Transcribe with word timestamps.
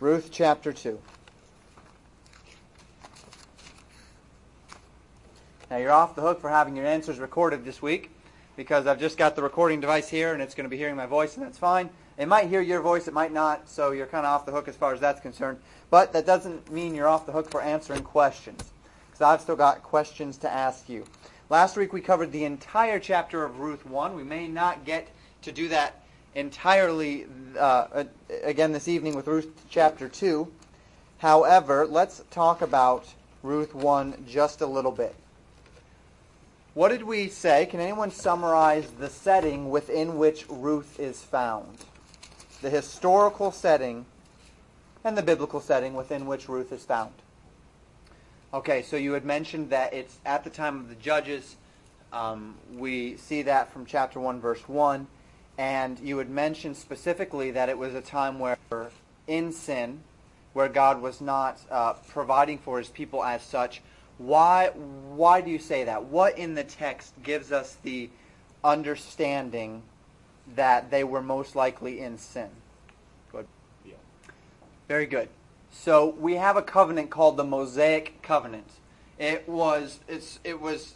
Ruth 0.00 0.30
chapter 0.32 0.72
2. 0.72 0.98
Now 5.70 5.76
you're 5.76 5.92
off 5.92 6.14
the 6.14 6.22
hook 6.22 6.40
for 6.40 6.48
having 6.48 6.74
your 6.74 6.86
answers 6.86 7.18
recorded 7.18 7.66
this 7.66 7.82
week 7.82 8.10
because 8.56 8.86
I've 8.86 8.98
just 8.98 9.18
got 9.18 9.36
the 9.36 9.42
recording 9.42 9.78
device 9.78 10.08
here 10.08 10.32
and 10.32 10.40
it's 10.40 10.54
going 10.54 10.64
to 10.64 10.70
be 10.70 10.78
hearing 10.78 10.96
my 10.96 11.04
voice 11.04 11.36
and 11.36 11.44
that's 11.44 11.58
fine. 11.58 11.90
It 12.16 12.28
might 12.28 12.48
hear 12.48 12.62
your 12.62 12.80
voice, 12.80 13.08
it 13.08 13.14
might 13.14 13.30
not, 13.30 13.68
so 13.68 13.90
you're 13.90 14.06
kind 14.06 14.24
of 14.24 14.32
off 14.32 14.46
the 14.46 14.52
hook 14.52 14.68
as 14.68 14.76
far 14.76 14.94
as 14.94 15.00
that's 15.00 15.20
concerned. 15.20 15.58
But 15.90 16.14
that 16.14 16.24
doesn't 16.24 16.72
mean 16.72 16.94
you're 16.94 17.06
off 17.06 17.26
the 17.26 17.32
hook 17.32 17.50
for 17.50 17.60
answering 17.60 18.02
questions 18.02 18.72
because 19.08 19.20
I've 19.20 19.42
still 19.42 19.54
got 19.54 19.82
questions 19.82 20.38
to 20.38 20.50
ask 20.50 20.88
you. 20.88 21.04
Last 21.50 21.76
week 21.76 21.92
we 21.92 22.00
covered 22.00 22.32
the 22.32 22.44
entire 22.44 22.98
chapter 22.98 23.44
of 23.44 23.60
Ruth 23.60 23.84
1. 23.84 24.16
We 24.16 24.24
may 24.24 24.48
not 24.48 24.86
get 24.86 25.08
to 25.42 25.52
do 25.52 25.68
that 25.68 25.99
entirely 26.34 27.26
uh, 27.58 28.04
again 28.44 28.72
this 28.72 28.88
evening 28.88 29.14
with 29.14 29.26
Ruth 29.26 29.48
chapter 29.68 30.08
2. 30.08 30.50
However, 31.18 31.86
let's 31.86 32.22
talk 32.30 32.62
about 32.62 33.06
Ruth 33.42 33.74
1 33.74 34.24
just 34.28 34.60
a 34.60 34.66
little 34.66 34.92
bit. 34.92 35.14
What 36.74 36.90
did 36.90 37.02
we 37.02 37.28
say? 37.28 37.66
Can 37.66 37.80
anyone 37.80 38.10
summarize 38.10 38.90
the 38.92 39.10
setting 39.10 39.70
within 39.70 40.16
which 40.16 40.46
Ruth 40.48 41.00
is 41.00 41.22
found? 41.22 41.84
The 42.62 42.70
historical 42.70 43.50
setting 43.50 44.06
and 45.02 45.16
the 45.16 45.22
biblical 45.22 45.60
setting 45.60 45.94
within 45.94 46.26
which 46.26 46.48
Ruth 46.48 46.72
is 46.72 46.84
found. 46.84 47.12
Okay, 48.52 48.82
so 48.82 48.96
you 48.96 49.12
had 49.12 49.24
mentioned 49.24 49.70
that 49.70 49.92
it's 49.92 50.18
at 50.24 50.44
the 50.44 50.50
time 50.50 50.78
of 50.78 50.88
the 50.88 50.94
judges. 50.96 51.56
Um, 52.12 52.56
we 52.72 53.16
see 53.16 53.42
that 53.42 53.72
from 53.72 53.86
chapter 53.86 54.20
1, 54.20 54.40
verse 54.40 54.68
1. 54.68 55.06
And 55.60 55.98
you 56.00 56.16
had 56.16 56.30
mentioned 56.30 56.78
specifically 56.78 57.50
that 57.50 57.68
it 57.68 57.76
was 57.76 57.94
a 57.94 58.00
time 58.00 58.38
where, 58.38 58.56
in 59.26 59.52
sin, 59.52 60.00
where 60.54 60.70
God 60.70 61.02
was 61.02 61.20
not 61.20 61.60
uh, 61.70 61.92
providing 62.08 62.56
for 62.56 62.78
his 62.78 62.88
people 62.88 63.22
as 63.22 63.42
such, 63.42 63.82
why, 64.16 64.68
why 64.68 65.42
do 65.42 65.50
you 65.50 65.58
say 65.58 65.84
that? 65.84 66.04
What 66.04 66.38
in 66.38 66.54
the 66.54 66.64
text 66.64 67.12
gives 67.22 67.52
us 67.52 67.76
the 67.82 68.08
understanding 68.64 69.82
that 70.56 70.90
they 70.90 71.04
were 71.04 71.20
most 71.20 71.54
likely 71.54 72.00
in 72.00 72.16
sin? 72.16 72.48
Good. 73.30 73.46
Yeah. 73.84 73.96
Very 74.88 75.04
good. 75.04 75.28
So 75.70 76.14
we 76.18 76.36
have 76.36 76.56
a 76.56 76.62
covenant 76.62 77.10
called 77.10 77.36
the 77.36 77.44
Mosaic 77.44 78.22
covenant. 78.22 78.70
It 79.18 79.46
was 79.46 80.00
it's 80.08 80.40
it 80.42 80.58
was 80.58 80.94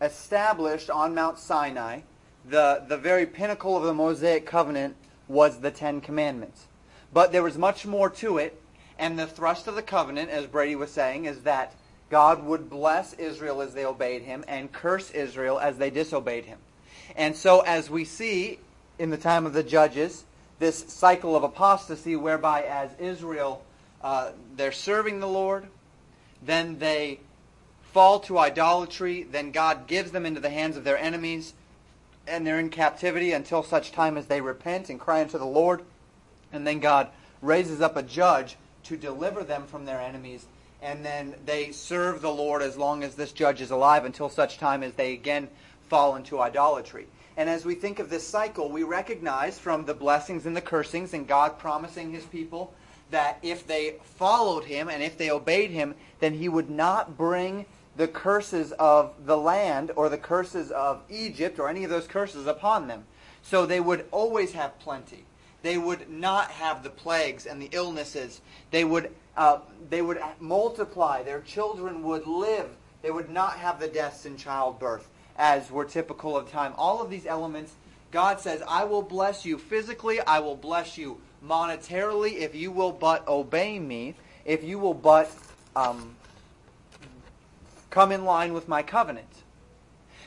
established 0.00 0.90
on 0.90 1.14
Mount 1.14 1.38
Sinai. 1.38 2.00
The 2.44 2.84
the 2.86 2.96
very 2.96 3.26
pinnacle 3.26 3.76
of 3.76 3.84
the 3.84 3.94
Mosaic 3.94 4.46
covenant 4.46 4.96
was 5.26 5.60
the 5.60 5.70
10 5.70 6.00
commandments. 6.00 6.66
But 7.12 7.32
there 7.32 7.42
was 7.42 7.58
much 7.58 7.86
more 7.86 8.10
to 8.10 8.38
it 8.38 8.60
and 8.98 9.18
the 9.18 9.26
thrust 9.26 9.68
of 9.68 9.76
the 9.76 9.82
covenant, 9.82 10.30
as 10.30 10.46
Brady 10.46 10.74
was 10.74 10.90
saying, 10.90 11.26
is 11.26 11.42
that 11.42 11.74
God 12.10 12.44
would 12.44 12.68
bless 12.68 13.12
Israel 13.14 13.62
as 13.62 13.74
they 13.74 13.84
obeyed 13.84 14.22
him 14.22 14.44
and 14.48 14.72
curse 14.72 15.10
Israel 15.10 15.60
as 15.60 15.78
they 15.78 15.90
disobeyed 15.90 16.46
him. 16.46 16.58
And 17.14 17.36
so, 17.36 17.60
as 17.60 17.88
we 17.88 18.04
see 18.04 18.58
in 18.98 19.10
the 19.10 19.16
time 19.16 19.46
of 19.46 19.52
the 19.52 19.62
judges, 19.62 20.24
this 20.58 20.84
cycle 20.88 21.36
of 21.36 21.44
apostasy 21.44 22.16
whereby 22.16 22.62
as 22.62 22.90
Israel, 22.98 23.64
uh, 24.02 24.32
they're 24.56 24.72
serving 24.72 25.20
the 25.20 25.28
Lord, 25.28 25.68
then 26.42 26.78
they 26.78 27.20
fall 27.92 28.18
to 28.20 28.38
idolatry, 28.38 29.22
then 29.22 29.52
God 29.52 29.86
gives 29.86 30.10
them 30.10 30.26
into 30.26 30.40
the 30.40 30.50
hands 30.50 30.76
of 30.76 30.84
their 30.84 30.98
enemies, 30.98 31.54
and 32.28 32.46
they're 32.46 32.60
in 32.60 32.70
captivity 32.70 33.32
until 33.32 33.62
such 33.62 33.92
time 33.92 34.16
as 34.16 34.26
they 34.26 34.40
repent 34.40 34.90
and 34.90 35.00
cry 35.00 35.20
unto 35.20 35.38
the 35.38 35.46
Lord, 35.46 35.82
and 36.52 36.66
then 36.66 36.80
God 36.80 37.08
raises 37.42 37.80
up 37.80 37.96
a 37.96 38.02
judge 38.02 38.56
to 38.84 38.96
deliver 38.96 39.44
them 39.44 39.66
from 39.66 39.84
their 39.84 40.00
enemies, 40.00 40.46
and 40.82 41.04
then 41.04 41.34
they 41.44 41.72
serve 41.72 42.20
the 42.20 42.30
Lord 42.30 42.62
as 42.62 42.76
long 42.76 43.02
as 43.02 43.14
this 43.14 43.32
judge 43.32 43.60
is 43.60 43.70
alive 43.70 44.04
until 44.04 44.28
such 44.28 44.58
time 44.58 44.82
as 44.82 44.92
they 44.94 45.12
again 45.12 45.48
fall 45.88 46.16
into 46.16 46.40
idolatry. 46.40 47.06
And 47.36 47.48
as 47.48 47.64
we 47.64 47.74
think 47.74 47.98
of 47.98 48.10
this 48.10 48.26
cycle, 48.26 48.68
we 48.68 48.82
recognize 48.82 49.58
from 49.58 49.84
the 49.84 49.94
blessings 49.94 50.46
and 50.46 50.56
the 50.56 50.60
cursings 50.60 51.14
and 51.14 51.26
God 51.26 51.58
promising 51.58 52.12
his 52.12 52.24
people 52.24 52.74
that 53.10 53.38
if 53.42 53.66
they 53.66 53.94
followed 54.16 54.64
him 54.64 54.88
and 54.88 55.02
if 55.02 55.16
they 55.16 55.30
obeyed 55.30 55.70
him, 55.70 55.94
then 56.20 56.34
he 56.34 56.48
would 56.48 56.68
not 56.68 57.16
bring 57.16 57.64
the 57.98 58.08
curses 58.08 58.70
of 58.78 59.26
the 59.26 59.36
land 59.36 59.90
or 59.96 60.08
the 60.08 60.16
curses 60.16 60.70
of 60.70 61.02
Egypt 61.10 61.58
or 61.58 61.68
any 61.68 61.82
of 61.82 61.90
those 61.90 62.06
curses 62.06 62.46
upon 62.46 62.86
them. 62.86 63.04
So 63.42 63.66
they 63.66 63.80
would 63.80 64.06
always 64.12 64.52
have 64.52 64.78
plenty. 64.78 65.24
They 65.62 65.76
would 65.76 66.08
not 66.08 66.52
have 66.52 66.84
the 66.84 66.90
plagues 66.90 67.44
and 67.44 67.60
the 67.60 67.68
illnesses. 67.72 68.40
They 68.70 68.84
would, 68.84 69.10
uh, 69.36 69.58
they 69.90 70.00
would 70.00 70.20
multiply. 70.38 71.24
Their 71.24 71.40
children 71.40 72.04
would 72.04 72.28
live. 72.28 72.68
They 73.02 73.10
would 73.10 73.30
not 73.30 73.54
have 73.54 73.80
the 73.80 73.88
deaths 73.88 74.26
in 74.26 74.36
childbirth, 74.36 75.08
as 75.36 75.68
were 75.68 75.84
typical 75.84 76.36
of 76.36 76.48
time. 76.48 76.74
All 76.78 77.02
of 77.02 77.10
these 77.10 77.26
elements, 77.26 77.72
God 78.12 78.38
says, 78.38 78.62
I 78.68 78.84
will 78.84 79.02
bless 79.02 79.44
you 79.44 79.58
physically. 79.58 80.20
I 80.20 80.38
will 80.38 80.56
bless 80.56 80.96
you 80.96 81.20
monetarily 81.44 82.34
if 82.38 82.54
you 82.54 82.70
will 82.70 82.92
but 82.92 83.26
obey 83.26 83.80
me, 83.80 84.14
if 84.44 84.62
you 84.62 84.78
will 84.78 84.94
but 84.94 85.32
um, 85.74 86.14
come 87.90 88.12
in 88.12 88.24
line 88.24 88.52
with 88.52 88.68
my 88.68 88.82
covenant. 88.82 89.42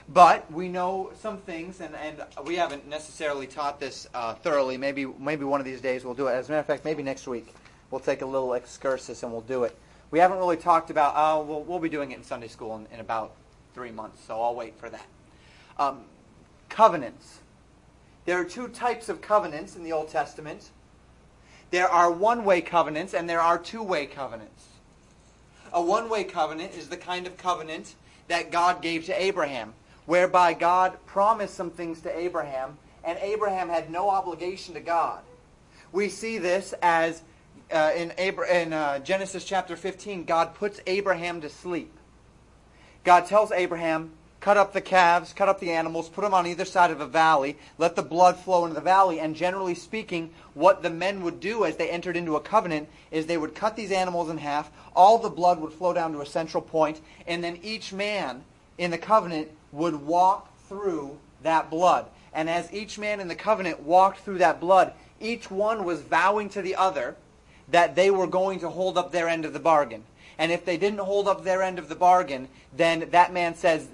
But 0.09 0.51
we 0.51 0.67
know 0.67 1.11
some 1.19 1.37
things, 1.37 1.79
and, 1.79 1.95
and 1.95 2.23
we 2.45 2.55
haven't 2.55 2.87
necessarily 2.87 3.47
taught 3.47 3.79
this 3.79 4.07
uh, 4.13 4.33
thoroughly. 4.33 4.77
Maybe 4.77 5.05
maybe 5.05 5.45
one 5.45 5.61
of 5.61 5.65
these 5.65 5.79
days 5.79 6.03
we'll 6.03 6.15
do 6.15 6.27
it. 6.27 6.33
As 6.33 6.49
a 6.49 6.51
matter 6.51 6.59
of 6.59 6.65
fact, 6.65 6.83
maybe 6.83 7.03
next 7.03 7.27
week 7.27 7.53
we'll 7.91 8.01
take 8.01 8.21
a 8.21 8.25
little 8.25 8.53
excursus 8.53 9.23
and 9.23 9.31
we'll 9.31 9.41
do 9.41 9.63
it. 9.63 9.77
We 10.09 10.19
haven't 10.19 10.39
really 10.39 10.57
talked 10.57 10.89
about. 10.89 11.13
Oh, 11.15 11.43
we'll, 11.43 11.63
we'll 11.63 11.79
be 11.79 11.87
doing 11.87 12.11
it 12.11 12.17
in 12.17 12.23
Sunday 12.23 12.49
school 12.49 12.75
in, 12.75 12.87
in 12.93 12.99
about 12.99 13.33
three 13.73 13.91
months, 13.91 14.21
so 14.25 14.41
I'll 14.41 14.55
wait 14.55 14.77
for 14.77 14.89
that. 14.89 15.05
Um, 15.79 16.01
covenants. 16.67 17.39
There 18.25 18.39
are 18.39 18.45
two 18.45 18.67
types 18.67 19.09
of 19.09 19.21
covenants 19.21 19.75
in 19.75 19.83
the 19.83 19.93
Old 19.93 20.09
Testament. 20.09 20.71
There 21.71 21.87
are 21.87 22.11
one-way 22.11 22.61
covenants 22.61 23.13
and 23.13 23.29
there 23.29 23.39
are 23.39 23.57
two-way 23.57 24.05
covenants. 24.05 24.65
A 25.73 25.81
one-way 25.81 26.23
covenant 26.23 26.73
is 26.73 26.89
the 26.89 26.97
kind 26.97 27.27
of 27.27 27.37
covenant 27.37 27.95
that 28.27 28.51
God 28.51 28.81
gave 28.81 29.05
to 29.05 29.21
Abraham 29.21 29.73
whereby 30.05 30.53
God 30.53 30.97
promised 31.05 31.53
some 31.55 31.69
things 31.69 32.01
to 32.01 32.17
Abraham, 32.17 32.77
and 33.03 33.17
Abraham 33.21 33.69
had 33.69 33.89
no 33.89 34.09
obligation 34.09 34.73
to 34.73 34.79
God. 34.79 35.21
We 35.91 36.09
see 36.09 36.37
this 36.37 36.73
as 36.81 37.21
uh, 37.71 37.91
in, 37.95 38.11
Abra- 38.17 38.49
in 38.49 38.73
uh, 38.73 38.99
Genesis 38.99 39.45
chapter 39.45 39.75
15, 39.75 40.25
God 40.25 40.55
puts 40.55 40.81
Abraham 40.87 41.41
to 41.41 41.49
sleep. 41.49 41.93
God 43.03 43.25
tells 43.25 43.51
Abraham, 43.51 44.11
cut 44.41 44.57
up 44.57 44.73
the 44.73 44.81
calves, 44.81 45.33
cut 45.33 45.47
up 45.47 45.59
the 45.59 45.71
animals, 45.71 46.09
put 46.09 46.23
them 46.23 46.33
on 46.33 46.47
either 46.47 46.65
side 46.65 46.91
of 46.91 46.99
a 46.99 47.05
valley, 47.05 47.57
let 47.77 47.95
the 47.95 48.01
blood 48.01 48.37
flow 48.37 48.65
into 48.65 48.75
the 48.75 48.81
valley, 48.81 49.19
and 49.19 49.35
generally 49.35 49.75
speaking, 49.75 50.31
what 50.55 50.81
the 50.81 50.89
men 50.89 51.23
would 51.23 51.39
do 51.39 51.63
as 51.63 51.77
they 51.77 51.89
entered 51.89 52.17
into 52.17 52.35
a 52.35 52.41
covenant 52.41 52.89
is 53.11 53.27
they 53.27 53.37
would 53.37 53.55
cut 53.55 53.75
these 53.75 53.91
animals 53.91 54.29
in 54.29 54.39
half, 54.39 54.71
all 54.95 55.19
the 55.19 55.29
blood 55.29 55.59
would 55.61 55.71
flow 55.71 55.93
down 55.93 56.11
to 56.11 56.21
a 56.21 56.25
central 56.25 56.61
point, 56.61 56.99
and 57.27 57.43
then 57.43 57.57
each 57.61 57.93
man 57.93 58.43
in 58.77 58.91
the 58.91 58.97
covenant 58.97 59.47
would 59.71 59.95
walk 59.95 60.51
through 60.67 61.17
that 61.43 61.69
blood. 61.69 62.07
And 62.33 62.49
as 62.49 62.73
each 62.73 62.97
man 62.97 63.19
in 63.19 63.27
the 63.27 63.35
covenant 63.35 63.81
walked 63.81 64.19
through 64.21 64.39
that 64.39 64.59
blood, 64.59 64.93
each 65.19 65.51
one 65.51 65.85
was 65.85 66.01
vowing 66.01 66.49
to 66.49 66.61
the 66.61 66.75
other 66.75 67.15
that 67.69 67.95
they 67.95 68.09
were 68.09 68.27
going 68.27 68.59
to 68.61 68.69
hold 68.69 68.97
up 68.97 69.11
their 69.11 69.29
end 69.29 69.45
of 69.45 69.53
the 69.53 69.59
bargain. 69.59 70.03
And 70.37 70.51
if 70.51 70.65
they 70.65 70.77
didn't 70.77 70.99
hold 70.99 71.27
up 71.27 71.43
their 71.43 71.61
end 71.61 71.77
of 71.77 71.89
the 71.89 71.95
bargain, 71.95 72.47
then 72.75 73.09
that 73.11 73.31
man 73.31 73.53
says, 73.55 73.87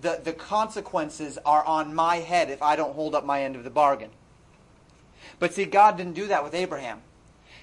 the, 0.00 0.20
the 0.22 0.32
consequences 0.32 1.38
are 1.44 1.64
on 1.64 1.94
my 1.94 2.16
head 2.16 2.50
if 2.50 2.62
I 2.62 2.76
don't 2.76 2.94
hold 2.94 3.14
up 3.14 3.24
my 3.24 3.42
end 3.42 3.56
of 3.56 3.64
the 3.64 3.70
bargain. 3.70 4.10
But 5.38 5.54
see, 5.54 5.64
God 5.64 5.96
didn't 5.96 6.14
do 6.14 6.28
that 6.28 6.44
with 6.44 6.54
Abraham. 6.54 7.02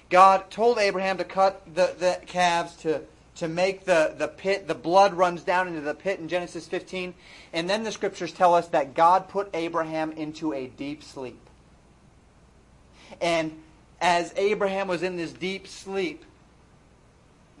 God 0.08 0.50
told 0.50 0.78
Abraham 0.78 1.18
to 1.18 1.24
cut 1.24 1.62
the, 1.74 1.94
the 1.98 2.20
calves, 2.26 2.76
to 2.76 3.02
to 3.40 3.48
make 3.48 3.86
the, 3.86 4.14
the 4.18 4.28
pit, 4.28 4.68
the 4.68 4.74
blood 4.74 5.14
runs 5.14 5.42
down 5.42 5.66
into 5.66 5.80
the 5.80 5.94
pit 5.94 6.20
in 6.20 6.28
Genesis 6.28 6.66
15. 6.66 7.14
And 7.54 7.70
then 7.70 7.84
the 7.84 7.90
scriptures 7.90 8.32
tell 8.32 8.54
us 8.54 8.68
that 8.68 8.92
God 8.92 9.30
put 9.30 9.48
Abraham 9.54 10.12
into 10.12 10.52
a 10.52 10.66
deep 10.66 11.02
sleep. 11.02 11.40
And 13.18 13.58
as 13.98 14.34
Abraham 14.36 14.88
was 14.88 15.02
in 15.02 15.16
this 15.16 15.32
deep 15.32 15.66
sleep, 15.66 16.26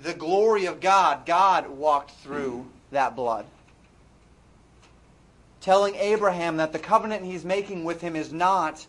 the 0.02 0.12
glory 0.12 0.66
of 0.66 0.80
God, 0.80 1.24
God 1.24 1.70
walked 1.70 2.10
through 2.10 2.66
that 2.90 3.16
blood. 3.16 3.46
Telling 5.60 5.94
Abraham 5.96 6.56
that 6.56 6.72
the 6.72 6.78
covenant 6.78 7.24
he's 7.24 7.44
making 7.44 7.84
with 7.84 8.00
him 8.00 8.16
is 8.16 8.32
not 8.32 8.86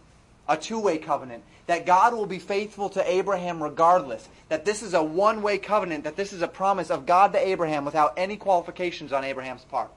a 0.47 0.57
two-way 0.57 0.97
covenant 0.97 1.43
that 1.67 1.85
God 1.85 2.13
will 2.13 2.25
be 2.25 2.39
faithful 2.39 2.89
to 2.89 3.09
Abraham 3.09 3.63
regardless, 3.63 4.27
that 4.49 4.65
this 4.65 4.81
is 4.81 4.93
a 4.93 5.01
one-way 5.01 5.57
covenant, 5.57 6.03
that 6.03 6.17
this 6.17 6.33
is 6.33 6.41
a 6.41 6.47
promise 6.47 6.89
of 6.89 7.05
God 7.05 7.31
to 7.33 7.39
Abraham 7.39 7.85
without 7.85 8.13
any 8.17 8.35
qualifications 8.35 9.13
on 9.13 9.23
Abraham's 9.23 9.63
part. 9.63 9.89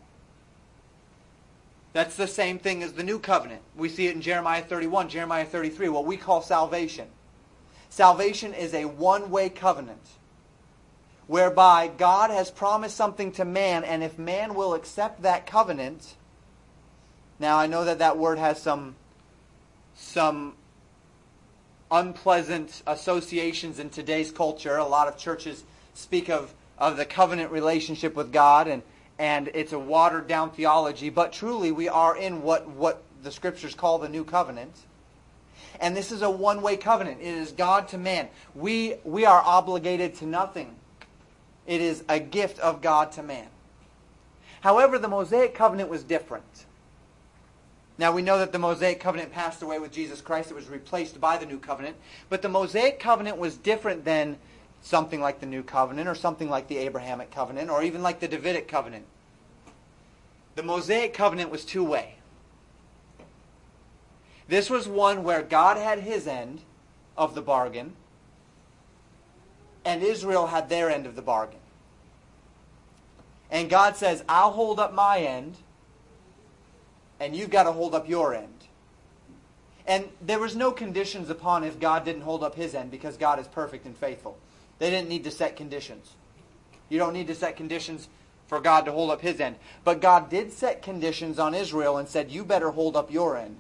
That's 1.93 2.17
the 2.17 2.29
same 2.29 2.59
thing 2.59 2.83
as 2.83 2.93
the 2.93 3.03
new 3.03 3.19
covenant. 3.19 3.63
We 3.77 3.89
see 3.89 4.07
it 4.07 4.15
in 4.15 4.21
Jeremiah 4.21 4.63
31, 4.63 5.09
Jeremiah 5.09 5.45
33, 5.45 5.89
what 5.89 6.07
we 6.07 6.17
call 6.17 6.43
salvation. 6.43 7.09
Salvation 7.89 8.53
is 8.53 8.75
a 8.75 8.85
one-way 8.85 9.49
covenant 9.49 10.07
whereby 11.27 11.89
God 11.89 12.31
has 12.31 12.51
promised 12.51 12.97
something 12.97 13.33
to 13.33 13.45
man, 13.45 13.83
and 13.83 14.03
if 14.03 14.19
man 14.19 14.55
will 14.55 14.75
accept 14.75 15.23
that 15.23 15.47
covenant, 15.47 16.15
now 17.39 17.59
I 17.59 17.67
know 17.67 17.85
that 17.85 17.99
that 17.99 18.17
word 18.19 18.39
has 18.39 18.61
some 18.61 18.95
some 19.95 20.55
unpleasant 21.91 22.83
associations 22.87 23.79
in 23.79 23.91
today's 23.91 24.33
culture. 24.33 24.77
A 24.77 24.85
lot 24.85 25.09
of 25.09 25.17
churches 25.17 25.65
speak 25.95 26.29
of, 26.29 26.53
of 26.79 26.97
the 26.97 27.05
covenant 27.05 27.53
relationship 27.53 28.15
with 28.15 28.33
God, 28.33 28.67
and, 28.67 28.83
and 29.19 29.49
it's 29.55 29.73
a 29.73 29.79
watered 29.79 30.27
down 30.27 30.51
theology, 30.51 31.09
but 31.09 31.33
truly 31.33 31.71
we 31.71 31.89
are 31.89 32.17
in 32.17 32.43
what, 32.43 32.69
what 32.69 33.03
the 33.23 33.31
scriptures 33.31 33.75
call 33.75 33.99
the 33.99 34.09
new 34.09 34.25
covenant. 34.25 34.75
And 35.81 35.97
this 35.97 36.13
is 36.13 36.23
a 36.23 36.31
one 36.31 36.63
way 36.63 36.77
covenant. 36.77 37.21
It 37.21 37.27
is 37.27 37.53
God 37.53 37.89
to 37.89 37.99
man. 37.99 38.29
We, 38.55 38.95
we 39.05 39.25
are 39.25 39.41
obligated 39.41 40.15
to 40.17 40.27
nothing. 40.27 40.75
It 41.67 41.81
is 41.81 42.05
a 42.09 42.21
gift 42.21 42.59
of 42.59 42.81
God 42.83 43.13
to 43.13 43.23
man. 43.23 43.47
However, 44.61 44.99
the 44.99 45.09
Mosaic 45.09 45.55
covenant 45.55 45.89
was 45.89 46.03
different. 46.03 46.67
Now 47.97 48.13
we 48.13 48.23
know 48.23 48.39
that 48.39 48.53
the 48.53 48.59
Mosaic 48.59 48.99
covenant 48.99 49.33
passed 49.33 49.63
away 49.63 49.79
with 49.79 49.93
Jesus 49.93 50.21
Christ. 50.21 50.51
It 50.51 50.55
was 50.55 50.69
replaced 50.69 51.21
by 51.21 51.37
the 51.37 51.47
new 51.47 51.59
covenant. 51.59 51.97
But 52.29 52.43
the 52.43 52.49
Mosaic 52.49 52.99
covenant 52.99 53.39
was 53.39 53.57
different 53.57 54.05
than 54.05 54.37
something 54.83 55.21
like 55.21 55.41
the 55.41 55.47
new 55.47 55.63
covenant 55.63 56.09
or 56.09 56.15
something 56.15 56.51
like 56.51 56.69
the 56.69 56.79
Abrahamic 56.79 57.31
covenant 57.31 57.71
or 57.71 57.83
even 57.83 58.03
like 58.03 58.21
the 58.21 58.29
Davidic 58.29 58.69
covenant. 58.69 59.05
The 60.57 60.63
Mosaic 60.63 61.15
covenant 61.15 61.51
was 61.51 61.65
two 61.65 61.85
way. 61.85 62.17
This 64.49 64.69
was 64.69 64.87
one 64.87 65.25
where 65.25 65.43
God 65.43 65.77
had 65.77 66.01
his 66.01 66.27
end 66.27 66.61
of 67.17 67.35
the 67.35 67.43
bargain 67.43 67.95
and 69.85 70.03
Israel 70.03 70.49
had 70.49 70.69
their 70.69 70.91
end 70.91 71.07
of 71.07 71.17
the 71.17 71.23
bargain. 71.23 71.61
And 73.51 73.71
God 73.71 73.97
says, 73.97 74.25
I'll 74.29 74.53
hold 74.53 74.81
up 74.81 74.93
my 74.93 75.21
end 75.21 75.57
and 77.25 77.35
you've 77.35 77.51
got 77.51 77.63
to 77.63 77.73
hold 77.73 77.95
up 77.95 78.07
your 78.07 78.35
end. 78.35 78.49
And 79.87 80.09
there 80.21 80.39
was 80.39 80.55
no 80.55 80.73
conditions 80.73 81.31
upon 81.31 81.65
if 81.65 81.81
God 81.81 82.05
didn't 82.05 82.23
hold 82.23 82.45
up 82.45 82.55
his 82.55 82.75
end 82.75 82.91
because 82.91 83.17
God 83.17 83.39
is 83.39 83.49
perfect 83.49 83.87
and 83.87 83.97
faithful. 83.97 84.37
They 84.79 84.91
didn't 84.91 85.09
need 85.09 85.25
to 85.25 85.31
set 85.31 85.57
conditions. 85.57 86.13
You 86.91 86.99
don't 86.99 87.15
need 87.15 87.27
to 87.29 87.35
set 87.35 87.57
conditions 87.57 88.09
for 88.47 88.61
God 88.61 88.85
to 88.85 88.93
hold 88.93 89.11
up 89.11 89.23
his 89.23 89.41
end. 89.41 89.57
But 89.85 90.03
God 90.03 90.29
did 90.29 90.53
set 90.53 90.83
conditions 90.83 91.39
on 91.39 91.55
Israel 91.55 91.97
and 91.97 92.07
said, 92.07 92.31
you 92.31 92.45
better 92.45 92.71
hold 92.71 92.95
up 92.95 93.11
your 93.11 93.39
end. 93.39 93.57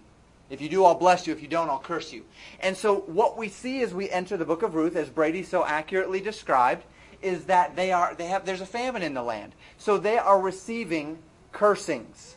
If 0.50 0.60
you 0.60 0.68
do, 0.68 0.84
I'll 0.84 0.94
bless 0.94 1.26
you. 1.26 1.32
If 1.32 1.40
you 1.40 1.48
don't, 1.48 1.70
I'll 1.70 1.78
curse 1.78 2.12
you. 2.12 2.24
And 2.60 2.76
so 2.76 2.96
what 3.06 3.38
we 3.38 3.48
see 3.48 3.80
as 3.80 3.94
we 3.94 4.10
enter 4.10 4.36
the 4.36 4.44
book 4.44 4.62
of 4.62 4.74
Ruth, 4.74 4.94
as 4.94 5.08
Brady 5.08 5.42
so 5.42 5.64
accurately 5.64 6.20
described, 6.20 6.84
is 7.22 7.46
that 7.46 7.76
they 7.76 7.92
are 7.92 8.14
they 8.14 8.26
have 8.26 8.44
there's 8.44 8.60
a 8.60 8.66
famine 8.66 9.02
in 9.02 9.14
the 9.14 9.22
land. 9.22 9.54
So 9.78 9.96
they 9.96 10.18
are 10.18 10.38
receiving 10.38 11.18
cursings. 11.52 12.36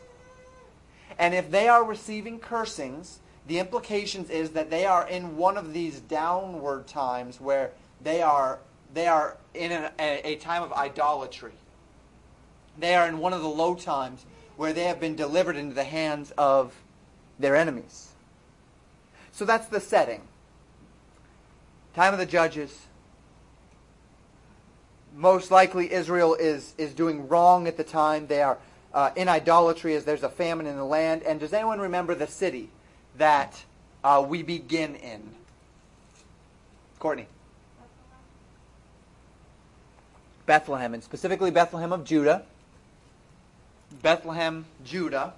And 1.18 1.34
if 1.34 1.50
they 1.50 1.68
are 1.68 1.84
receiving 1.84 2.38
cursings, 2.38 3.18
the 3.46 3.58
implications 3.58 4.30
is 4.30 4.50
that 4.50 4.70
they 4.70 4.84
are 4.84 5.08
in 5.08 5.36
one 5.36 5.56
of 5.56 5.72
these 5.72 6.00
downward 6.00 6.86
times 6.86 7.40
where 7.40 7.72
they 8.02 8.22
are 8.22 8.60
they 8.94 9.06
are 9.06 9.36
in 9.52 9.72
a, 9.72 9.92
a, 9.98 10.36
time 10.36 10.62
of 10.62 10.72
idolatry. 10.72 11.52
They 12.78 12.94
are 12.94 13.06
in 13.06 13.18
one 13.18 13.34
of 13.34 13.42
the 13.42 13.48
low 13.48 13.74
times 13.74 14.24
where 14.56 14.72
they 14.72 14.84
have 14.84 14.98
been 14.98 15.14
delivered 15.14 15.56
into 15.56 15.74
the 15.74 15.84
hands 15.84 16.32
of 16.38 16.74
their 17.38 17.54
enemies. 17.54 18.12
So 19.32 19.44
that's 19.44 19.66
the 19.66 19.80
setting. 19.80 20.22
Time 21.94 22.12
of 22.12 22.18
the 22.18 22.26
judges. 22.26 22.86
Most 25.14 25.50
likely 25.50 25.92
Israel 25.92 26.34
is, 26.34 26.74
is 26.78 26.94
doing 26.94 27.28
wrong 27.28 27.66
at 27.66 27.76
the 27.76 27.84
time. 27.84 28.26
They 28.26 28.40
are 28.40 28.58
uh, 28.94 29.10
in 29.16 29.28
idolatry 29.28 29.94
as 29.94 30.04
there's 30.04 30.22
a 30.22 30.28
famine 30.28 30.66
in 30.66 30.76
the 30.76 30.84
land. 30.84 31.22
And 31.22 31.40
does 31.40 31.52
anyone 31.52 31.80
remember 31.80 32.14
the 32.14 32.26
city 32.26 32.70
that 33.16 33.62
uh, 34.02 34.24
we 34.26 34.42
begin 34.42 34.94
in? 34.96 35.22
Courtney. 36.98 37.26
Bethlehem, 40.46 40.94
and 40.94 41.04
specifically 41.04 41.50
Bethlehem 41.50 41.92
of 41.92 42.04
Judah. 42.04 42.42
Bethlehem, 44.02 44.64
Judah. 44.84 45.34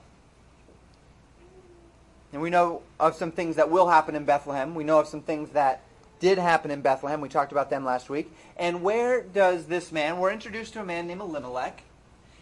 And 2.33 2.41
we 2.41 2.51
know 2.51 2.83
of 3.01 3.17
some 3.17 3.33
things 3.33 3.57
that 3.57 3.71
will 3.71 3.89
happen 3.89 4.15
in 4.15 4.25
Bethlehem. 4.25 4.75
We 4.75 4.85
know 4.85 5.01
of 5.01 5.09
some 5.09 5.21
things 5.21 5.51
that 5.51 5.83
did 6.21 6.39
happen 6.39 6.71
in 6.71 6.81
Bethlehem. 6.81 7.21
We 7.21 7.29
talked 7.29 7.51
about 7.51 7.71
them 7.71 7.85
last 7.85 8.09
week. 8.09 8.31
And 8.57 8.83
where 8.83 9.23
does 9.23 9.67
this 9.67 9.91
man, 9.91 10.19
we're 10.19 10.31
introduced 10.33 10.75
to 10.75 10.81
a 10.81 10.85
man 10.85 11.09
named 11.09 11.21
Elimelech. 11.21 11.83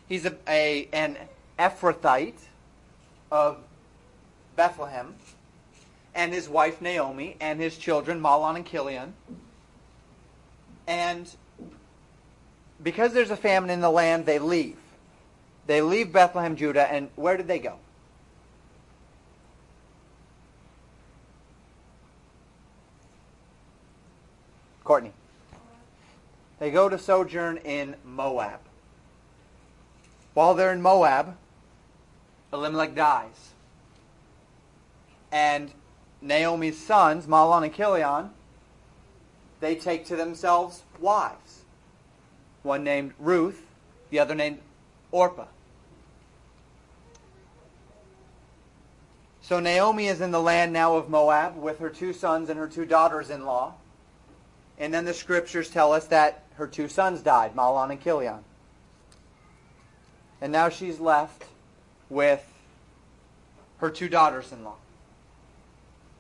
He's 0.08 0.24
a, 0.24 0.36
a 0.48 0.88
an 0.92 1.16
Ephrathite 1.58 2.40
of 3.30 3.58
Bethlehem, 4.56 5.14
and 6.14 6.32
his 6.32 6.48
wife 6.48 6.80
Naomi, 6.80 7.36
and 7.40 7.60
his 7.60 7.76
children 7.76 8.20
Mahlon 8.20 8.56
and 8.56 8.66
Chilion. 8.66 9.14
And 10.86 11.30
because 12.82 13.12
there's 13.12 13.30
a 13.30 13.36
famine 13.36 13.70
in 13.70 13.80
the 13.80 13.90
land, 13.90 14.24
they 14.24 14.38
leave. 14.38 14.78
They 15.66 15.82
leave 15.82 16.12
Bethlehem, 16.12 16.56
Judah, 16.56 16.90
and 16.90 17.10
where 17.14 17.36
did 17.36 17.46
they 17.46 17.58
go? 17.58 17.74
Courtney. 24.82 25.12
They 26.58 26.70
go 26.70 26.88
to 26.88 26.98
sojourn 26.98 27.58
in 27.58 27.94
Moab. 28.04 28.60
While 30.38 30.54
they're 30.54 30.72
in 30.72 30.80
Moab, 30.80 31.36
Elimelech 32.52 32.94
dies. 32.94 33.54
And 35.32 35.72
Naomi's 36.22 36.78
sons, 36.78 37.26
Mahlon 37.26 37.64
and 37.64 37.74
Chilion, 37.74 38.30
they 39.58 39.74
take 39.74 40.06
to 40.06 40.14
themselves 40.14 40.84
wives. 41.00 41.62
One 42.62 42.84
named 42.84 43.14
Ruth, 43.18 43.66
the 44.10 44.20
other 44.20 44.36
named 44.36 44.60
Orpah. 45.10 45.46
So 49.42 49.58
Naomi 49.58 50.06
is 50.06 50.20
in 50.20 50.30
the 50.30 50.40
land 50.40 50.72
now 50.72 50.94
of 50.94 51.10
Moab 51.10 51.56
with 51.56 51.80
her 51.80 51.90
two 51.90 52.12
sons 52.12 52.48
and 52.48 52.60
her 52.60 52.68
two 52.68 52.84
daughters-in-law. 52.84 53.74
And 54.78 54.94
then 54.94 55.04
the 55.04 55.14
scriptures 55.14 55.68
tell 55.68 55.92
us 55.92 56.06
that 56.06 56.44
her 56.54 56.68
two 56.68 56.86
sons 56.86 57.22
died, 57.22 57.56
Mahlon 57.56 57.90
and 57.90 58.00
Chilion. 58.00 58.44
And 60.40 60.52
now 60.52 60.68
she's 60.68 61.00
left 61.00 61.44
with 62.08 62.44
her 63.78 63.90
two 63.90 64.08
daughters-in-law. 64.08 64.76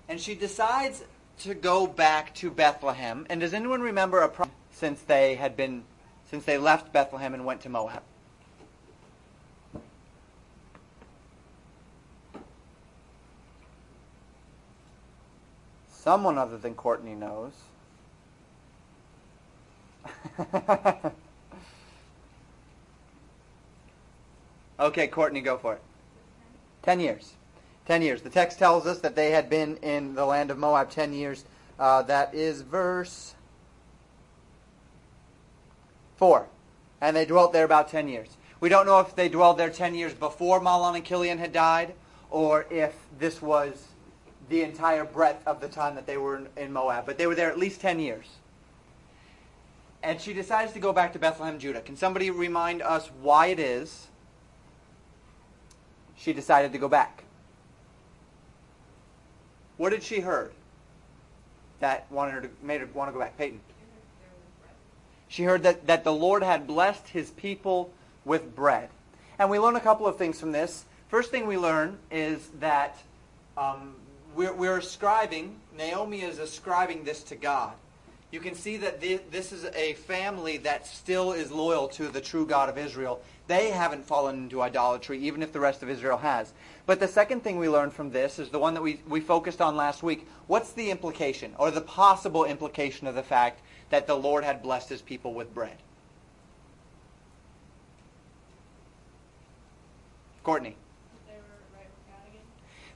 And 0.08 0.20
she 0.20 0.34
decides 0.34 1.04
to 1.40 1.54
go 1.54 1.86
back 1.86 2.34
to 2.36 2.50
Bethlehem. 2.50 3.26
And 3.30 3.40
does 3.40 3.54
anyone 3.54 3.80
remember 3.80 4.20
a 4.20 4.28
problem 4.28 4.56
since 4.72 5.00
they 5.02 5.34
had 5.36 5.56
been 5.56 5.84
since 6.30 6.44
they 6.44 6.58
left 6.58 6.92
Bethlehem 6.92 7.34
and 7.34 7.44
went 7.44 7.62
to 7.62 7.68
Moab? 7.68 8.02
Someone 15.90 16.38
other 16.38 16.58
than 16.58 16.74
Courtney 16.74 17.14
knows. 17.14 17.52
Okay, 24.80 25.08
Courtney, 25.08 25.40
go 25.40 25.58
for 25.58 25.74
it. 25.74 25.82
Ten 26.82 27.00
years. 27.00 27.34
Ten 27.86 28.02
years. 28.02 28.22
The 28.22 28.30
text 28.30 28.58
tells 28.58 28.86
us 28.86 29.00
that 29.00 29.16
they 29.16 29.30
had 29.30 29.50
been 29.50 29.76
in 29.78 30.14
the 30.14 30.24
land 30.24 30.50
of 30.50 30.58
Moab 30.58 30.90
ten 30.90 31.12
years. 31.12 31.44
Uh, 31.78 32.02
that 32.02 32.34
is 32.34 32.62
verse 32.62 33.34
4. 36.16 36.46
And 37.00 37.16
they 37.16 37.24
dwelt 37.24 37.52
there 37.52 37.64
about 37.64 37.88
ten 37.88 38.08
years. 38.08 38.36
We 38.60 38.68
don't 38.68 38.86
know 38.86 38.98
if 39.00 39.14
they 39.14 39.28
dwelled 39.28 39.58
there 39.58 39.70
ten 39.70 39.94
years 39.94 40.14
before 40.14 40.60
Mahlon 40.60 40.96
and 40.96 41.04
Chilion 41.04 41.38
had 41.38 41.52
died, 41.52 41.94
or 42.30 42.66
if 42.70 42.94
this 43.18 43.40
was 43.40 43.88
the 44.48 44.62
entire 44.62 45.04
breadth 45.04 45.46
of 45.46 45.60
the 45.60 45.68
time 45.68 45.94
that 45.94 46.06
they 46.06 46.16
were 46.16 46.36
in, 46.36 46.48
in 46.56 46.72
Moab. 46.72 47.06
But 47.06 47.18
they 47.18 47.26
were 47.26 47.34
there 47.34 47.50
at 47.50 47.58
least 47.58 47.80
ten 47.80 48.00
years. 48.00 48.26
And 50.02 50.20
she 50.20 50.32
decides 50.32 50.72
to 50.72 50.80
go 50.80 50.92
back 50.92 51.12
to 51.12 51.18
Bethlehem, 51.18 51.58
Judah. 51.58 51.80
Can 51.80 51.96
somebody 51.96 52.30
remind 52.30 52.82
us 52.82 53.10
why 53.20 53.46
it 53.48 53.58
is 53.58 54.08
she 56.18 56.32
decided 56.32 56.72
to 56.72 56.78
go 56.78 56.88
back. 56.88 57.24
What 59.76 59.90
did 59.90 60.02
she 60.02 60.20
heard 60.20 60.52
that 61.80 62.10
wanted 62.10 62.32
her 62.32 62.40
to 62.42 62.50
made 62.62 62.80
her 62.80 62.88
want 62.92 63.08
to 63.08 63.12
go 63.12 63.20
back? 63.20 63.38
Peyton. 63.38 63.60
She 65.28 65.44
heard 65.44 65.62
that, 65.62 65.86
that 65.86 66.04
the 66.04 66.12
Lord 66.12 66.42
had 66.42 66.66
blessed 66.66 67.08
his 67.08 67.30
people 67.30 67.92
with 68.24 68.56
bread. 68.56 68.88
And 69.38 69.50
we 69.50 69.58
learn 69.58 69.76
a 69.76 69.80
couple 69.80 70.06
of 70.06 70.16
things 70.16 70.40
from 70.40 70.52
this. 70.52 70.84
First 71.08 71.30
thing 71.30 71.46
we 71.46 71.56
learn 71.56 71.98
is 72.10 72.48
that 72.58 72.96
um, 73.56 73.94
we're, 74.34 74.52
we're 74.52 74.78
ascribing, 74.78 75.56
Naomi 75.76 76.22
is 76.22 76.38
ascribing 76.38 77.04
this 77.04 77.22
to 77.24 77.36
God. 77.36 77.72
You 78.30 78.40
can 78.40 78.54
see 78.54 78.76
that 78.76 79.00
this 79.00 79.52
is 79.52 79.64
a 79.74 79.94
family 79.94 80.58
that 80.58 80.86
still 80.86 81.32
is 81.32 81.50
loyal 81.50 81.88
to 81.88 82.08
the 82.08 82.20
true 82.20 82.46
God 82.46 82.68
of 82.68 82.76
Israel. 82.76 83.22
They 83.46 83.70
haven't 83.70 84.04
fallen 84.04 84.36
into 84.36 84.60
idolatry, 84.60 85.18
even 85.20 85.42
if 85.42 85.52
the 85.52 85.60
rest 85.60 85.82
of 85.82 85.88
Israel 85.88 86.18
has. 86.18 86.52
But 86.84 87.00
the 87.00 87.08
second 87.08 87.42
thing 87.42 87.58
we 87.58 87.70
learned 87.70 87.94
from 87.94 88.10
this 88.10 88.38
is 88.38 88.50
the 88.50 88.58
one 88.58 88.74
that 88.74 88.82
we, 88.82 89.00
we 89.08 89.20
focused 89.20 89.62
on 89.62 89.76
last 89.76 90.02
week. 90.02 90.28
What's 90.46 90.72
the 90.72 90.90
implication, 90.90 91.54
or 91.58 91.70
the 91.70 91.80
possible 91.80 92.44
implication 92.44 93.06
of 93.06 93.14
the 93.14 93.22
fact 93.22 93.62
that 93.88 94.06
the 94.06 94.14
Lord 94.14 94.44
had 94.44 94.62
blessed 94.62 94.90
his 94.90 95.00
people 95.00 95.32
with 95.32 95.54
bread? 95.54 95.78
Courtney. 100.42 100.76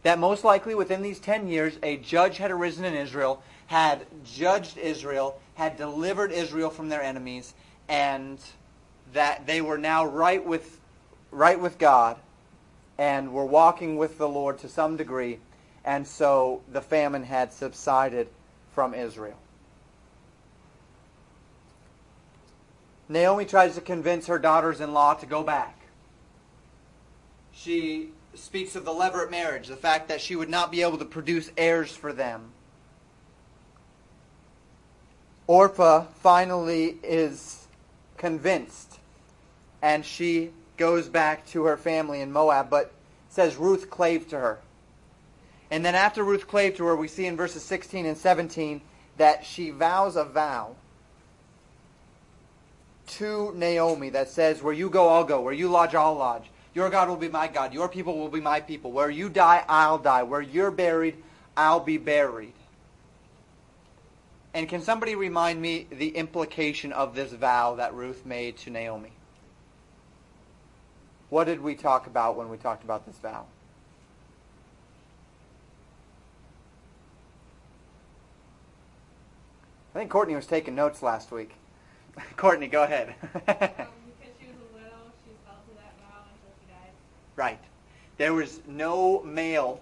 That 0.02 0.18
most 0.18 0.44
likely 0.44 0.74
within 0.74 1.00
these 1.00 1.20
10 1.20 1.48
years, 1.48 1.78
a 1.82 1.96
judge 1.96 2.38
had 2.38 2.50
arisen 2.50 2.84
in 2.84 2.92
Israel 2.92 3.42
had 3.72 4.04
judged 4.22 4.76
Israel, 4.76 5.40
had 5.54 5.78
delivered 5.78 6.30
Israel 6.30 6.68
from 6.68 6.90
their 6.90 7.02
enemies, 7.02 7.54
and 7.88 8.38
that 9.14 9.46
they 9.46 9.62
were 9.62 9.78
now 9.78 10.04
right 10.04 10.44
with, 10.44 10.78
right 11.30 11.58
with 11.58 11.78
God 11.78 12.18
and 12.98 13.32
were 13.32 13.46
walking 13.46 13.96
with 13.96 14.18
the 14.18 14.28
Lord 14.28 14.58
to 14.58 14.68
some 14.68 14.98
degree, 14.98 15.38
and 15.86 16.06
so 16.06 16.60
the 16.70 16.82
famine 16.82 17.24
had 17.24 17.50
subsided 17.50 18.28
from 18.74 18.92
Israel. 18.92 19.38
Naomi 23.08 23.46
tries 23.46 23.74
to 23.76 23.80
convince 23.80 24.26
her 24.26 24.38
daughters 24.38 24.82
in 24.82 24.92
law 24.92 25.14
to 25.14 25.24
go 25.24 25.42
back. 25.42 25.80
She 27.52 28.10
speaks 28.34 28.76
of 28.76 28.84
the 28.84 28.92
levirate 28.92 29.30
marriage, 29.30 29.68
the 29.68 29.76
fact 29.76 30.08
that 30.08 30.20
she 30.20 30.36
would 30.36 30.50
not 30.50 30.70
be 30.70 30.82
able 30.82 30.98
to 30.98 31.06
produce 31.06 31.50
heirs 31.56 31.90
for 31.96 32.12
them. 32.12 32.52
Orpah 35.46 36.06
finally 36.20 36.96
is 37.02 37.66
convinced 38.16 38.99
and 39.82 40.04
she 40.04 40.50
goes 40.76 41.08
back 41.08 41.46
to 41.49 41.64
her 41.64 41.76
family 41.76 42.20
in 42.20 42.32
Moab, 42.32 42.70
but 42.70 42.92
says 43.28 43.56
Ruth 43.56 43.90
clave 43.90 44.28
to 44.28 44.38
her. 44.38 44.58
And 45.70 45.84
then 45.84 45.94
after 45.94 46.22
Ruth 46.22 46.46
clave 46.46 46.76
to 46.76 46.84
her, 46.84 46.96
we 46.96 47.08
see 47.08 47.26
in 47.26 47.37
verses 47.37 47.62
16 47.62 48.06
and 48.06 48.16
17 48.16 48.80
that 49.16 49.44
she 49.44 49.70
vows 49.70 50.16
a 50.16 50.25
vow 50.25 50.76
to 53.06 53.52
Naomi 53.54 54.11
that 54.11 54.28
says, 54.28 54.62
Where 54.62 54.72
you 54.72 54.88
go, 54.88 55.08
I'll 55.08 55.25
go. 55.25 55.40
Where 55.40 55.52
you 55.52 55.68
lodge, 55.68 55.94
I'll 55.94 56.14
lodge. 56.14 56.50
Your 56.75 56.88
God 56.88 57.08
will 57.08 57.16
be 57.16 57.28
my 57.28 57.49
God. 57.49 57.75
Your 57.75 57.88
people 57.88 58.18
will 58.18 58.28
be 58.28 58.40
my 58.40 58.61
people. 58.61 58.92
Where 58.92 59.11
you 59.11 59.28
die, 59.28 59.64
I'll 59.68 59.99
die. 59.99 60.22
Where 60.22 60.40
you're 60.40 60.70
buried, 60.70 61.16
I'll 61.56 61.80
be 61.80 61.99
buried. 61.99 62.54
And 64.54 64.68
can 64.68 64.82
somebody 64.82 65.14
remind 65.14 65.62
me 65.62 65.87
the 65.90 66.09
implication 66.09 66.92
of 66.92 67.14
this 67.14 67.32
vow 67.32 67.75
that 67.76 67.94
Ruth 67.94 68.26
made 68.26 68.59
to 68.59 68.71
Naomi? 68.71 69.12
What 71.30 71.44
did 71.44 71.62
we 71.62 71.75
talk 71.75 72.06
about 72.06 72.37
when 72.37 72.50
we 72.50 72.59
talked 72.59 72.85
about 72.85 73.06
this 73.06 73.16
vow? 73.16 73.47
I 79.94 79.99
think 79.99 80.11
Courtney 80.11 80.35
was 80.35 80.47
taking 80.47 80.75
notes 80.75 81.02
last 81.02 81.30
week. 81.32 81.54
Courtney, 82.37 82.66
go 82.66 82.82
ahead. 82.82 83.14
um, 83.49 83.87
right. 87.37 87.59
There 88.18 88.35
was 88.35 88.61
no 88.66 89.23
male 89.23 89.80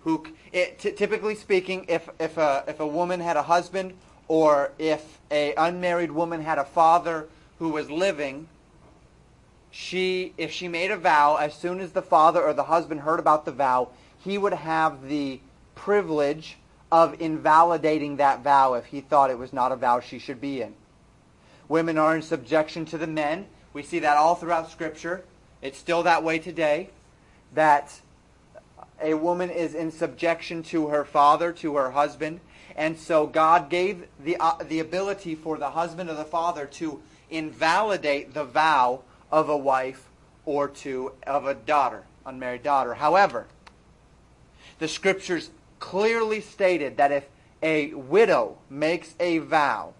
who, 0.00 0.26
it, 0.52 0.78
t- 0.78 0.92
typically 0.92 1.34
speaking, 1.34 1.84
if, 1.88 2.08
if, 2.18 2.36
a, 2.38 2.64
if 2.66 2.80
a 2.80 2.86
woman 2.86 3.20
had 3.20 3.36
a 3.36 3.42
husband 3.42 3.94
or 4.28 4.72
if 4.78 5.18
a 5.30 5.54
unmarried 5.54 6.12
woman 6.12 6.42
had 6.42 6.58
a 6.58 6.64
father 6.64 7.26
who 7.58 7.70
was 7.70 7.90
living, 7.90 8.48
she 9.70 10.32
if 10.36 10.52
she 10.52 10.68
made 10.68 10.90
a 10.90 10.96
vow, 10.96 11.36
as 11.36 11.54
soon 11.54 11.80
as 11.80 11.92
the 11.92 12.02
father 12.02 12.42
or 12.42 12.52
the 12.52 12.64
husband 12.64 13.00
heard 13.00 13.18
about 13.18 13.44
the 13.44 13.52
vow, 13.52 13.88
he 14.18 14.38
would 14.38 14.52
have 14.52 15.08
the 15.08 15.40
privilege 15.74 16.56
of 16.90 17.20
invalidating 17.20 18.16
that 18.16 18.42
vow 18.42 18.74
if 18.74 18.86
he 18.86 19.00
thought 19.00 19.30
it 19.30 19.38
was 19.38 19.52
not 19.52 19.72
a 19.72 19.76
vow 19.76 20.00
she 20.00 20.18
should 20.18 20.40
be 20.40 20.62
in. 20.62 20.74
Women 21.68 21.98
are 21.98 22.16
in 22.16 22.22
subjection 22.22 22.84
to 22.86 22.98
the 22.98 23.06
men. 23.06 23.46
We 23.72 23.82
see 23.82 23.98
that 23.98 24.16
all 24.16 24.34
throughout 24.34 24.70
Scripture. 24.70 25.24
It's 25.60 25.78
still 25.78 26.02
that 26.04 26.24
way 26.24 26.38
today. 26.38 26.90
That 27.54 28.00
a 29.02 29.14
woman 29.14 29.50
is 29.50 29.74
in 29.74 29.90
subjection 29.90 30.62
to 30.64 30.88
her 30.88 31.04
father, 31.04 31.52
to 31.52 31.76
her 31.76 31.90
husband. 31.90 32.40
And 32.78 32.96
so 32.96 33.26
God 33.26 33.70
gave 33.70 34.06
the, 34.22 34.36
uh, 34.36 34.54
the 34.62 34.78
ability 34.78 35.34
for 35.34 35.58
the 35.58 35.70
husband 35.70 36.08
or 36.08 36.14
the 36.14 36.24
father 36.24 36.64
to 36.64 37.02
invalidate 37.28 38.34
the 38.34 38.44
vow 38.44 39.02
of 39.32 39.48
a 39.48 39.56
wife 39.56 40.08
or 40.44 40.68
to 40.68 41.12
of 41.26 41.44
a 41.44 41.54
daughter, 41.54 42.04
unmarried 42.24 42.62
daughter. 42.62 42.94
However, 42.94 43.48
the 44.78 44.86
scriptures 44.86 45.50
clearly 45.80 46.40
stated 46.40 46.96
that 46.98 47.10
if 47.10 47.26
a 47.64 47.94
widow 47.94 48.58
makes 48.70 49.16
a 49.18 49.38
vow, 49.38 49.94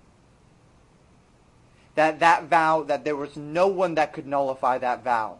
that 1.96 2.20
that 2.20 2.44
vow, 2.44 2.84
that 2.84 3.04
there 3.04 3.16
was 3.16 3.36
no 3.36 3.66
one 3.66 3.96
that 3.96 4.12
could 4.12 4.26
nullify 4.26 4.78
that 4.78 5.02
vow, 5.02 5.38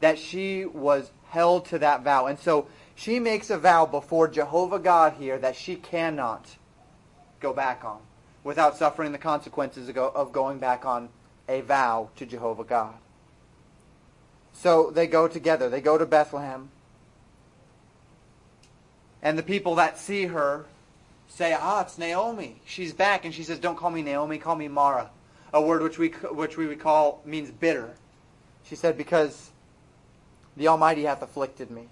that 0.00 0.18
she 0.18 0.64
was 0.64 1.12
held 1.28 1.66
to 1.66 1.78
that 1.78 2.02
vow. 2.02 2.26
And 2.26 2.36
so 2.36 2.66
she 2.98 3.20
makes 3.20 3.48
a 3.48 3.56
vow 3.56 3.86
before 3.86 4.26
Jehovah 4.26 4.80
God 4.80 5.12
here 5.20 5.38
that 5.38 5.54
she 5.54 5.76
cannot 5.76 6.56
go 7.38 7.52
back 7.52 7.84
on 7.84 8.00
without 8.42 8.76
suffering 8.76 9.12
the 9.12 9.18
consequences 9.18 9.88
of 9.96 10.32
going 10.32 10.58
back 10.58 10.84
on 10.84 11.08
a 11.48 11.60
vow 11.60 12.10
to 12.16 12.26
Jehovah 12.26 12.64
God. 12.64 12.94
So 14.52 14.90
they 14.90 15.06
go 15.06 15.28
together. 15.28 15.68
They 15.68 15.80
go 15.80 15.96
to 15.96 16.06
Bethlehem. 16.06 16.70
And 19.22 19.38
the 19.38 19.44
people 19.44 19.76
that 19.76 19.96
see 19.96 20.26
her 20.26 20.66
say, 21.28 21.56
ah, 21.56 21.82
it's 21.82 21.98
Naomi. 21.98 22.60
She's 22.64 22.92
back. 22.92 23.24
And 23.24 23.32
she 23.32 23.44
says, 23.44 23.60
don't 23.60 23.76
call 23.76 23.90
me 23.90 24.02
Naomi, 24.02 24.38
call 24.38 24.56
me 24.56 24.66
Mara. 24.66 25.08
A 25.52 25.62
word 25.62 25.82
which 25.82 25.98
we, 25.98 26.08
which 26.08 26.56
we 26.56 26.66
would 26.66 26.80
call 26.80 27.22
means 27.24 27.52
bitter. 27.52 27.94
She 28.64 28.74
said, 28.74 28.98
because 28.98 29.50
the 30.56 30.66
Almighty 30.66 31.04
hath 31.04 31.22
afflicted 31.22 31.70
me 31.70 31.86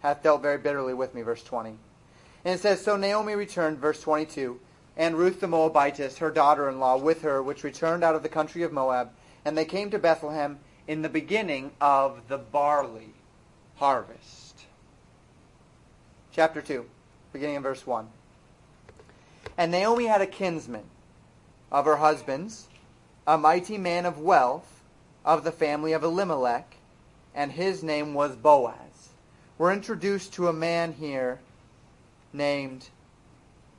hath 0.00 0.22
dealt 0.22 0.42
very 0.42 0.58
bitterly 0.58 0.94
with 0.94 1.14
me, 1.14 1.22
verse 1.22 1.42
20. 1.42 1.70
And 1.70 2.54
it 2.54 2.60
says, 2.60 2.80
So 2.80 2.96
Naomi 2.96 3.34
returned, 3.34 3.78
verse 3.78 4.00
22, 4.00 4.60
and 4.96 5.16
Ruth 5.16 5.40
the 5.40 5.48
Moabitess, 5.48 6.18
her 6.18 6.30
daughter-in-law, 6.30 6.98
with 6.98 7.22
her, 7.22 7.42
which 7.42 7.64
returned 7.64 8.04
out 8.04 8.14
of 8.14 8.22
the 8.22 8.28
country 8.28 8.62
of 8.62 8.72
Moab, 8.72 9.10
and 9.44 9.56
they 9.56 9.64
came 9.64 9.90
to 9.90 9.98
Bethlehem 9.98 10.58
in 10.86 11.02
the 11.02 11.08
beginning 11.08 11.72
of 11.80 12.28
the 12.28 12.38
barley 12.38 13.14
harvest. 13.76 14.64
Chapter 16.32 16.60
2, 16.60 16.84
beginning 17.32 17.56
in 17.56 17.62
verse 17.62 17.86
1. 17.86 18.08
And 19.58 19.72
Naomi 19.72 20.06
had 20.06 20.20
a 20.20 20.26
kinsman 20.26 20.84
of 21.72 21.84
her 21.84 21.96
husband's, 21.96 22.68
a 23.26 23.36
mighty 23.36 23.78
man 23.78 24.06
of 24.06 24.18
wealth, 24.18 24.82
of 25.24 25.42
the 25.42 25.52
family 25.52 25.92
of 25.92 26.04
Elimelech, 26.04 26.76
and 27.34 27.50
his 27.52 27.82
name 27.82 28.14
was 28.14 28.36
Boaz 28.36 28.95
we're 29.58 29.72
introduced 29.72 30.34
to 30.34 30.48
a 30.48 30.52
man 30.52 30.92
here 30.92 31.40
named 32.32 32.88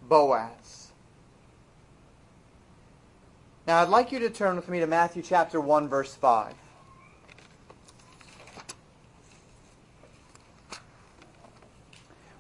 Boaz. 0.02 0.92
Now, 3.68 3.82
I'd 3.82 3.90
like 3.90 4.12
you 4.12 4.20
to 4.20 4.30
turn 4.30 4.56
with 4.56 4.70
me 4.70 4.80
to 4.80 4.88
Matthew 4.88 5.22
chapter 5.22 5.60
1, 5.60 5.90
verse 5.90 6.16
5. 6.16 6.54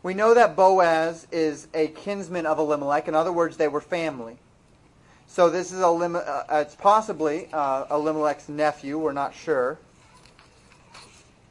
We 0.01 0.13
know 0.13 0.34
that 0.34 0.56
Boaz 0.56 1.27
is 1.32 1.67
a 1.74 1.88
kinsman 1.89 2.46
of 2.46 2.60
Elimelech. 2.60 3.10
In 3.10 3.13
other 3.13 3.34
words, 3.34 3.58
they 3.58 3.67
were 3.67 3.82
family. 3.82 4.38
So 5.27 5.50
this 5.50 5.74
is 5.74 5.82
Elim- 5.82 6.15
uh, 6.15 6.44
it's 6.51 6.75
possibly 6.75 7.50
uh, 7.51 7.86
Elimelech's 7.91 8.48
nephew. 8.48 8.98
We're 8.98 9.12
not 9.12 9.36
sure. 9.36 9.77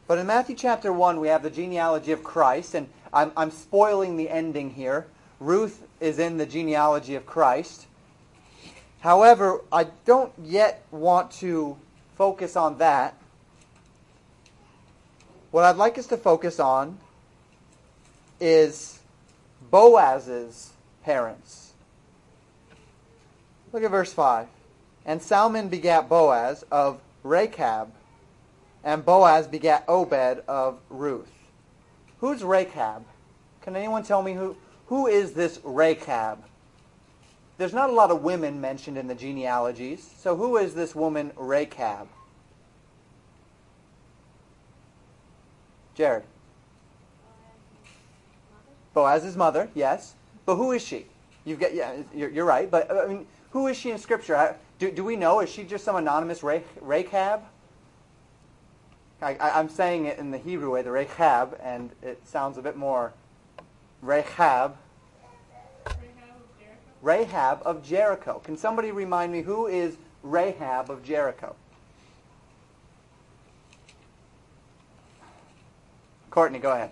But 0.07 0.19
in 0.19 0.27
Matthew 0.27 0.55
chapter 0.55 0.93
1, 0.93 1.19
we 1.19 1.29
have 1.29 1.43
the 1.43 1.51
genealogy 1.51 2.13
of 2.13 2.23
Christ, 2.23 2.75
and 2.75 2.89
I'm, 3.13 3.33
I'm 3.37 3.51
spoiling 3.51 4.17
the 4.17 4.31
ending 4.31 4.71
here. 4.71 5.07
Ruth 5.41 5.83
is 6.01 6.19
in 6.19 6.37
the 6.37 6.47
genealogy 6.47 7.17
of 7.17 7.27
Christ. 7.27 7.87
However, 9.01 9.63
I 9.73 9.89
don't 10.05 10.33
yet 10.43 10.85
want 10.91 11.33
to 11.33 11.77
focus 12.17 12.57
on 12.57 12.79
that. 12.79 13.15
What 15.51 15.65
I'd 15.65 15.77
like 15.77 15.99
us 15.99 16.07
to 16.09 16.17
focus 16.17 16.61
on 16.61 16.99
is 18.41 19.01
Boaz's 19.71 20.73
parents. 21.03 21.73
Look 23.73 23.83
at 23.83 23.91
verse 23.91 24.13
5. 24.13 24.47
And 25.05 25.23
Salmon 25.23 25.69
begat 25.69 26.09
Boaz 26.09 26.65
of 26.71 27.01
Rachab, 27.25 27.89
and 28.87 29.05
Boaz 29.05 29.47
begat 29.47 29.85
Obed 29.87 30.43
of 30.49 30.79
Ruth. 30.89 31.29
Who's 32.21 32.41
Rachab? 32.41 33.03
Can 33.61 33.77
anyone 33.77 34.05
tell 34.05 34.23
me 34.23 34.33
who, 34.33 34.57
who 34.87 35.07
is 35.07 35.33
this 35.33 35.59
Rachab? 35.59 36.39
there's 37.59 37.73
not 37.73 37.89
a 37.89 37.93
lot 37.93 38.11
of 38.11 38.23
women 38.23 38.61
mentioned 38.61 38.99
in 38.99 39.07
the 39.07 39.15
genealogies. 39.15 40.09
So 40.19 40.37
who 40.37 40.59
is 40.59 40.75
this 40.75 40.95
woman 40.95 41.31
Rachab? 41.37 42.07
Jared. 45.95 46.25
Boaz's 48.93 49.37
mother, 49.37 49.71
yes. 49.75 50.15
But 50.45 50.57
who 50.57 50.73
is 50.73 50.83
she? 50.83 51.07
You've 51.45 51.61
got, 51.61 51.75
yeah, 51.75 51.95
you're, 52.15 52.29
you're 52.29 52.45
right. 52.45 52.71
But 52.71 52.91
I 52.91 53.07
mean, 53.07 53.27
who 53.51 53.69
is 53.69 53.77
she 53.77 53.91
in 53.91 53.99
Scripture? 53.99 54.57
Do, 54.79 54.91
do 54.91 55.03
we 55.03 55.17
know? 55.17 55.41
Is 55.41 55.49
she 55.49 55.65
just 55.65 55.85
some 55.85 55.97
anonymous 55.97 56.43
Rechab? 56.43 57.41
I, 59.23 59.59
am 59.59 59.69
saying 59.69 60.05
it 60.05 60.19
in 60.19 60.31
the 60.31 60.39
Hebrew 60.39 60.73
way, 60.73 60.83
the 60.83 60.91
Rechab, 60.91 61.59
and 61.63 61.91
it 62.03 62.27
sounds 62.27 62.59
a 62.59 62.63
bit 62.63 62.77
more 62.77 63.13
Rechab. 64.03 64.77
Rahab 67.03 67.63
of 67.65 67.85
Jericho. 67.85 68.41
Can 68.45 68.57
somebody 68.57 68.91
remind 68.91 69.33
me 69.33 69.43
who 69.43 69.67
is 69.67 69.97
Rahab 70.23 70.91
of 70.91 71.05
Jericho? 71.05 71.55
Courtney, 76.31 76.59
go 76.59 76.73
ahead. 76.73 76.91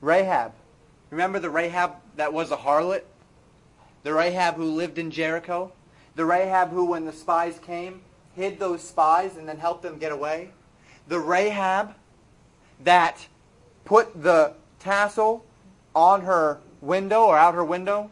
Rahab. 0.00 0.52
Remember 1.10 1.40
the 1.40 1.50
Rahab 1.50 1.96
that 2.16 2.32
was 2.32 2.52
a 2.52 2.56
harlot? 2.56 3.02
The 4.04 4.12
Rahab 4.12 4.54
who 4.54 4.64
lived 4.64 4.98
in 4.98 5.10
Jericho? 5.10 5.72
The 6.18 6.24
Rahab 6.24 6.70
who, 6.70 6.86
when 6.86 7.04
the 7.04 7.12
spies 7.12 7.60
came, 7.60 8.00
hid 8.34 8.58
those 8.58 8.82
spies 8.82 9.36
and 9.36 9.48
then 9.48 9.58
helped 9.58 9.82
them 9.82 9.98
get 9.98 10.10
away? 10.10 10.50
The 11.06 11.20
Rahab 11.20 11.94
that 12.82 13.28
put 13.84 14.20
the 14.20 14.54
tassel 14.80 15.44
on 15.94 16.22
her 16.22 16.58
window 16.80 17.22
or 17.22 17.38
out 17.38 17.54
her 17.54 17.64
window, 17.64 18.10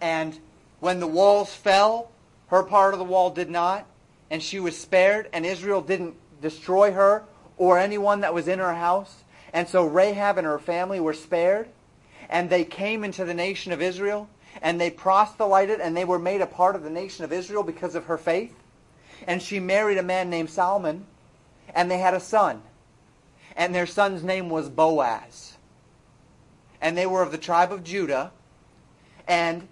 and 0.00 0.38
when 0.80 0.98
the 0.98 1.06
walls 1.06 1.54
fell, 1.54 2.10
her 2.46 2.62
part 2.62 2.94
of 2.94 2.98
the 2.98 3.04
wall 3.04 3.28
did 3.28 3.50
not, 3.50 3.84
and 4.30 4.42
she 4.42 4.58
was 4.58 4.78
spared, 4.78 5.28
and 5.34 5.44
Israel 5.44 5.82
didn't 5.82 6.14
destroy 6.40 6.92
her 6.92 7.24
or 7.58 7.78
anyone 7.78 8.20
that 8.20 8.32
was 8.32 8.48
in 8.48 8.60
her 8.60 8.72
house. 8.76 9.24
And 9.52 9.68
so 9.68 9.84
Rahab 9.84 10.38
and 10.38 10.46
her 10.46 10.58
family 10.58 11.00
were 11.00 11.12
spared, 11.12 11.68
and 12.30 12.48
they 12.48 12.64
came 12.64 13.04
into 13.04 13.26
the 13.26 13.34
nation 13.34 13.72
of 13.72 13.82
Israel, 13.82 14.30
and 14.62 14.80
they 14.80 14.90
proselyted, 14.90 15.80
and 15.80 15.96
they 15.96 16.04
were 16.04 16.20
made 16.20 16.40
a 16.40 16.46
part 16.46 16.76
of 16.76 16.84
the 16.84 16.90
nation 16.90 17.24
of 17.24 17.32
Israel 17.32 17.64
because 17.64 17.96
of 17.96 18.06
her 18.06 18.16
faith. 18.16 18.54
And 19.26 19.42
she 19.42 19.58
married 19.58 19.98
a 19.98 20.02
man 20.02 20.30
named 20.30 20.50
Solomon, 20.50 21.06
and 21.74 21.90
they 21.90 21.98
had 21.98 22.14
a 22.14 22.20
son. 22.20 22.62
And 23.56 23.74
their 23.74 23.86
son's 23.86 24.22
name 24.22 24.48
was 24.48 24.68
Boaz. 24.68 25.58
And 26.80 26.96
they 26.96 27.06
were 27.06 27.22
of 27.22 27.32
the 27.32 27.38
tribe 27.38 27.72
of 27.72 27.82
Judah. 27.82 28.30
And 29.26 29.66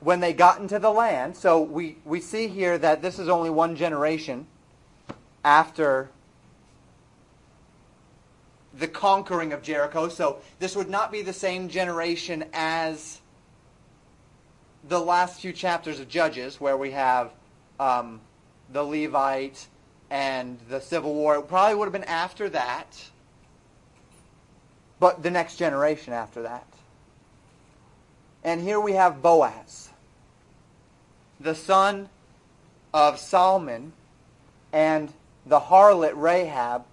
when 0.00 0.20
they 0.20 0.32
got 0.32 0.60
into 0.60 0.78
the 0.78 0.90
land, 0.90 1.36
so 1.36 1.60
we, 1.60 1.96
we 2.04 2.20
see 2.20 2.46
here 2.46 2.78
that 2.78 3.02
this 3.02 3.18
is 3.18 3.28
only 3.28 3.50
one 3.50 3.74
generation 3.74 4.46
after 5.44 6.10
the 8.72 8.88
conquering 8.88 9.52
of 9.52 9.62
Jericho. 9.62 10.08
So 10.08 10.38
this 10.60 10.76
would 10.76 10.88
not 10.88 11.10
be 11.10 11.22
the 11.22 11.32
same 11.32 11.68
generation 11.68 12.44
as 12.52 13.20
the 14.88 14.98
last 14.98 15.40
few 15.40 15.52
chapters 15.52 16.00
of 16.00 16.08
Judges, 16.08 16.60
where 16.60 16.76
we 16.76 16.92
have 16.92 17.30
um, 17.78 18.20
the 18.72 18.82
Levite 18.82 19.66
and 20.10 20.58
the 20.68 20.80
Civil 20.80 21.14
War. 21.14 21.36
It 21.36 21.48
probably 21.48 21.74
would 21.76 21.84
have 21.84 21.92
been 21.92 22.04
after 22.04 22.48
that, 22.50 23.10
but 24.98 25.22
the 25.22 25.30
next 25.30 25.56
generation 25.56 26.12
after 26.12 26.42
that. 26.42 26.66
And 28.42 28.62
here 28.62 28.80
we 28.80 28.92
have 28.92 29.20
Boaz, 29.20 29.90
the 31.38 31.54
son 31.54 32.08
of 32.94 33.18
Salmon 33.18 33.92
and 34.72 35.12
the 35.44 35.60
harlot 35.60 36.12
Rahab, 36.14 36.84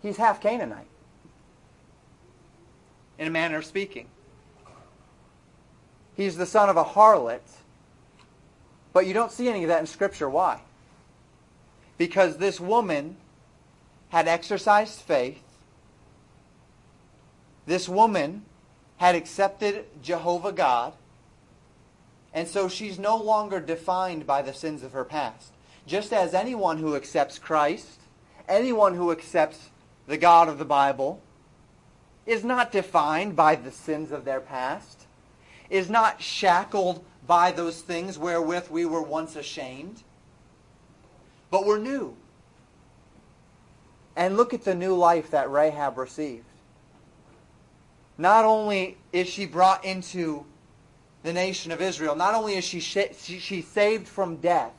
He's 0.00 0.16
half 0.16 0.40
Canaanite, 0.40 0.86
in 3.18 3.26
a 3.26 3.30
manner 3.30 3.58
of 3.58 3.64
speaking. 3.64 4.06
He's 6.18 6.36
the 6.36 6.46
son 6.46 6.68
of 6.68 6.76
a 6.76 6.82
harlot, 6.82 7.48
but 8.92 9.06
you 9.06 9.14
don't 9.14 9.30
see 9.30 9.48
any 9.48 9.62
of 9.62 9.68
that 9.68 9.78
in 9.78 9.86
Scripture. 9.86 10.28
Why? 10.28 10.62
Because 11.96 12.38
this 12.38 12.58
woman 12.58 13.16
had 14.08 14.26
exercised 14.26 14.98
faith. 14.98 15.44
This 17.66 17.88
woman 17.88 18.42
had 18.96 19.14
accepted 19.14 19.84
Jehovah 20.02 20.50
God, 20.50 20.94
and 22.34 22.48
so 22.48 22.68
she's 22.68 22.98
no 22.98 23.16
longer 23.16 23.60
defined 23.60 24.26
by 24.26 24.42
the 24.42 24.52
sins 24.52 24.82
of 24.82 24.94
her 24.94 25.04
past. 25.04 25.52
Just 25.86 26.12
as 26.12 26.34
anyone 26.34 26.78
who 26.78 26.96
accepts 26.96 27.38
Christ, 27.38 28.00
anyone 28.48 28.94
who 28.94 29.12
accepts 29.12 29.70
the 30.08 30.18
God 30.18 30.48
of 30.48 30.58
the 30.58 30.64
Bible, 30.64 31.22
is 32.26 32.42
not 32.42 32.72
defined 32.72 33.36
by 33.36 33.54
the 33.54 33.70
sins 33.70 34.10
of 34.10 34.24
their 34.24 34.40
past, 34.40 35.04
is 35.70 35.90
not 35.90 36.20
shackled 36.22 37.04
by 37.26 37.52
those 37.52 37.80
things 37.80 38.18
wherewith 38.18 38.70
we 38.70 38.86
were 38.86 39.02
once 39.02 39.36
ashamed, 39.36 40.02
but 41.50 41.66
we're 41.66 41.78
new. 41.78 42.16
And 44.16 44.36
look 44.36 44.54
at 44.54 44.64
the 44.64 44.74
new 44.74 44.94
life 44.94 45.30
that 45.30 45.50
Rahab 45.50 45.98
received. 45.98 46.44
Not 48.16 48.44
only 48.44 48.96
is 49.12 49.28
she 49.28 49.46
brought 49.46 49.84
into 49.84 50.44
the 51.22 51.32
nation 51.32 51.70
of 51.70 51.80
Israel, 51.80 52.16
not 52.16 52.34
only 52.34 52.54
is 52.54 52.64
she, 52.64 52.80
she 52.80 53.62
saved 53.62 54.08
from 54.08 54.36
death, 54.36 54.72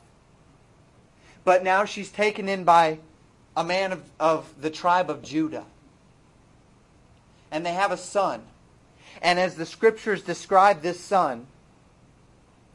but 1.44 1.64
now 1.64 1.84
she's 1.84 2.10
taken 2.10 2.48
in 2.48 2.64
by 2.64 2.98
a 3.56 3.64
man 3.64 3.92
of, 3.92 4.02
of 4.18 4.60
the 4.60 4.70
tribe 4.70 5.08
of 5.08 5.22
Judah. 5.22 5.64
And 7.50 7.64
they 7.64 7.72
have 7.72 7.92
a 7.92 7.96
son. 7.96 8.42
And 9.22 9.38
as 9.38 9.54
the 9.54 9.66
scriptures 9.66 10.22
describe 10.22 10.82
this 10.82 11.00
son, 11.00 11.46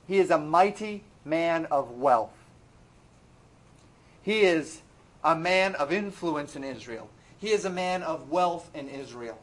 he 0.07 0.17
is 0.19 0.29
a 0.29 0.37
mighty 0.37 1.03
man 1.23 1.65
of 1.65 1.91
wealth. 1.91 2.33
He 4.21 4.41
is 4.41 4.81
a 5.23 5.35
man 5.35 5.75
of 5.75 5.91
influence 5.91 6.55
in 6.55 6.63
Israel. 6.63 7.09
He 7.37 7.51
is 7.51 7.65
a 7.65 7.69
man 7.69 8.03
of 8.03 8.29
wealth 8.29 8.69
in 8.73 8.89
Israel. 8.89 9.39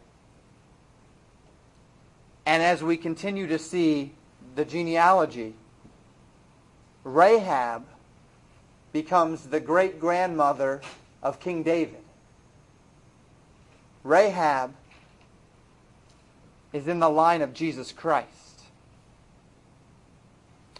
And 2.46 2.62
as 2.62 2.82
we 2.82 2.96
continue 2.96 3.46
to 3.48 3.58
see 3.58 4.12
the 4.54 4.64
genealogy, 4.64 5.54
Rahab 7.04 7.84
becomes 8.92 9.46
the 9.46 9.60
great 9.60 9.98
grandmother 9.98 10.80
of 11.22 11.40
King 11.40 11.62
David. 11.62 12.02
Rahab 14.04 14.74
is 16.72 16.88
in 16.88 17.00
the 17.00 17.08
line 17.08 17.42
of 17.42 17.52
Jesus 17.52 17.92
Christ. 17.92 18.28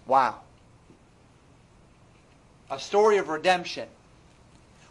Wow. 0.06 0.40
A 2.70 2.78
story 2.78 3.18
of 3.18 3.28
redemption. 3.28 3.88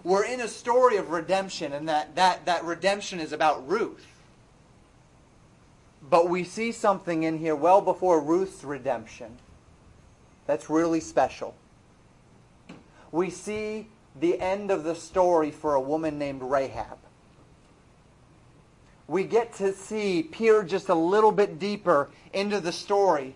We're 0.04 0.26
in 0.26 0.42
a 0.42 0.48
story 0.48 0.98
of 0.98 1.10
redemption, 1.10 1.74
and 1.74 1.88
that, 1.90 2.16
that, 2.16 2.46
that 2.46 2.64
redemption 2.64 3.20
is 3.20 3.32
about 3.32 3.68
Ruth. 3.68 4.06
But 6.10 6.30
we 6.30 6.44
see 6.44 6.72
something 6.72 7.24
in 7.24 7.38
here 7.38 7.56
well 7.56 7.82
before 7.82 8.20
Ruth's 8.20 8.64
redemption 8.64 9.38
that's 10.48 10.70
really 10.70 11.00
special. 11.00 11.56
We 13.12 13.30
see 13.30 13.88
the 14.20 14.40
end 14.40 14.72
of 14.72 14.84
the 14.84 14.96
story 14.96 15.52
for 15.52 15.76
a 15.76 15.82
woman 15.82 16.18
named 16.18 16.42
Rahab. 16.42 16.98
We 19.12 19.26
get 19.26 19.56
to 19.56 19.74
see, 19.74 20.24
peer 20.24 20.64
just 20.64 20.88
a 20.88 20.96
little 20.96 21.34
bit 21.34 21.60
deeper 21.60 22.10
into 22.32 22.62
the 22.62 22.72
story 22.72 23.36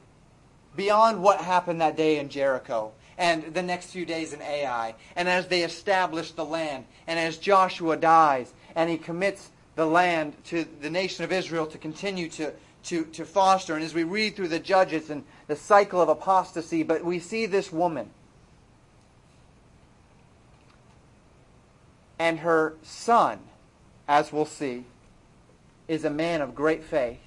beyond 0.74 1.22
what 1.22 1.42
happened 1.42 1.82
that 1.82 1.98
day 1.98 2.18
in 2.20 2.30
Jericho 2.30 2.94
and 3.18 3.54
the 3.54 3.62
next 3.62 3.88
few 3.88 4.06
days 4.06 4.32
in 4.32 4.42
Ai. 4.42 4.96
And 5.18 5.28
as 5.28 5.50
they 5.50 5.64
establish 5.64 6.32
the 6.32 6.46
land, 6.46 6.86
and 7.08 7.20
as 7.20 7.38
Joshua 7.38 7.98
dies, 7.98 8.54
and 8.74 8.90
he 8.90 8.98
commits 8.98 9.50
the 9.76 9.86
land 9.86 10.34
to 10.46 10.66
the 10.80 10.90
nation 10.90 11.26
of 11.26 11.34
Israel 11.34 11.68
to 11.68 11.78
continue 11.78 12.30
to, 12.30 12.54
to, 12.86 13.04
to 13.04 13.26
foster. 13.26 13.76
And 13.76 13.84
as 13.84 13.94
we 13.94 14.06
read 14.06 14.38
through 14.38 14.48
the 14.48 14.60
Judges 14.60 15.10
and 15.10 15.26
the 15.48 15.58
cycle 15.58 16.00
of 16.00 16.08
apostasy, 16.08 16.84
but 16.84 17.04
we 17.04 17.20
see 17.20 17.48
this 17.48 17.70
woman 17.70 18.10
And 22.18 22.40
her 22.40 22.76
son, 22.82 23.40
as 24.08 24.32
we'll 24.32 24.46
see, 24.46 24.86
is 25.88 26.06
a 26.06 26.10
man 26.10 26.42
of 26.42 26.56
great 26.56 26.84
faith 26.84 27.20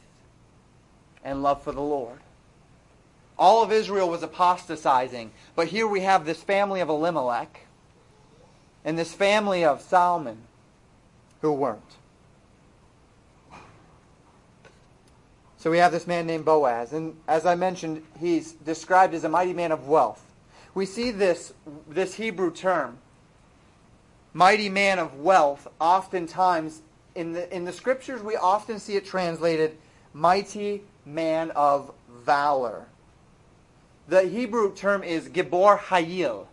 and 1.24 1.42
love 1.42 1.62
for 1.62 1.72
the 1.72 1.80
Lord. 1.80 2.18
All 3.38 3.62
of 3.62 3.70
Israel 3.70 4.08
was 4.08 4.22
apostatizing, 4.22 5.30
but 5.54 5.68
here 5.68 5.86
we 5.86 6.00
have 6.00 6.24
this 6.24 6.42
family 6.42 6.80
of 6.80 6.88
Elimelech 6.88 7.66
and 8.84 8.98
this 8.98 9.12
family 9.12 9.64
of 9.64 9.80
Salmon 9.80 10.38
who 11.40 11.52
weren't. 11.52 11.82
So 15.58 15.70
we 15.70 15.78
have 15.78 15.92
this 15.92 16.06
man 16.06 16.26
named 16.26 16.44
Boaz, 16.44 16.92
and 16.92 17.16
as 17.26 17.44
I 17.44 17.56
mentioned, 17.56 18.04
he's 18.20 18.52
described 18.52 19.12
as 19.12 19.24
a 19.24 19.28
mighty 19.28 19.52
man 19.52 19.72
of 19.72 19.88
wealth. 19.88 20.24
We 20.72 20.86
see 20.86 21.10
this, 21.10 21.52
this 21.88 22.14
Hebrew 22.14 22.52
term, 22.52 22.98
mighty 24.32 24.68
man 24.68 25.00
of 25.00 25.18
wealth, 25.18 25.66
oftentimes 25.80 26.82
in 27.18 27.32
the, 27.32 27.54
in 27.54 27.64
the 27.64 27.72
scriptures 27.72 28.22
we 28.22 28.36
often 28.36 28.78
see 28.78 28.94
it 28.94 29.04
translated 29.04 29.76
mighty 30.14 30.82
man 31.04 31.50
of 31.50 31.92
valor. 32.24 32.86
The 34.06 34.22
Hebrew 34.22 34.72
term 34.74 35.02
is 35.02 35.28
Gibor 35.28 35.78
Hayil, 35.78 36.46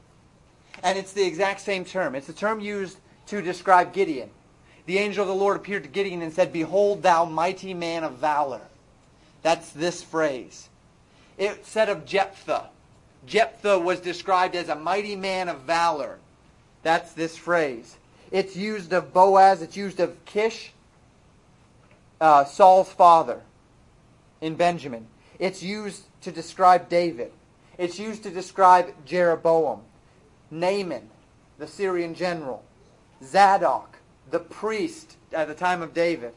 and 0.83 0.97
it's 0.97 1.13
the 1.13 1.25
exact 1.25 1.61
same 1.61 1.85
term. 1.85 2.15
It's 2.15 2.27
the 2.27 2.33
term 2.33 2.59
used 2.59 2.97
to 3.27 3.41
describe 3.41 3.93
Gideon. 3.93 4.29
The 4.87 4.97
angel 4.97 5.21
of 5.21 5.27
the 5.27 5.35
Lord 5.35 5.55
appeared 5.55 5.83
to 5.83 5.89
Gideon 5.89 6.21
and 6.21 6.33
said, 6.33 6.51
Behold, 6.51 7.03
thou 7.03 7.25
mighty 7.25 7.73
man 7.73 8.03
of 8.03 8.13
valor. 8.13 8.61
That's 9.41 9.69
this 9.69 10.01
phrase. 10.01 10.69
It 11.37 11.65
said 11.65 11.89
of 11.89 12.05
Jephthah. 12.05 12.69
Jephthah 13.25 13.79
was 13.79 13.99
described 13.99 14.55
as 14.55 14.69
a 14.69 14.75
mighty 14.75 15.15
man 15.15 15.47
of 15.47 15.61
valor. 15.61 16.17
That's 16.83 17.13
this 17.13 17.37
phrase. 17.37 17.97
It's 18.35 18.57
used 18.57 18.91
of 18.91 19.13
Boaz. 19.13 19.61
It's 19.61 19.77
used 19.77 20.01
of 20.01 20.25
Kish, 20.25 20.73
uh, 22.19 22.43
Saul's 22.43 22.91
father, 22.91 23.39
in 24.41 24.55
Benjamin. 24.55 25.07
It's 25.39 25.63
used 25.63 26.03
to 26.23 26.33
describe 26.33 26.89
David. 26.89 27.31
It's 27.77 27.97
used 27.97 28.23
to 28.23 28.29
describe 28.29 28.93
Jeroboam, 29.05 29.83
Naaman, 30.51 31.09
the 31.59 31.65
Syrian 31.65 32.13
general, 32.13 32.61
Zadok, 33.23 33.99
the 34.29 34.39
priest 34.39 35.15
at 35.31 35.47
the 35.47 35.55
time 35.55 35.81
of 35.81 35.93
David, 35.93 36.33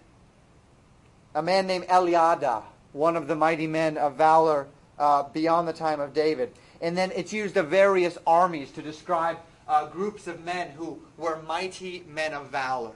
a 1.34 1.42
man 1.42 1.66
named 1.66 1.88
Eliada, 1.88 2.62
one 2.92 3.16
of 3.16 3.26
the 3.26 3.34
mighty 3.34 3.66
men 3.66 3.98
of 3.98 4.14
valor 4.14 4.68
uh, 5.00 5.24
beyond 5.24 5.66
the 5.66 5.72
time 5.72 5.98
of 5.98 6.14
David. 6.14 6.52
And 6.80 6.96
then 6.96 7.11
it's 7.16 7.32
used 7.32 7.56
of 7.56 7.66
various 7.66 8.16
armies 8.24 8.70
to 8.70 8.82
describe 8.82 9.38
uh, 9.68 9.87
groups 9.87 10.26
of 10.26 10.44
men 10.44 10.70
who 10.70 10.98
were 11.16 11.42
mighty 11.42 12.04
men 12.09 12.33
of 12.33 12.46
valor. 12.48 12.92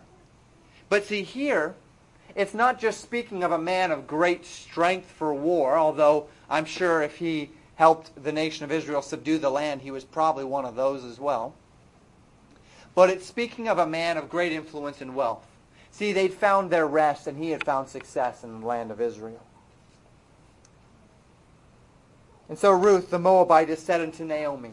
But 0.88 1.04
see, 1.04 1.22
here, 1.22 1.74
it's 2.34 2.54
not 2.54 2.80
just 2.80 3.00
speaking 3.00 3.44
of 3.44 3.52
a 3.52 3.58
man 3.58 3.90
of 3.90 4.06
great 4.06 4.46
strength 4.46 5.10
for 5.10 5.34
war, 5.34 5.76
although 5.76 6.26
I'm 6.48 6.64
sure 6.64 7.02
if 7.02 7.16
he 7.16 7.50
helped 7.76 8.22
the 8.22 8.32
nation 8.32 8.64
of 8.64 8.72
Israel 8.72 9.02
subdue 9.02 9.38
the 9.38 9.50
land, 9.50 9.82
he 9.82 9.90
was 9.90 10.04
probably 10.04 10.44
one 10.44 10.64
of 10.64 10.76
those 10.76 11.04
as 11.04 11.18
well. 11.18 11.54
But 12.94 13.10
it's 13.10 13.26
speaking 13.26 13.68
of 13.68 13.78
a 13.78 13.86
man 13.86 14.16
of 14.16 14.28
great 14.28 14.52
influence 14.52 15.00
and 15.00 15.14
wealth. 15.14 15.46
See, 15.90 16.12
they'd 16.12 16.32
found 16.32 16.70
their 16.70 16.86
rest, 16.86 17.26
and 17.26 17.36
he 17.36 17.50
had 17.50 17.64
found 17.64 17.88
success 17.88 18.44
in 18.44 18.60
the 18.60 18.66
land 18.66 18.90
of 18.90 19.00
Israel. 19.00 19.42
And 22.48 22.58
so 22.58 22.70
Ruth 22.70 23.10
the 23.10 23.18
Moabitess 23.18 23.82
said 23.82 24.00
unto 24.00 24.24
Naomi, 24.24 24.72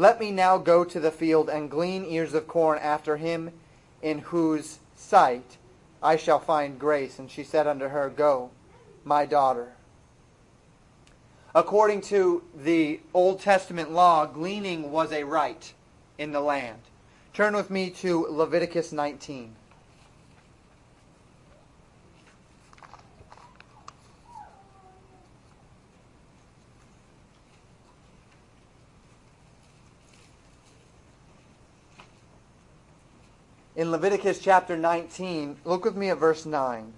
Let 0.00 0.18
me 0.18 0.30
now 0.30 0.56
go 0.56 0.82
to 0.82 0.98
the 0.98 1.10
field 1.10 1.50
and 1.50 1.70
glean 1.70 2.06
ears 2.06 2.32
of 2.32 2.48
corn 2.48 2.78
after 2.78 3.18
him 3.18 3.52
in 4.00 4.20
whose 4.20 4.78
sight 4.96 5.58
I 6.02 6.16
shall 6.16 6.38
find 6.38 6.78
grace. 6.78 7.18
And 7.18 7.30
she 7.30 7.44
said 7.44 7.66
unto 7.66 7.88
her, 7.88 8.08
Go, 8.08 8.48
my 9.04 9.26
daughter. 9.26 9.72
According 11.54 12.00
to 12.12 12.42
the 12.56 13.00
Old 13.12 13.40
Testament 13.40 13.92
law, 13.92 14.24
gleaning 14.24 14.90
was 14.90 15.12
a 15.12 15.24
right 15.24 15.70
in 16.16 16.32
the 16.32 16.40
land. 16.40 16.80
Turn 17.34 17.54
with 17.54 17.68
me 17.68 17.90
to 17.90 18.26
Leviticus 18.30 18.92
19. 18.92 19.54
In 33.80 33.90
Leviticus 33.90 34.40
chapter 34.40 34.76
19, 34.76 35.56
look 35.64 35.86
with 35.86 35.96
me 35.96 36.10
at 36.10 36.18
verse 36.18 36.44
9. 36.44 36.92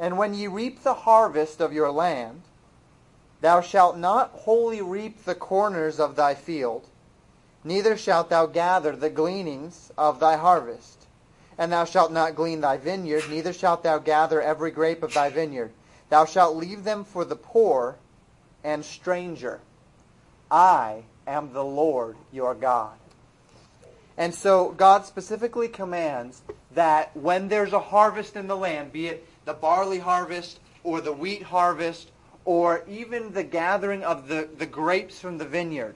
And 0.00 0.18
when 0.18 0.34
ye 0.34 0.48
reap 0.48 0.82
the 0.82 0.94
harvest 0.94 1.60
of 1.60 1.72
your 1.72 1.92
land, 1.92 2.42
Thou 3.40 3.60
shalt 3.60 3.96
not 3.96 4.30
wholly 4.30 4.82
reap 4.82 5.24
the 5.24 5.36
corners 5.36 6.00
of 6.00 6.16
thy 6.16 6.34
field, 6.34 6.88
neither 7.62 7.96
shalt 7.96 8.30
thou 8.30 8.46
gather 8.46 8.96
the 8.96 9.10
gleanings 9.10 9.92
of 9.96 10.18
thy 10.18 10.34
harvest. 10.34 11.06
And 11.56 11.70
thou 11.70 11.84
shalt 11.84 12.10
not 12.10 12.34
glean 12.34 12.60
thy 12.60 12.78
vineyard, 12.78 13.30
neither 13.30 13.52
shalt 13.52 13.84
thou 13.84 13.98
gather 13.98 14.42
every 14.42 14.72
grape 14.72 15.04
of 15.04 15.14
thy 15.14 15.30
vineyard. 15.30 15.70
Thou 16.08 16.24
shalt 16.24 16.56
leave 16.56 16.82
them 16.82 17.04
for 17.04 17.24
the 17.24 17.36
poor 17.36 17.94
and 18.64 18.84
stranger. 18.84 19.60
I 20.50 21.04
am 21.28 21.52
the 21.52 21.64
Lord 21.64 22.16
your 22.32 22.56
God. 22.56 22.98
And 24.18 24.34
so 24.34 24.72
God 24.72 25.06
specifically 25.06 25.68
commands 25.68 26.42
that 26.74 27.16
when 27.16 27.46
there's 27.48 27.72
a 27.72 27.78
harvest 27.78 28.34
in 28.34 28.48
the 28.48 28.56
land, 28.56 28.92
be 28.92 29.06
it 29.06 29.26
the 29.44 29.54
barley 29.54 30.00
harvest 30.00 30.58
or 30.82 31.00
the 31.00 31.12
wheat 31.12 31.44
harvest 31.44 32.10
or 32.44 32.84
even 32.88 33.32
the 33.32 33.44
gathering 33.44 34.02
of 34.02 34.26
the, 34.26 34.48
the 34.58 34.66
grapes 34.66 35.20
from 35.20 35.38
the 35.38 35.44
vineyard, 35.44 35.94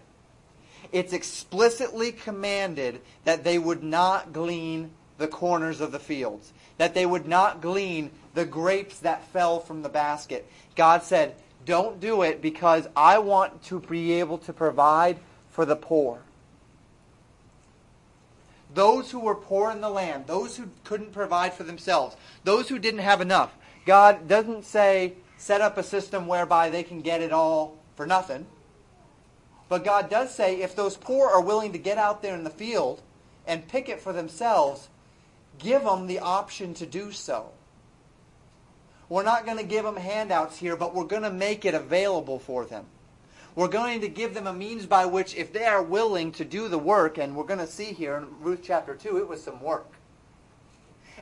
it's 0.92 1.12
explicitly 1.12 2.12
commanded 2.12 3.00
that 3.24 3.42
they 3.42 3.58
would 3.58 3.82
not 3.82 4.32
glean 4.32 4.92
the 5.18 5.26
corners 5.26 5.80
of 5.80 5.90
the 5.90 5.98
fields, 5.98 6.52
that 6.78 6.94
they 6.94 7.06
would 7.06 7.26
not 7.26 7.60
glean 7.60 8.10
the 8.34 8.44
grapes 8.44 9.00
that 9.00 9.26
fell 9.28 9.58
from 9.58 9.82
the 9.82 9.88
basket. 9.88 10.48
God 10.76 11.02
said, 11.02 11.34
don't 11.64 11.98
do 11.98 12.22
it 12.22 12.40
because 12.40 12.86
I 12.94 13.18
want 13.18 13.64
to 13.64 13.80
be 13.80 14.12
able 14.12 14.38
to 14.38 14.52
provide 14.52 15.18
for 15.50 15.64
the 15.64 15.76
poor. 15.76 16.20
Those 18.74 19.10
who 19.10 19.20
were 19.20 19.34
poor 19.34 19.70
in 19.70 19.80
the 19.80 19.90
land, 19.90 20.26
those 20.26 20.56
who 20.56 20.68
couldn't 20.84 21.12
provide 21.12 21.52
for 21.52 21.64
themselves, 21.64 22.16
those 22.44 22.68
who 22.68 22.78
didn't 22.78 23.00
have 23.00 23.20
enough. 23.20 23.54
God 23.84 24.28
doesn't 24.28 24.64
say, 24.64 25.14
set 25.36 25.60
up 25.60 25.76
a 25.76 25.82
system 25.82 26.26
whereby 26.26 26.70
they 26.70 26.82
can 26.82 27.00
get 27.00 27.20
it 27.20 27.32
all 27.32 27.76
for 27.96 28.06
nothing. 28.06 28.46
But 29.68 29.84
God 29.84 30.10
does 30.10 30.34
say 30.34 30.60
if 30.60 30.76
those 30.76 30.96
poor 30.96 31.28
are 31.28 31.40
willing 31.40 31.72
to 31.72 31.78
get 31.78 31.98
out 31.98 32.22
there 32.22 32.34
in 32.34 32.44
the 32.44 32.50
field 32.50 33.02
and 33.46 33.66
pick 33.68 33.88
it 33.88 34.00
for 34.00 34.12
themselves, 34.12 34.88
give 35.58 35.84
them 35.84 36.06
the 36.06 36.20
option 36.20 36.74
to 36.74 36.86
do 36.86 37.12
so. 37.12 37.50
We're 39.08 39.24
not 39.24 39.44
going 39.44 39.58
to 39.58 39.64
give 39.64 39.84
them 39.84 39.96
handouts 39.96 40.58
here, 40.58 40.76
but 40.76 40.94
we're 40.94 41.04
going 41.04 41.22
to 41.22 41.30
make 41.30 41.64
it 41.64 41.74
available 41.74 42.38
for 42.38 42.64
them. 42.64 42.86
We're 43.54 43.68
going 43.68 44.00
to 44.00 44.08
give 44.08 44.32
them 44.32 44.46
a 44.46 44.52
means 44.52 44.86
by 44.86 45.04
which, 45.04 45.34
if 45.34 45.52
they 45.52 45.64
are 45.64 45.82
willing 45.82 46.32
to 46.32 46.44
do 46.44 46.68
the 46.68 46.78
work, 46.78 47.18
and 47.18 47.36
we're 47.36 47.44
going 47.44 47.58
to 47.58 47.66
see 47.66 47.92
here 47.92 48.16
in 48.16 48.26
Ruth 48.40 48.60
chapter 48.62 48.94
2, 48.94 49.18
it 49.18 49.28
was 49.28 49.42
some 49.42 49.60
work. 49.60 49.92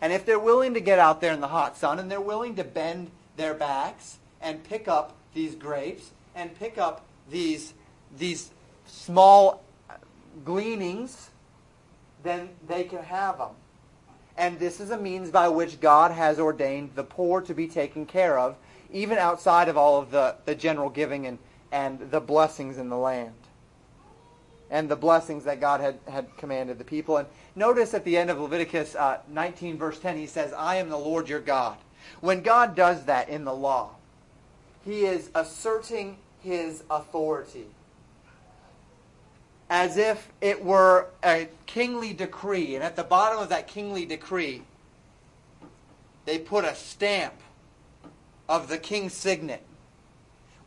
And 0.00 0.12
if 0.12 0.24
they're 0.24 0.38
willing 0.38 0.74
to 0.74 0.80
get 0.80 0.98
out 0.98 1.20
there 1.20 1.32
in 1.32 1.40
the 1.40 1.48
hot 1.48 1.76
sun 1.76 1.98
and 1.98 2.10
they're 2.10 2.20
willing 2.20 2.56
to 2.56 2.64
bend 2.64 3.10
their 3.36 3.52
backs 3.52 4.18
and 4.40 4.62
pick 4.64 4.88
up 4.88 5.14
these 5.34 5.54
grapes 5.54 6.10
and 6.34 6.56
pick 6.58 6.78
up 6.78 7.04
these, 7.30 7.74
these 8.16 8.50
small 8.86 9.62
uh, 9.90 9.94
gleanings, 10.44 11.30
then 12.22 12.48
they 12.66 12.84
can 12.84 13.02
have 13.02 13.38
them. 13.38 13.50
And 14.38 14.58
this 14.58 14.80
is 14.80 14.90
a 14.90 14.96
means 14.96 15.30
by 15.30 15.48
which 15.48 15.80
God 15.80 16.12
has 16.12 16.38
ordained 16.38 16.92
the 16.94 17.04
poor 17.04 17.42
to 17.42 17.52
be 17.52 17.68
taken 17.68 18.06
care 18.06 18.38
of, 18.38 18.56
even 18.90 19.18
outside 19.18 19.68
of 19.68 19.76
all 19.76 20.00
of 20.00 20.10
the, 20.10 20.36
the 20.46 20.54
general 20.54 20.88
giving 20.88 21.26
and, 21.26 21.38
and 21.72 22.11
the 22.11 22.20
blessings 22.20 22.78
in 22.78 22.88
the 22.88 22.96
land. 22.96 23.35
And 24.70 24.88
the 24.88 24.96
blessings 24.96 25.44
that 25.44 25.61
God 25.61 25.80
had, 25.80 25.98
had 26.09 26.37
commanded 26.37 26.78
the 26.78 26.85
people. 26.85 27.16
And 27.16 27.26
notice 27.56 27.92
at 27.92 28.04
the 28.04 28.16
end 28.16 28.30
of 28.30 28.38
Leviticus 28.38 28.94
uh, 28.94 29.18
19, 29.28 29.76
verse 29.78 29.98
10, 29.98 30.16
he 30.16 30.26
says, 30.26 30.52
I 30.52 30.76
am 30.76 30.88
the 30.88 30.96
Lord 30.96 31.28
your 31.28 31.40
God. 31.40 31.76
When 32.20 32.42
God 32.42 32.76
does 32.76 33.04
that 33.06 33.28
in 33.28 33.44
the 33.44 33.54
law, 33.54 33.90
he 34.85 35.04
is 35.04 35.30
asserting 35.35 36.18
his 36.40 36.85
authority 36.88 37.66
as 39.70 39.96
if 39.96 40.28
it 40.40 40.64
were 40.64 41.06
a 41.24 41.48
kingly 41.66 42.12
decree. 42.12 42.74
And 42.74 42.83
at 42.83 42.96
the 42.96 43.04
bottom 43.04 43.38
of 43.38 43.48
that 43.50 43.68
kingly 43.68 44.04
decree, 44.04 44.62
they 46.24 46.38
put 46.38 46.64
a 46.64 46.74
stamp 46.74 47.35
of 48.48 48.68
the 48.68 48.78
king's 48.78 49.14
signet, 49.14 49.62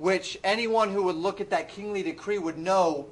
which 0.04 0.38
anyone 0.44 0.92
who 0.92 1.04
would 1.04 1.16
look 1.16 1.40
at 1.40 1.50
that 1.52 1.70
kingly 1.70 2.04
decree 2.04 2.38
would 2.38 2.58
know 2.58 3.08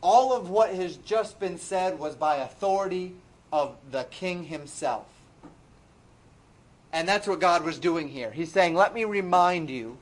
all 0.00 0.32
of 0.32 0.48
what 0.48 0.72
has 0.72 0.96
just 0.98 1.40
been 1.40 1.58
said 1.58 1.98
was 1.98 2.14
by 2.14 2.36
authority 2.36 3.12
of 3.52 3.74
the 3.90 4.04
king 4.04 4.44
himself. 4.44 5.08
And 6.92 7.08
that's 7.08 7.26
what 7.26 7.40
God 7.40 7.64
was 7.64 7.80
doing 7.80 8.06
here. 8.06 8.30
He's 8.30 8.52
saying, 8.52 8.76
let 8.76 8.94
me 8.94 9.04
remind 9.04 9.70
you, 9.70 9.98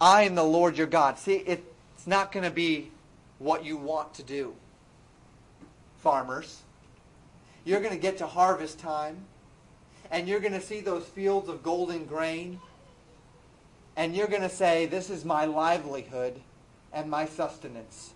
I 0.00 0.22
am 0.22 0.34
the 0.34 0.42
Lord 0.42 0.76
your 0.76 0.88
God. 0.88 1.16
See, 1.16 1.34
it's 1.34 2.04
not 2.04 2.32
going 2.32 2.42
to 2.42 2.50
be 2.50 2.90
what 3.38 3.64
you 3.64 3.76
want 3.76 4.14
to 4.14 4.24
do, 4.24 4.52
farmers. 5.98 6.60
You're 7.64 7.78
going 7.78 7.94
to 7.94 8.00
get 8.00 8.18
to 8.18 8.26
harvest 8.26 8.80
time, 8.80 9.18
and 10.10 10.26
you're 10.26 10.40
going 10.40 10.54
to 10.54 10.60
see 10.60 10.80
those 10.80 11.04
fields 11.04 11.48
of 11.48 11.62
golden 11.62 12.04
grain, 12.04 12.58
and 13.96 14.16
you're 14.16 14.26
going 14.26 14.42
to 14.42 14.48
say, 14.48 14.86
This 14.86 15.10
is 15.10 15.24
my 15.24 15.44
livelihood 15.44 16.40
and 16.92 17.10
my 17.10 17.26
sustenance. 17.26 18.14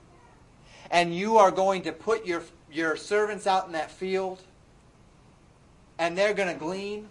And 0.91 1.15
you 1.15 1.39
are 1.39 1.51
going 1.51 1.83
to 1.83 1.93
put 1.93 2.27
your, 2.27 2.43
your 2.71 2.97
servants 2.97 3.47
out 3.47 3.67
in 3.67 3.73
that 3.73 3.91
field, 3.91 4.41
and 5.99 6.17
they're 6.17 6.35
going 6.35 6.53
to 6.53 6.59
glean, 6.59 7.09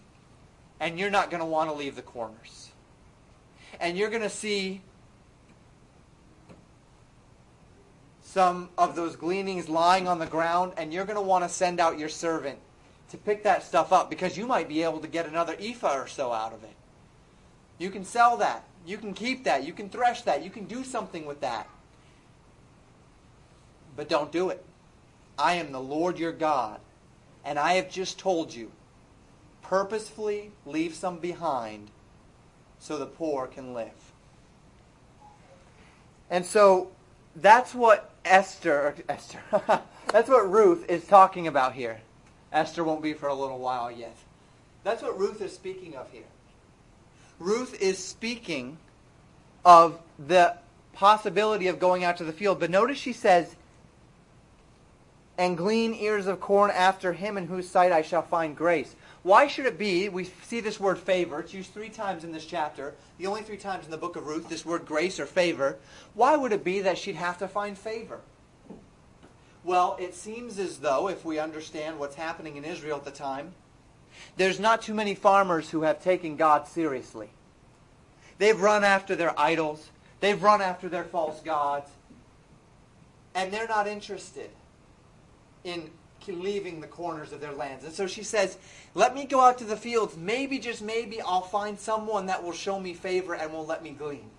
and 0.80 0.97
you're 0.97 1.10
not 1.10 1.30
going 1.30 1.41
to 1.41 1.45
want 1.45 1.69
to 1.69 1.75
leave 1.75 1.95
the 1.95 2.01
corners. 2.01 2.71
And 3.80 3.97
you're 3.97 4.10
going 4.10 4.21
to 4.21 4.30
see 4.30 4.82
some 8.21 8.69
of 8.78 8.95
those 8.95 9.15
gleanings 9.15 9.67
lying 9.67 10.08
on 10.08 10.19
the 10.19 10.25
ground, 10.25 10.73
and 10.78 10.93
you're 10.93 11.06
going 11.06 11.17
to 11.17 11.21
want 11.21 11.43
to 11.43 11.49
send 11.49 11.80
out 11.80 11.99
your 11.99 12.10
servant 12.10 12.60
to 13.10 13.17
pick 13.17 13.43
that 13.43 13.63
stuff 13.63 13.93
up 13.93 14.10
because 14.10 14.38
you 14.38 14.47
might 14.47 14.67
be 14.67 14.84
able 14.84 14.99
to 14.99 15.08
get 15.08 15.25
another 15.25 15.56
ephah 15.60 15.97
or 15.97 16.08
so 16.08 16.32
out 16.32 16.54
of 16.54 16.63
it. 16.63 16.75
You 17.78 17.90
can 17.90 18.06
sell 18.06 18.38
that. 18.38 18.64
You 18.86 18.98
can 18.98 19.14
keep 19.14 19.44
that. 19.44 19.64
You 19.64 19.74
can 19.74 19.90
thresh 19.90 20.22
that. 20.24 20.44
You 20.44 20.50
can 20.50 20.66
do 20.66 20.84
something 20.84 21.26
with 21.26 21.42
that. 21.42 21.68
But 23.96 24.10
don't 24.10 24.32
do 24.32 24.50
it. 24.50 24.64
I 25.38 25.56
am 25.56 25.72
the 25.72 25.82
Lord 25.82 26.18
your 26.18 26.32
God, 26.32 26.80
and 27.44 27.60
I 27.60 27.74
have 27.74 27.90
just 27.90 28.18
told 28.18 28.54
you 28.54 28.72
purposefully 29.62 30.52
leave 30.66 30.94
some 30.94 31.18
behind 31.18 31.90
so 32.80 32.98
the 32.98 33.06
poor 33.06 33.48
can 33.48 33.74
live. 33.74 34.14
And 36.30 36.46
so 36.46 36.92
that's 37.36 37.74
what 37.74 38.12
Esther, 38.24 38.96
Esther 39.10 39.40
that's 40.08 40.30
what 40.30 40.50
Ruth 40.50 40.90
is 40.90 41.06
talking 41.06 41.48
about 41.48 41.74
here. 41.74 42.02
Esther 42.52 42.84
won't 42.84 43.02
be 43.02 43.14
for 43.14 43.28
a 43.28 43.34
little 43.34 43.60
while 43.60 43.92
yet. 43.92 44.16
That's 44.84 45.02
what 45.02 45.18
Ruth 45.20 45.42
is 45.42 45.54
speaking 45.54 45.96
of 45.96 46.12
here. 46.12 46.24
Ruth 47.39 47.80
is 47.82 47.98
speaking 47.98 48.78
of 49.63 50.00
the 50.19 50.56
possibility 50.93 51.67
of 51.67 51.80
going 51.80 52.04
out 52.04 52.17
to 52.17 52.24
the 52.24 52.34
field. 52.34 52.60
But 52.60 52.69
notice 52.69 52.98
she 52.98 53.13
says, 53.13 53.56
and 55.38 55.58
glean 55.58 55.93
ears 55.93 56.28
of 56.28 56.39
corn 56.39 56.71
after 56.71 57.12
him 57.13 57.38
in 57.38 57.48
whose 57.48 57.67
sight 57.69 57.91
I 57.91 58.02
shall 58.02 58.21
find 58.21 58.56
grace. 58.56 58.95
Why 59.24 59.48
should 59.48 59.65
it 59.65 59.78
be, 59.78 60.08
we 60.08 60.30
see 60.43 60.62
this 60.62 60.80
word 60.80 60.98
favor, 60.98 61.39
it's 61.39 61.54
used 61.54 61.74
three 61.74 61.89
times 61.89 62.24
in 62.24 62.32
this 62.32 62.45
chapter, 62.45 62.93
the 63.17 63.28
only 63.28 63.41
three 63.41 63.58
times 63.58 63.86
in 63.86 63.91
the 63.91 63.98
book 63.98 64.15
of 64.15 64.28
Ruth, 64.28 64.48
this 64.48 64.65
word 64.65 64.86
grace 64.86 65.19
or 65.19 65.26
favor. 65.26 65.78
Why 66.13 66.38
would 66.38 66.54
it 66.54 66.63
be 66.63 66.80
that 66.82 66.98
she'd 66.98 67.15
have 67.15 67.38
to 67.39 67.48
find 67.48 67.78
favor? 67.78 68.19
Well, 69.63 69.98
it 70.00 70.13
seems 70.13 70.60
as 70.60 70.78
though, 70.78 71.10
if 71.10 71.26
we 71.26 71.39
understand 71.39 72.00
what's 72.00 72.15
happening 72.15 72.56
in 72.56 72.63
Israel 72.63 72.98
at 72.98 73.04
the 73.04 73.12
time, 73.12 73.56
there's 74.38 74.60
not 74.60 74.82
too 74.82 74.93
many 74.93 75.15
farmers 75.15 75.69
who 75.69 75.84
have 75.84 76.04
taken 76.04 76.36
God 76.36 76.67
seriously. 76.67 77.30
They've 78.38 78.60
run 78.60 78.84
after 78.84 79.15
their 79.15 79.38
idols, 79.39 79.89
they've 80.19 80.41
run 80.41 80.62
after 80.62 80.89
their 80.89 81.06
false 81.06 81.41
gods, 81.41 81.89
and 83.34 83.51
they're 83.51 83.67
not 83.67 83.88
interested 83.88 84.49
in 85.63 85.89
leaving 86.28 86.82
the 86.82 86.88
corners 86.88 87.32
of 87.32 87.39
their 87.39 87.51
lands. 87.51 87.84
And 87.84 87.93
so 87.93 88.08
she 88.08 88.23
says, 88.23 88.58
Let 88.93 89.13
me 89.13 89.25
go 89.25 89.41
out 89.41 89.58
to 89.60 89.63
the 89.63 89.78
fields. 89.78 90.17
Maybe, 90.17 90.58
just 90.60 90.82
maybe, 90.82 91.21
I'll 91.21 91.41
find 91.41 91.80
someone 91.80 92.25
that 92.28 92.43
will 92.43 92.51
show 92.51 92.80
me 92.80 92.93
favor 92.93 93.36
and 93.36 93.54
will 93.54 93.65
let 93.65 93.84
me 93.84 93.91
glean. 93.91 94.30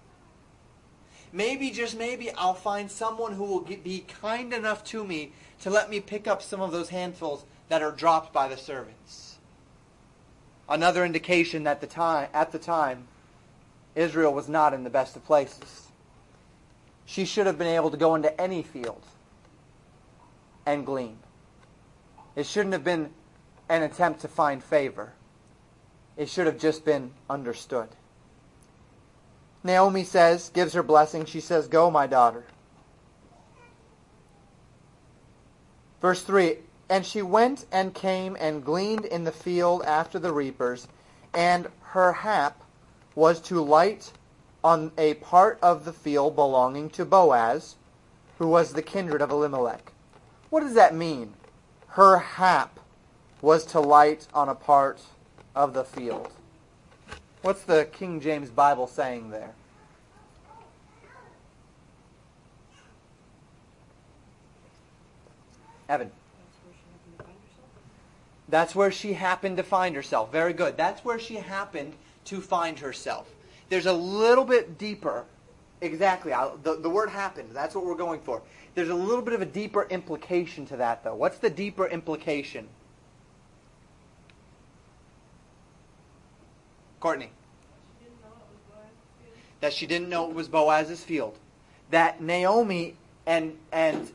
Maybe, 1.33 1.71
just 1.71 1.97
maybe, 1.97 2.33
I'll 2.33 2.55
find 2.55 2.91
someone 2.91 3.33
who 3.33 3.45
will 3.45 3.61
be 3.61 4.05
kind 4.21 4.53
enough 4.53 4.85
to 4.85 5.05
me 5.05 5.33
to 5.61 5.71
let 5.71 5.91
me 5.91 6.01
pick 6.01 6.27
up 6.27 6.43
some 6.43 6.61
of 6.61 6.73
those 6.73 6.89
handfuls 6.89 7.45
that 7.69 7.83
are 7.83 7.93
dropped 7.93 8.33
by 8.33 8.49
the 8.49 8.57
servants. 8.57 9.26
Another 10.69 11.05
indication 11.05 11.65
that 11.65 11.81
the 11.81 11.87
time, 11.87 12.29
at 12.35 12.53
the 12.53 12.59
time, 12.59 13.07
Israel 13.95 14.35
was 14.35 14.49
not 14.49 14.75
in 14.75 14.85
the 14.85 14.91
best 14.91 15.17
of 15.17 15.25
places. 15.25 15.89
She 17.05 17.25
should 17.25 17.47
have 17.47 17.57
been 17.57 17.69
able 17.69 17.91
to 17.91 17.97
go 17.97 18.15
into 18.15 18.39
any 18.41 18.63
field 18.63 19.03
and 20.67 20.85
glean. 20.85 21.19
It 22.35 22.47
shouldn't 22.47 22.73
have 22.73 22.85
been 22.85 23.11
an 23.69 23.83
attempt 23.83 24.21
to 24.21 24.29
find 24.29 24.63
favor. 24.63 25.13
It 26.17 26.29
should 26.29 26.47
have 26.47 26.59
just 26.59 26.85
been 26.85 27.13
understood. 27.31 27.89
Naomi 29.63 30.05
says, 30.05 30.51
gives 30.51 30.75
her 30.75 30.83
blessing. 30.83 31.25
She 31.25 31.41
says, 31.41 31.69
Go, 31.69 31.91
my 31.91 32.07
daughter. 32.07 32.45
Verse 36.01 36.23
3 36.23 36.59
And 36.89 37.05
she 37.05 37.23
went 37.23 37.67
and 37.73 37.93
came 37.95 38.37
and 38.39 38.65
gleaned 38.65 39.05
in 39.05 39.25
the 39.25 39.33
field 39.33 39.83
after 39.83 40.19
the 40.19 40.33
reapers, 40.33 40.87
and 41.35 41.69
her 41.81 42.13
hap 42.13 42.63
was 43.15 43.41
to 43.43 43.61
light 43.61 44.13
on 44.63 44.93
a 44.97 45.15
part 45.15 45.59
of 45.63 45.85
the 45.85 45.93
field 45.93 46.37
belonging 46.37 46.91
to 46.91 47.05
Boaz, 47.05 47.77
who 48.39 48.49
was 48.49 48.73
the 48.73 48.83
kindred 48.83 49.23
of 49.23 49.31
Elimelech. 49.31 49.93
What 50.51 50.61
does 50.61 50.75
that 50.75 50.95
mean? 50.95 51.35
Her 51.89 52.19
hap 52.19 52.79
was 53.41 53.65
to 53.67 53.81
light 53.81 54.27
on 54.35 54.49
a 54.49 54.55
part 54.55 55.01
of 55.55 55.75
the 55.75 55.85
field. 55.85 56.31
What's 57.43 57.63
the 57.63 57.89
King 57.93 58.21
James 58.21 58.51
Bible 58.51 58.87
saying 58.87 59.31
there? 59.31 59.53
Evan. 65.89 66.11
That's 68.49 68.75
where 68.75 68.93
she 68.93 69.13
happened 69.13 69.57
to 69.57 69.63
find 69.63 69.97
herself. 69.97 70.31
Very 70.31 70.53
good. 70.53 70.77
That's 70.77 71.05
where 71.05 71.19
she 71.19 71.35
happened 71.37 71.95
to 72.27 72.41
find 72.41 72.79
herself. 72.79 73.29
There's 73.69 73.87
a 73.87 73.93
little 73.93 74.45
bit 74.45 74.79
deeper. 74.79 75.25
Exactly. 75.81 76.33
The, 76.63 76.77
the 76.77 76.91
word 76.91 77.11
happened. 77.11 77.51
That's 77.53 77.75
what 77.75 77.85
we're 77.85 77.97
going 77.97 78.21
for. 78.21 78.43
There's 78.75 78.89
a 78.89 78.95
little 78.95 79.23
bit 79.23 79.35
of 79.35 79.43
a 79.43 79.47
deeper 79.47 79.87
implication 79.91 80.67
to 80.67 80.77
that, 80.77 81.03
though. 81.03 81.15
What's 81.15 81.39
the 81.39 81.51
deeper 81.51 81.87
implication? 81.87 82.69
Courtney. 87.01 87.31
That 89.61 89.73
she 89.73 89.87
didn't 89.87 90.09
know 90.09 90.29
it 90.29 90.35
was 90.35 90.49
Boaz's 90.49 91.03
field. 91.03 91.39
That 91.91 92.21
Naomi 92.21 92.95
and 93.27 93.57
and 93.73 94.11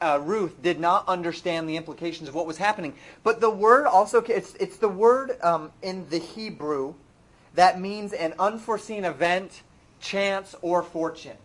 uh, 0.00 0.20
Ruth 0.22 0.62
did 0.62 0.78
not 0.78 1.08
understand 1.08 1.68
the 1.68 1.76
implications 1.76 2.28
of 2.28 2.34
what 2.34 2.46
was 2.46 2.58
happening. 2.58 2.94
But 3.22 3.40
the 3.40 3.50
word 3.50 3.86
also 3.86 4.20
it's 4.22 4.54
it's 4.54 4.76
the 4.76 4.88
word 4.88 5.40
um, 5.42 5.72
in 5.82 6.08
the 6.10 6.18
Hebrew 6.18 6.94
that 7.54 7.80
means 7.80 8.12
an 8.12 8.34
unforeseen 8.38 9.04
event, 9.04 9.62
chance, 10.00 10.54
or 10.62 10.82
fortune 10.82 11.36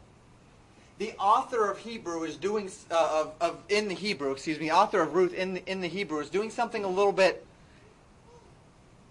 the 1.04 1.14
author 1.20 1.70
of 1.70 1.80
Hebrew 1.80 2.24
is 2.24 2.38
doing 2.38 2.70
uh, 2.92 3.26
of, 3.26 3.34
of 3.42 3.58
in 3.70 3.88
the 3.88 3.94
Hebrew, 3.94 4.32
excuse 4.32 4.60
me, 4.60 4.72
author 4.72 5.02
of 5.02 5.14
Ruth 5.14 5.34
in 5.34 5.56
the, 5.56 5.70
in 5.70 5.82
the 5.82 5.88
Hebrew 5.88 6.20
is 6.20 6.30
doing 6.30 6.50
something 6.50 6.84
a 6.84 6.88
little 6.88 7.12
bit. 7.12 7.46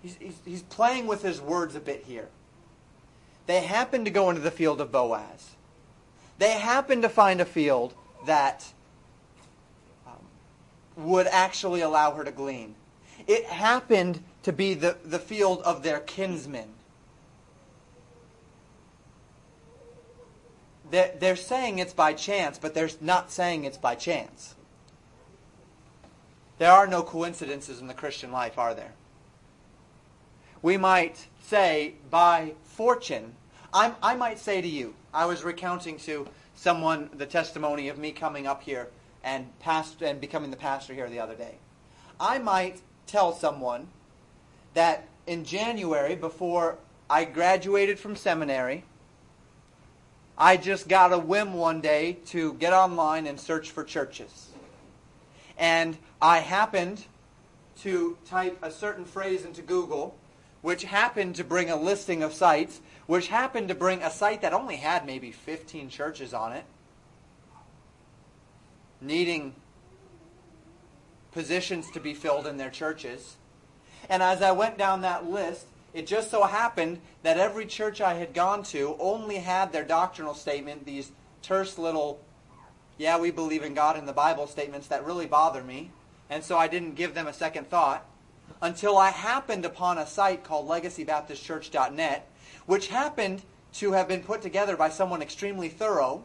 He's, 0.03 0.17
he's, 0.17 0.41
he's 0.45 0.63
playing 0.63 1.07
with 1.07 1.23
his 1.23 1.41
words 1.41 1.75
a 1.75 1.81
bit 1.81 2.05
here. 2.07 2.29
They 3.47 3.61
happen 3.61 4.05
to 4.05 4.11
go 4.11 4.31
into 4.31 4.41
the 4.41 4.51
field 4.51 4.81
of 4.81 4.93
Boaz. 4.93 5.51
They 6.39 6.53
happen 6.53 7.03
to 7.03 7.09
find 7.09 7.41
a 7.41 7.45
field 7.45 7.95
that 8.27 8.73
would 10.97 11.27
actually 11.27 11.81
allow 11.81 12.13
her 12.13 12.25
to 12.25 12.33
glean. 12.33 12.75
It 13.27 13.45
happened 13.47 14.23
to 14.43 14.53
be 14.53 14.75
the, 14.75 14.97
the 15.05 15.19
field 15.19 15.63
of 15.63 15.83
their 15.83 16.01
kinsmen. 16.01 16.69
they're, 20.93 21.13
they're 21.19 21.37
saying 21.37 21.79
it's 21.81 21.95
by 21.95 22.13
chance, 22.13 22.59
but 22.59 22.75
they're 22.75 22.91
not 23.01 23.33
saying 23.33 23.65
it's 23.65 23.79
by 23.79 23.97
chance. 23.97 24.55
There 26.59 26.71
are 26.71 26.87
no 26.87 27.03
coincidences 27.03 27.81
in 27.81 27.89
the 27.89 27.95
Christian 27.95 28.31
life, 28.31 28.59
are 28.59 28.75
there? 28.75 28.93
We 30.61 30.77
might 30.77 31.27
say 31.43 31.95
by 32.11 32.53
fortune. 32.63 33.35
I'm, 33.73 33.97
I 34.03 34.15
might 34.15 34.39
say 34.39 34.61
to 34.61 34.69
you, 34.69 34.95
I 35.13 35.25
was 35.25 35.43
recounting 35.43 35.97
to 36.01 36.29
someone 36.55 37.09
the 37.15 37.27
testimony 37.27 37.89
of 37.89 37.99
me 37.99 38.13
coming 38.13 38.47
up 38.47 38.63
here 38.63 38.89
and 39.25 39.59
past 39.61 40.03
and 40.03 40.21
becoming 40.21 40.51
the 40.51 40.57
pastor 40.57 40.95
here 40.95 41.09
the 41.09 41.21
other 41.21 41.35
day. 41.35 41.57
I 42.19 42.39
might 42.39 42.81
tell 43.07 43.35
someone 43.35 43.89
that 44.75 45.09
in 45.27 45.45
January, 45.45 46.17
before 46.17 46.79
I 47.09 47.25
graduated 47.25 47.99
from 47.99 48.17
seminary, 48.17 48.85
I 50.37 50.57
just 50.57 50.89
got 50.89 51.13
a 51.13 51.19
whim 51.19 51.55
one 51.55 51.81
day 51.81 52.19
to 52.27 52.55
get 52.55 52.73
online 52.73 53.27
and 53.27 53.39
search 53.39 53.71
for 53.71 53.85
churches. 53.85 54.49
And 55.59 55.99
I 56.21 56.39
happened 56.39 57.05
to 57.83 58.17
type 58.25 58.59
a 58.63 58.71
certain 58.71 59.05
phrase 59.05 59.45
into 59.45 59.63
Google, 59.63 60.17
which 60.63 60.85
happened 60.85 61.37
to 61.37 61.45
bring 61.45 61.71
a 61.71 61.77
listing 61.77 62.23
of 62.23 62.33
sites, 62.33 62.81
which 63.07 63.29
happened 63.29 63.69
to 63.69 63.75
bring 63.75 64.03
a 64.03 64.11
site 64.11 64.43
that 64.43 64.53
only 64.53 64.77
had 64.77 65.07
maybe 65.07 65.33
15 65.33 65.89
churches 65.89 66.33
on 66.33 66.53
it, 66.53 66.65
needing 69.03 69.55
positions 71.33 71.91
to 71.91 72.01
be 72.01 72.15
filled 72.15 72.47
in 72.47 72.57
their 72.57 72.71
churches. 72.71 73.37
And 74.09 74.23
as 74.23 74.43
I 74.43 74.53
went 74.53 74.79
down 74.79 75.01
that 75.01 75.29
list, 75.29 75.67
it 75.93 76.07
just 76.07 76.31
so 76.31 76.45
happened 76.45 77.01
that 77.23 77.39
every 77.39 77.67
church 77.67 78.01
I 78.01 78.15
had 78.15 78.33
gone 78.33 78.63
to 78.65 78.97
only 78.99 79.37
had 79.37 79.73
their 79.73 79.85
doctrinal 79.85 80.35
statement, 80.35 80.87
these 80.87 81.13
terse 81.43 81.79
little, 81.79 82.21
yeah, 82.99 83.19
we 83.19 83.31
believe 83.31 83.63
in 83.63 83.75
God 83.75 83.97
in 83.99 84.07
the 84.07 84.13
Bible 84.13 84.47
statements 84.47 84.89
that 84.89 85.05
really 85.05 85.27
bother 85.27 85.63
me. 85.63 85.91
And 86.31 86.43
so 86.43 86.57
I 86.57 86.69
didn't 86.69 86.95
give 86.95 87.15
them 87.15 87.27
a 87.27 87.33
second 87.33 87.69
thought 87.69 88.07
until 88.61 88.97
I 88.97 89.11
happened 89.11 89.65
upon 89.65 89.99
a 89.99 90.07
site 90.07 90.45
called 90.45 90.69
legacybaptistchurch.net, 90.69 92.31
which 92.67 92.89
happened 92.89 93.43
to 93.75 93.93
have 93.93 94.09
been 94.09 94.23
put 94.23 94.41
together 94.43 94.77
by 94.77 94.89
someone 94.89 95.23
extremely 95.23 95.69
thorough 95.69 96.25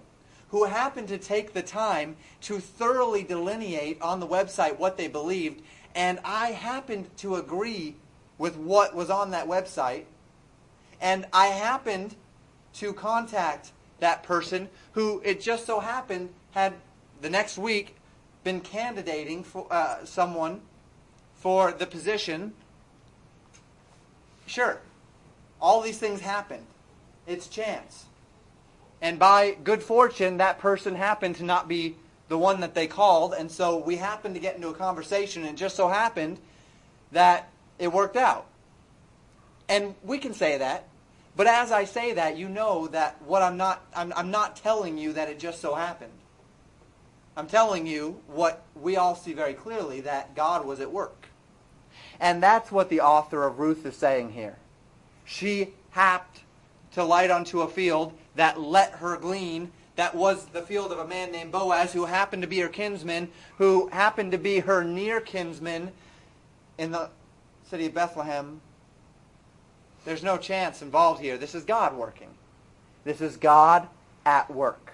who 0.49 0.63
happened 0.65 1.07
to 1.09 1.17
take 1.17 1.53
the 1.53 1.61
time 1.61 2.15
to 2.41 2.59
thoroughly 2.59 3.23
delineate 3.23 4.01
on 4.01 4.19
the 4.19 4.27
website 4.27 4.77
what 4.77 4.97
they 4.97 5.07
believed. 5.07 5.61
And 5.95 6.19
I 6.23 6.49
happened 6.49 7.09
to 7.17 7.35
agree 7.35 7.95
with 8.37 8.55
what 8.55 8.95
was 8.95 9.09
on 9.09 9.31
that 9.31 9.47
website. 9.47 10.05
And 11.01 11.25
I 11.33 11.47
happened 11.47 12.15
to 12.75 12.93
contact 12.93 13.71
that 13.99 14.23
person 14.23 14.69
who 14.93 15.21
it 15.25 15.41
just 15.41 15.65
so 15.65 15.79
happened 15.79 16.29
had 16.51 16.73
the 17.21 17.29
next 17.29 17.57
week 17.57 17.95
been 18.43 18.61
candidating 18.61 19.43
for 19.43 19.67
uh, 19.71 20.05
someone 20.05 20.61
for 21.35 21.71
the 21.71 21.85
position. 21.85 22.53
Sure, 24.45 24.79
all 25.61 25.81
these 25.81 25.97
things 25.97 26.21
happened. 26.21 26.65
It's 27.25 27.47
chance. 27.47 28.06
And 29.01 29.19
by 29.19 29.57
good 29.63 29.83
fortune, 29.83 30.37
that 30.37 30.59
person 30.59 30.95
happened 30.95 31.35
to 31.37 31.43
not 31.43 31.67
be 31.67 31.95
the 32.29 32.37
one 32.37 32.59
that 32.61 32.73
they 32.73 32.87
called, 32.87 33.33
and 33.33 33.49
so 33.49 33.77
we 33.77 33.95
happened 33.95 34.35
to 34.35 34.41
get 34.41 34.55
into 34.55 34.67
a 34.67 34.73
conversation, 34.73 35.43
and 35.43 35.51
it 35.51 35.57
just 35.57 35.75
so 35.75 35.87
happened 35.87 36.39
that 37.11 37.49
it 37.79 37.93
worked 37.93 38.17
out. 38.17 38.47
And 39.69 39.95
we 40.03 40.17
can 40.17 40.33
say 40.33 40.57
that, 40.57 40.87
but 41.35 41.47
as 41.47 41.71
I 41.71 41.85
say 41.85 42.13
that, 42.13 42.37
you 42.37 42.49
know 42.49 42.87
that 42.87 43.21
what 43.21 43.41
I'm 43.41 43.55
not, 43.57 43.85
I'm, 43.95 44.11
I'm 44.15 44.31
not 44.31 44.57
telling 44.57 44.97
you 44.97 45.13
that 45.13 45.29
it 45.29 45.39
just 45.39 45.61
so 45.61 45.75
happened. 45.75 46.11
I'm 47.37 47.47
telling 47.47 47.85
you 47.85 48.19
what 48.27 48.63
we 48.75 48.97
all 48.97 49.15
see 49.15 49.33
very 49.33 49.53
clearly, 49.53 50.01
that 50.01 50.35
God 50.35 50.65
was 50.65 50.79
at 50.79 50.91
work. 50.91 51.27
And 52.19 52.41
that's 52.41 52.71
what 52.71 52.89
the 52.89 53.01
author 53.01 53.43
of 53.43 53.59
Ruth 53.59 53.85
is 53.85 53.95
saying 53.95 54.31
here. 54.31 54.57
She 55.23 55.75
happed 55.91 56.41
to 56.93 57.03
light 57.03 57.29
onto 57.29 57.61
a 57.61 57.67
field 57.67 58.17
that 58.37 58.59
let 58.59 58.93
her 58.93 59.17
glean 59.17 59.71
that 59.97 60.13
was 60.13 60.45
the 60.45 60.61
field 60.61 60.91
of 60.91 60.99
a 60.99 61.07
man 61.07 61.31
named 61.31 61.51
Boaz, 61.51 61.91
who 61.91 62.05
happened 62.05 62.43
to 62.43 62.47
be 62.47 62.59
her 62.59 62.69
kinsman, 62.69 63.29
who 63.57 63.87
happened 63.87 64.31
to 64.31 64.37
be 64.37 64.59
her 64.59 64.83
near 64.83 65.19
kinsman 65.19 65.91
in 66.77 66.91
the 66.91 67.09
city 67.67 67.87
of 67.87 67.95
Bethlehem. 67.95 68.61
There's 70.05 70.23
no 70.23 70.37
chance 70.37 70.83
involved 70.83 71.19
here. 71.19 71.35
This 71.35 71.55
is 71.55 71.65
God 71.65 71.95
working. 71.97 72.29
This 73.03 73.21
is 73.21 73.37
God 73.37 73.87
at 74.23 74.53
work. 74.53 74.93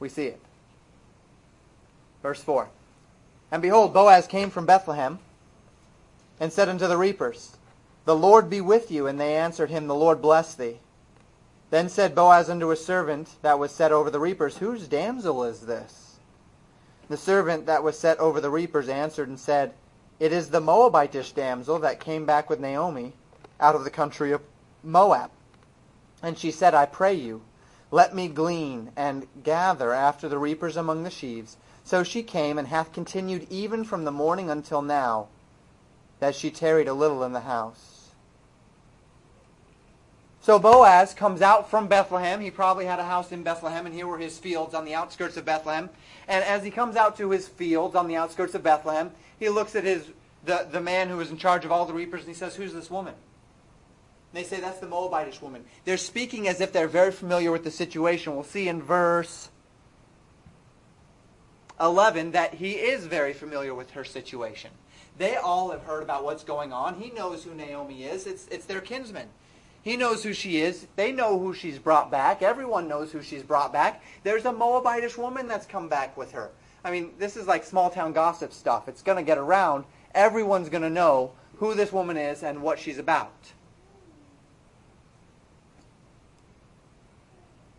We 0.00 0.10
see 0.10 0.26
it. 0.26 0.40
Verse 2.22 2.42
4. 2.42 2.68
And 3.50 3.62
behold, 3.62 3.94
Boaz 3.94 4.26
came 4.26 4.50
from 4.50 4.66
Bethlehem 4.66 5.18
and 6.38 6.52
said 6.52 6.68
unto 6.68 6.86
the 6.86 6.98
reapers, 6.98 7.56
The 8.04 8.14
Lord 8.14 8.50
be 8.50 8.60
with 8.60 8.90
you. 8.90 9.06
And 9.06 9.18
they 9.18 9.34
answered 9.34 9.70
him, 9.70 9.86
The 9.86 9.94
Lord 9.94 10.20
bless 10.20 10.54
thee. 10.54 10.76
Then 11.70 11.88
said 11.88 12.14
Boaz 12.14 12.48
unto 12.48 12.68
his 12.68 12.84
servant 12.84 13.36
that 13.42 13.58
was 13.58 13.72
set 13.72 13.92
over 13.92 14.10
the 14.10 14.20
reapers, 14.20 14.58
Whose 14.58 14.88
damsel 14.88 15.44
is 15.44 15.66
this? 15.66 16.18
The 17.08 17.16
servant 17.16 17.66
that 17.66 17.82
was 17.82 17.98
set 17.98 18.18
over 18.18 18.40
the 18.40 18.50
reapers 18.50 18.88
answered 18.88 19.28
and 19.28 19.38
said, 19.38 19.74
It 20.18 20.32
is 20.32 20.50
the 20.50 20.60
Moabitish 20.60 21.34
damsel 21.34 21.78
that 21.80 22.00
came 22.00 22.24
back 22.24 22.48
with 22.48 22.60
Naomi 22.60 23.14
out 23.60 23.74
of 23.74 23.84
the 23.84 23.90
country 23.90 24.32
of 24.32 24.42
Moab. 24.82 25.30
And 26.22 26.38
she 26.38 26.50
said, 26.50 26.74
I 26.74 26.86
pray 26.86 27.14
you, 27.14 27.42
let 27.90 28.14
me 28.14 28.28
glean 28.28 28.92
and 28.96 29.26
gather 29.42 29.92
after 29.92 30.28
the 30.28 30.38
reapers 30.38 30.76
among 30.76 31.04
the 31.04 31.10
sheaves. 31.10 31.56
So 31.84 32.02
she 32.02 32.22
came, 32.22 32.58
and 32.58 32.68
hath 32.68 32.92
continued 32.92 33.46
even 33.48 33.82
from 33.84 34.04
the 34.04 34.12
morning 34.12 34.50
until 34.50 34.82
now, 34.82 35.28
that 36.20 36.34
she 36.34 36.50
tarried 36.50 36.88
a 36.88 36.92
little 36.92 37.24
in 37.24 37.32
the 37.32 37.40
house. 37.40 37.97
So 40.48 40.58
Boaz 40.58 41.12
comes 41.12 41.42
out 41.42 41.68
from 41.68 41.88
Bethlehem. 41.88 42.40
He 42.40 42.50
probably 42.50 42.86
had 42.86 42.98
a 42.98 43.04
house 43.04 43.32
in 43.32 43.42
Bethlehem, 43.42 43.84
and 43.84 43.94
here 43.94 44.06
were 44.06 44.16
his 44.16 44.38
fields 44.38 44.72
on 44.72 44.86
the 44.86 44.94
outskirts 44.94 45.36
of 45.36 45.44
Bethlehem. 45.44 45.90
And 46.26 46.42
as 46.42 46.64
he 46.64 46.70
comes 46.70 46.96
out 46.96 47.18
to 47.18 47.28
his 47.28 47.46
fields 47.46 47.94
on 47.94 48.08
the 48.08 48.16
outskirts 48.16 48.54
of 48.54 48.62
Bethlehem, 48.62 49.10
he 49.38 49.50
looks 49.50 49.76
at 49.76 49.84
his 49.84 50.08
the, 50.46 50.66
the 50.72 50.80
man 50.80 51.10
who 51.10 51.18
was 51.18 51.30
in 51.30 51.36
charge 51.36 51.66
of 51.66 51.70
all 51.70 51.84
the 51.84 51.92
reapers, 51.92 52.20
and 52.20 52.28
he 52.28 52.34
says, 52.34 52.56
Who's 52.56 52.72
this 52.72 52.90
woman? 52.90 53.12
And 53.12 54.42
they 54.42 54.42
say, 54.42 54.58
That's 54.58 54.78
the 54.78 54.86
Moabitish 54.86 55.42
woman. 55.42 55.66
They're 55.84 55.98
speaking 55.98 56.48
as 56.48 56.62
if 56.62 56.72
they're 56.72 56.88
very 56.88 57.12
familiar 57.12 57.52
with 57.52 57.64
the 57.64 57.70
situation. 57.70 58.34
We'll 58.34 58.42
see 58.42 58.68
in 58.68 58.80
verse 58.80 59.50
11 61.78 62.30
that 62.30 62.54
he 62.54 62.70
is 62.70 63.04
very 63.04 63.34
familiar 63.34 63.74
with 63.74 63.90
her 63.90 64.02
situation. 64.02 64.70
They 65.18 65.36
all 65.36 65.72
have 65.72 65.82
heard 65.82 66.02
about 66.02 66.24
what's 66.24 66.42
going 66.42 66.72
on. 66.72 66.94
He 66.94 67.10
knows 67.10 67.44
who 67.44 67.54
Naomi 67.54 68.04
is. 68.04 68.26
It's, 68.26 68.48
it's 68.48 68.64
their 68.64 68.80
kinsman. 68.80 69.28
He 69.82 69.96
knows 69.96 70.22
who 70.22 70.32
she 70.32 70.60
is. 70.60 70.86
They 70.96 71.12
know 71.12 71.38
who 71.38 71.54
she's 71.54 71.78
brought 71.78 72.10
back. 72.10 72.42
Everyone 72.42 72.88
knows 72.88 73.12
who 73.12 73.22
she's 73.22 73.42
brought 73.42 73.72
back. 73.72 74.02
There's 74.22 74.44
a 74.44 74.52
Moabitish 74.52 75.16
woman 75.16 75.48
that's 75.48 75.66
come 75.66 75.88
back 75.88 76.16
with 76.16 76.32
her. 76.32 76.50
I 76.84 76.90
mean, 76.90 77.12
this 77.18 77.36
is 77.36 77.46
like 77.46 77.64
small 77.64 77.90
town 77.90 78.12
gossip 78.12 78.52
stuff. 78.52 78.88
It's 78.88 79.02
going 79.02 79.16
to 79.16 79.22
get 79.22 79.38
around. 79.38 79.84
Everyone's 80.14 80.68
going 80.68 80.82
to 80.82 80.90
know 80.90 81.32
who 81.56 81.74
this 81.74 81.92
woman 81.92 82.16
is 82.16 82.42
and 82.42 82.62
what 82.62 82.78
she's 82.78 82.98
about. 82.98 83.52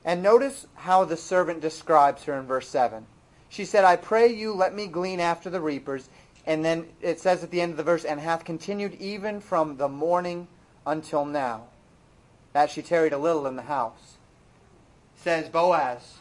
And 0.05 0.23
notice 0.23 0.65
how 0.75 1.05
the 1.05 1.17
servant 1.17 1.61
describes 1.61 2.23
her 2.23 2.33
in 2.39 2.47
verse 2.47 2.67
7. 2.69 3.05
She 3.49 3.65
said, 3.65 3.83
I 3.83 3.95
pray 3.95 4.27
you, 4.33 4.53
let 4.53 4.73
me 4.73 4.87
glean 4.87 5.19
after 5.19 5.49
the 5.49 5.61
reapers. 5.61 6.09
And 6.45 6.63
then 6.63 6.87
it 7.01 7.19
says 7.19 7.43
at 7.43 7.51
the 7.51 7.61
end 7.61 7.71
of 7.71 7.77
the 7.77 7.83
verse, 7.83 8.05
and 8.05 8.19
hath 8.19 8.45
continued 8.45 8.95
even 8.95 9.41
from 9.41 9.77
the 9.77 9.89
morning 9.89 10.47
until 10.85 11.25
now 11.25 11.67
that 12.53 12.69
she 12.69 12.81
tarried 12.81 13.13
a 13.13 13.17
little 13.17 13.47
in 13.47 13.55
the 13.55 13.63
house. 13.63 14.17
Says 15.15 15.49
Boaz, 15.49 16.19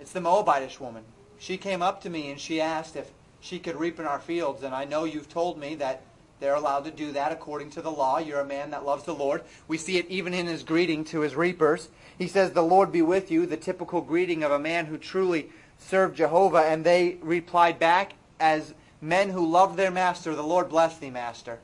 it's 0.00 0.12
the 0.12 0.20
Moabitish 0.20 0.80
woman. 0.80 1.04
She 1.38 1.56
came 1.56 1.82
up 1.82 2.00
to 2.02 2.10
me 2.10 2.30
and 2.30 2.40
she 2.40 2.60
asked 2.60 2.96
if 2.96 3.10
she 3.40 3.58
could 3.58 3.76
reap 3.76 4.00
in 4.00 4.06
our 4.06 4.18
fields, 4.18 4.62
and 4.62 4.74
I 4.74 4.84
know 4.84 5.04
you've 5.04 5.28
told 5.28 5.58
me 5.58 5.74
that 5.76 6.02
they're 6.40 6.54
allowed 6.54 6.84
to 6.84 6.90
do 6.90 7.12
that 7.12 7.32
according 7.32 7.70
to 7.70 7.82
the 7.82 7.90
law. 7.90 8.18
You're 8.18 8.40
a 8.40 8.46
man 8.46 8.70
that 8.70 8.84
loves 8.84 9.04
the 9.04 9.14
Lord. 9.14 9.42
We 9.66 9.76
see 9.76 9.98
it 9.98 10.06
even 10.08 10.34
in 10.34 10.46
his 10.46 10.62
greeting 10.62 11.04
to 11.06 11.20
his 11.20 11.34
reapers. 11.34 11.88
He 12.16 12.28
says, 12.28 12.52
The 12.52 12.62
Lord 12.62 12.92
be 12.92 13.02
with 13.02 13.30
you, 13.30 13.44
the 13.46 13.56
typical 13.56 14.00
greeting 14.00 14.44
of 14.44 14.52
a 14.52 14.58
man 14.58 14.86
who 14.86 14.98
truly 14.98 15.50
served 15.78 16.16
Jehovah. 16.16 16.62
And 16.62 16.84
they 16.84 17.18
replied 17.22 17.78
back 17.78 18.12
as 18.38 18.74
men 19.00 19.30
who 19.30 19.46
love 19.46 19.76
their 19.76 19.90
master, 19.90 20.34
The 20.34 20.42
Lord 20.42 20.68
bless 20.68 20.98
thee, 20.98 21.10
master. 21.10 21.58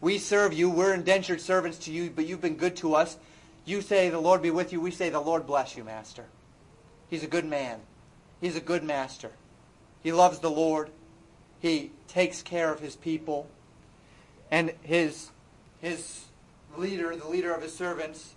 We 0.00 0.18
serve 0.18 0.52
you. 0.52 0.70
We're 0.70 0.94
indentured 0.94 1.40
servants 1.40 1.78
to 1.78 1.92
you, 1.92 2.10
but 2.10 2.26
you've 2.26 2.40
been 2.40 2.56
good 2.56 2.76
to 2.76 2.94
us. 2.94 3.16
You 3.64 3.80
say, 3.82 4.08
the 4.08 4.20
Lord 4.20 4.42
be 4.42 4.50
with 4.50 4.72
you. 4.72 4.80
We 4.80 4.90
say, 4.90 5.10
the 5.10 5.20
Lord 5.20 5.46
bless 5.46 5.76
you, 5.76 5.84
master. 5.84 6.24
He's 7.10 7.24
a 7.24 7.26
good 7.26 7.44
man. 7.44 7.80
He's 8.40 8.56
a 8.56 8.60
good 8.60 8.84
master. 8.84 9.32
He 10.02 10.12
loves 10.12 10.38
the 10.38 10.50
Lord. 10.50 10.90
He 11.60 11.90
takes 12.06 12.42
care 12.42 12.72
of 12.72 12.80
his 12.80 12.94
people. 12.94 13.48
And 14.50 14.72
his, 14.82 15.30
his 15.80 16.24
leader, 16.76 17.14
the 17.16 17.28
leader 17.28 17.52
of 17.52 17.62
his 17.62 17.74
servants, 17.74 18.34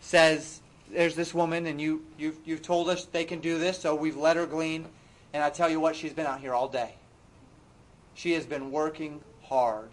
says, 0.00 0.60
there's 0.90 1.14
this 1.14 1.32
woman, 1.32 1.66
and 1.66 1.80
you, 1.80 2.04
you've, 2.18 2.36
you've 2.44 2.62
told 2.62 2.88
us 2.88 3.06
they 3.06 3.24
can 3.24 3.40
do 3.40 3.58
this, 3.58 3.78
so 3.78 3.94
we've 3.94 4.16
let 4.16 4.36
her 4.36 4.46
glean. 4.46 4.86
And 5.32 5.42
I 5.42 5.50
tell 5.50 5.70
you 5.70 5.80
what, 5.80 5.96
she's 5.96 6.12
been 6.12 6.26
out 6.26 6.40
here 6.40 6.52
all 6.52 6.68
day. 6.68 6.94
She 8.14 8.32
has 8.32 8.44
been 8.44 8.70
working 8.70 9.20
hard 9.42 9.88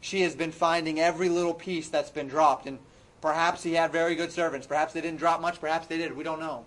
she 0.00 0.22
has 0.22 0.34
been 0.34 0.52
finding 0.52 1.00
every 1.00 1.28
little 1.28 1.54
piece 1.54 1.88
that's 1.88 2.10
been 2.10 2.28
dropped. 2.28 2.66
And 2.66 2.78
perhaps 3.20 3.62
he 3.62 3.74
had 3.74 3.92
very 3.92 4.14
good 4.14 4.32
servants. 4.32 4.66
Perhaps 4.66 4.92
they 4.92 5.00
didn't 5.00 5.18
drop 5.18 5.40
much. 5.40 5.60
Perhaps 5.60 5.86
they 5.86 5.98
did. 5.98 6.16
We 6.16 6.24
don't 6.24 6.40
know. 6.40 6.64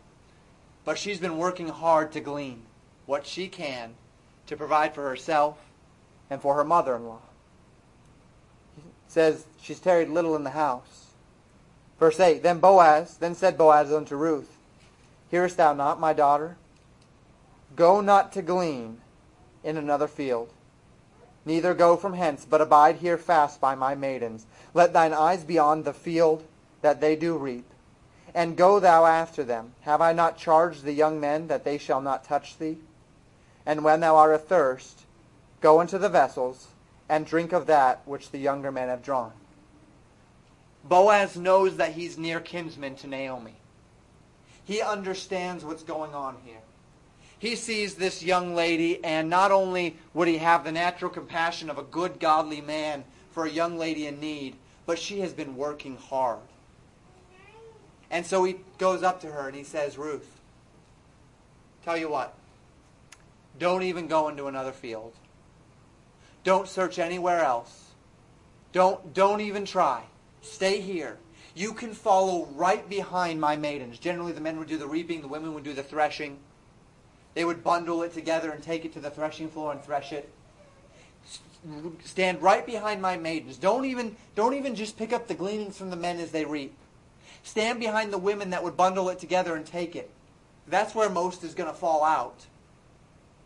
But 0.83 0.97
she's 0.97 1.19
been 1.19 1.37
working 1.37 1.69
hard 1.69 2.11
to 2.13 2.19
glean 2.19 2.63
what 3.05 3.25
she 3.25 3.47
can 3.47 3.93
to 4.47 4.57
provide 4.57 4.93
for 4.93 5.07
herself 5.07 5.57
and 6.29 6.41
for 6.41 6.55
her 6.55 6.63
mother-in-law. 6.63 7.21
He 8.75 8.83
says 9.07 9.45
she's 9.61 9.79
tarried 9.79 10.09
little 10.09 10.35
in 10.35 10.43
the 10.43 10.51
house. 10.51 11.11
Verse 11.99 12.19
8, 12.19 12.41
Then 12.41 12.59
Boaz, 12.59 13.17
then 13.17 13.35
said 13.35 13.57
Boaz 13.57 13.91
unto 13.91 14.15
Ruth, 14.15 14.57
Hearest 15.29 15.57
thou 15.57 15.73
not, 15.73 15.99
my 15.99 16.13
daughter? 16.13 16.57
Go 17.75 18.01
not 18.01 18.31
to 18.33 18.41
glean 18.41 18.97
in 19.63 19.77
another 19.77 20.07
field 20.07 20.49
neither 21.45 21.73
go 21.73 21.97
from 21.97 22.13
hence, 22.13 22.45
but 22.49 22.61
abide 22.61 22.97
here 22.97 23.17
fast 23.17 23.61
by 23.61 23.75
my 23.75 23.95
maidens. 23.95 24.45
Let 24.73 24.93
thine 24.93 25.13
eyes 25.13 25.43
be 25.43 25.57
on 25.57 25.83
the 25.83 25.93
field 25.93 26.43
that 26.81 27.01
they 27.01 27.15
do 27.15 27.37
reap. 27.37 27.65
And 28.33 28.57
go 28.57 28.79
thou 28.79 29.05
after 29.05 29.43
them. 29.43 29.73
Have 29.81 30.01
I 30.01 30.13
not 30.13 30.37
charged 30.37 30.83
the 30.83 30.93
young 30.93 31.19
men 31.19 31.47
that 31.47 31.63
they 31.63 31.77
shall 31.77 32.01
not 32.01 32.23
touch 32.23 32.57
thee? 32.57 32.77
And 33.65 33.83
when 33.83 33.99
thou 33.99 34.15
art 34.15 34.33
athirst, 34.33 35.01
Go 35.61 35.79
into 35.79 35.99
the 35.99 36.09
vessels 36.09 36.67
and 37.07 37.25
drink 37.25 37.53
of 37.53 37.67
that 37.67 38.01
which 38.05 38.31
the 38.31 38.39
younger 38.39 38.71
men 38.71 38.89
have 38.89 39.03
drawn. 39.03 39.31
Boaz 40.83 41.37
knows 41.37 41.77
that 41.77 41.93
he's 41.93 42.17
near 42.17 42.39
kinsman 42.39 42.95
to 42.95 43.07
Naomi. 43.07 43.53
He 44.65 44.81
understands 44.81 45.63
what's 45.63 45.83
going 45.83 46.15
on 46.15 46.37
here. 46.43 46.61
He 47.41 47.55
sees 47.55 47.95
this 47.95 48.21
young 48.21 48.53
lady, 48.53 49.03
and 49.03 49.27
not 49.27 49.51
only 49.51 49.97
would 50.13 50.27
he 50.27 50.37
have 50.37 50.63
the 50.63 50.71
natural 50.71 51.09
compassion 51.09 51.71
of 51.71 51.79
a 51.79 51.83
good, 51.83 52.19
godly 52.19 52.61
man 52.61 53.03
for 53.31 53.45
a 53.45 53.49
young 53.49 53.79
lady 53.79 54.05
in 54.05 54.19
need, 54.19 54.57
but 54.85 54.99
she 54.99 55.21
has 55.21 55.33
been 55.33 55.55
working 55.55 55.97
hard. 55.97 56.37
And 58.11 58.27
so 58.27 58.43
he 58.43 58.57
goes 58.77 59.01
up 59.01 59.21
to 59.21 59.27
her 59.27 59.47
and 59.47 59.57
he 59.57 59.63
says, 59.63 59.97
Ruth, 59.97 60.39
tell 61.83 61.97
you 61.97 62.09
what, 62.09 62.35
don't 63.57 63.81
even 63.81 64.05
go 64.05 64.27
into 64.27 64.45
another 64.45 64.71
field. 64.71 65.15
Don't 66.43 66.67
search 66.67 66.99
anywhere 66.99 67.43
else. 67.43 67.89
Don't, 68.71 69.15
don't 69.15 69.41
even 69.41 69.65
try. 69.65 70.03
Stay 70.43 70.79
here. 70.79 71.17
You 71.55 71.73
can 71.73 71.95
follow 71.95 72.45
right 72.53 72.87
behind 72.87 73.41
my 73.41 73.55
maidens. 73.55 73.97
Generally, 73.97 74.33
the 74.33 74.41
men 74.41 74.59
would 74.59 74.67
do 74.67 74.77
the 74.77 74.87
reaping, 74.87 75.21
the 75.21 75.27
women 75.27 75.55
would 75.55 75.63
do 75.63 75.73
the 75.73 75.81
threshing. 75.81 76.37
They 77.33 77.45
would 77.45 77.63
bundle 77.63 78.03
it 78.03 78.13
together 78.13 78.51
and 78.51 78.61
take 78.61 78.85
it 78.85 78.93
to 78.93 78.99
the 78.99 79.09
threshing 79.09 79.49
floor 79.49 79.71
and 79.71 79.81
thresh 79.83 80.11
it. 80.11 80.29
Stand 82.03 82.41
right 82.41 82.65
behind 82.65 83.01
my 83.01 83.17
maidens. 83.17 83.57
Don't 83.57 83.85
even, 83.85 84.15
don't 84.35 84.55
even 84.55 84.75
just 84.75 84.97
pick 84.97 85.13
up 85.13 85.27
the 85.27 85.33
gleanings 85.33 85.77
from 85.77 85.89
the 85.89 85.95
men 85.95 86.19
as 86.19 86.31
they 86.31 86.43
reap. 86.43 86.73
Stand 87.43 87.79
behind 87.79 88.11
the 88.11 88.17
women 88.17 88.49
that 88.49 88.63
would 88.63 88.75
bundle 88.75 89.09
it 89.09 89.19
together 89.19 89.55
and 89.55 89.65
take 89.65 89.95
it. 89.95 90.09
That's 90.67 90.95
where 90.95 91.09
most 91.09 91.43
is 91.43 91.53
going 91.53 91.69
to 91.69 91.75
fall 91.75 92.03
out. 92.03 92.45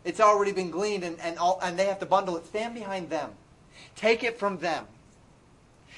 It's 0.04 0.20
already 0.20 0.52
been 0.52 0.70
gleaned 0.70 1.04
and, 1.04 1.18
and, 1.20 1.38
all, 1.38 1.58
and 1.62 1.78
they 1.78 1.86
have 1.86 1.98
to 2.00 2.06
bundle 2.06 2.36
it. 2.36 2.46
Stand 2.46 2.74
behind 2.74 3.10
them. 3.10 3.30
Take 3.96 4.22
it 4.22 4.38
from 4.38 4.58
them. 4.58 4.86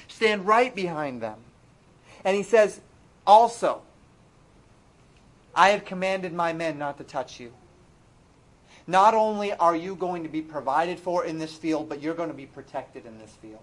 Stand 0.07 0.47
right 0.47 0.73
behind 0.73 1.21
them. 1.21 1.37
And 2.25 2.35
he 2.35 2.43
says, 2.43 2.81
also, 3.25 3.81
I 5.55 5.69
have 5.69 5.85
commanded 5.85 6.33
my 6.33 6.53
men 6.53 6.77
not 6.77 6.97
to 6.97 7.03
touch 7.03 7.39
you. 7.39 7.53
Not 8.89 9.13
only 9.13 9.53
are 9.53 9.75
you 9.75 9.95
going 9.95 10.23
to 10.23 10.29
be 10.29 10.41
provided 10.41 10.99
for 10.99 11.23
in 11.23 11.37
this 11.37 11.53
field, 11.53 11.87
but 11.87 12.01
you're 12.01 12.15
going 12.15 12.29
to 12.29 12.35
be 12.35 12.47
protected 12.47 13.05
in 13.05 13.19
this 13.19 13.29
field. 13.39 13.61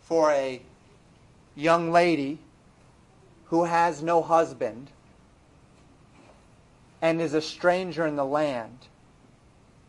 For 0.00 0.32
a 0.32 0.60
young 1.54 1.92
lady 1.92 2.40
who 3.44 3.62
has 3.62 4.02
no 4.02 4.22
husband 4.22 4.90
and 7.00 7.20
is 7.20 7.32
a 7.32 7.40
stranger 7.40 8.04
in 8.06 8.16
the 8.16 8.24
land, 8.24 8.88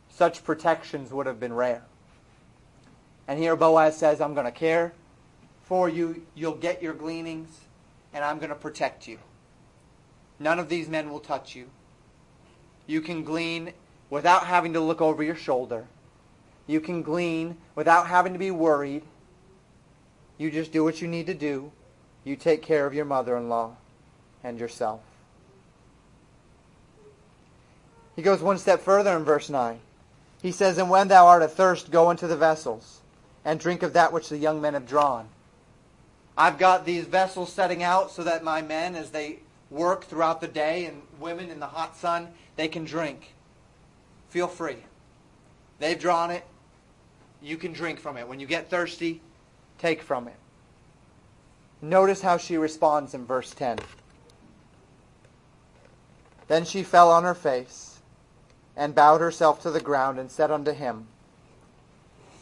such 0.07 0.43
protections 0.43 1.11
would 1.11 1.25
have 1.25 1.39
been 1.39 1.53
rare. 1.53 1.81
And 3.27 3.39
here 3.39 3.55
Boaz 3.55 3.97
says, 3.97 4.21
I'm 4.21 4.35
going 4.35 4.45
to 4.45 4.51
care 4.51 4.93
for 5.63 5.89
you. 5.89 6.21
You'll 6.35 6.53
get 6.53 6.83
your 6.83 6.93
gleanings, 6.93 7.61
and 8.13 8.23
I'm 8.23 8.37
going 8.37 8.49
to 8.49 8.55
protect 8.55 9.07
you. 9.07 9.17
None 10.37 10.59
of 10.59 10.69
these 10.69 10.87
men 10.87 11.09
will 11.09 11.19
touch 11.19 11.55
you. 11.55 11.71
You 12.87 13.01
can 13.01 13.23
glean 13.23 13.73
without 14.09 14.45
having 14.45 14.73
to 14.73 14.79
look 14.79 15.01
over 15.01 15.23
your 15.23 15.35
shoulder. 15.35 15.85
You 16.67 16.79
can 16.79 17.01
glean 17.01 17.57
without 17.75 18.07
having 18.07 18.33
to 18.33 18.39
be 18.39 18.51
worried. 18.51 19.03
You 20.37 20.51
just 20.51 20.71
do 20.71 20.83
what 20.83 21.01
you 21.01 21.07
need 21.07 21.27
to 21.27 21.33
do. 21.33 21.71
You 22.23 22.35
take 22.35 22.61
care 22.61 22.85
of 22.85 22.93
your 22.93 23.05
mother-in-law 23.05 23.75
and 24.43 24.59
yourself. 24.59 25.01
He 28.15 28.21
goes 28.21 28.41
one 28.41 28.57
step 28.57 28.81
further 28.81 29.15
in 29.15 29.23
verse 29.23 29.49
9. 29.49 29.79
He 30.41 30.51
says, 30.51 30.77
And 30.77 30.89
when 30.89 31.07
thou 31.07 31.27
art 31.27 31.43
athirst, 31.43 31.91
go 31.91 32.09
into 32.09 32.27
the 32.27 32.37
vessels, 32.37 33.01
and 33.43 33.59
drink 33.59 33.83
of 33.83 33.93
that 33.93 34.13
which 34.13 34.29
the 34.29 34.37
young 34.37 34.61
men 34.61 34.73
have 34.73 34.87
drawn. 34.87 35.27
I've 36.37 36.57
got 36.57 36.85
these 36.85 37.05
vessels 37.05 37.51
setting 37.51 37.83
out 37.83 38.11
so 38.11 38.23
that 38.23 38.43
my 38.43 38.61
men, 38.61 38.95
as 38.95 39.11
they 39.11 39.39
work 39.75 40.05
throughout 40.05 40.41
the 40.41 40.47
day, 40.47 40.85
and 40.85 41.01
women 41.19 41.51
in 41.51 41.59
the 41.59 41.67
hot 41.67 41.95
sun, 41.95 42.29
they 42.55 42.67
can 42.67 42.85
drink. 42.85 43.33
Feel 44.29 44.47
free. 44.47 44.77
They've 45.79 45.99
drawn 45.99 46.31
it. 46.31 46.45
You 47.41 47.57
can 47.57 47.73
drink 47.73 47.99
from 47.99 48.17
it. 48.17 48.27
When 48.27 48.39
you 48.39 48.47
get 48.47 48.69
thirsty, 48.69 49.21
take 49.77 50.01
from 50.01 50.27
it. 50.27 50.35
Notice 51.81 52.21
how 52.21 52.37
she 52.37 52.57
responds 52.57 53.13
in 53.13 53.25
verse 53.25 53.51
10. 53.51 53.79
Then 56.47 56.63
she 56.63 56.81
fell 56.83 57.11
on 57.11 57.23
her 57.23 57.35
face 57.35 57.99
and 58.75 58.95
bowed 58.95 59.21
herself 59.21 59.61
to 59.61 59.71
the 59.71 59.81
ground 59.81 60.19
and 60.19 60.31
said 60.31 60.51
unto 60.51 60.71
him, 60.71 61.07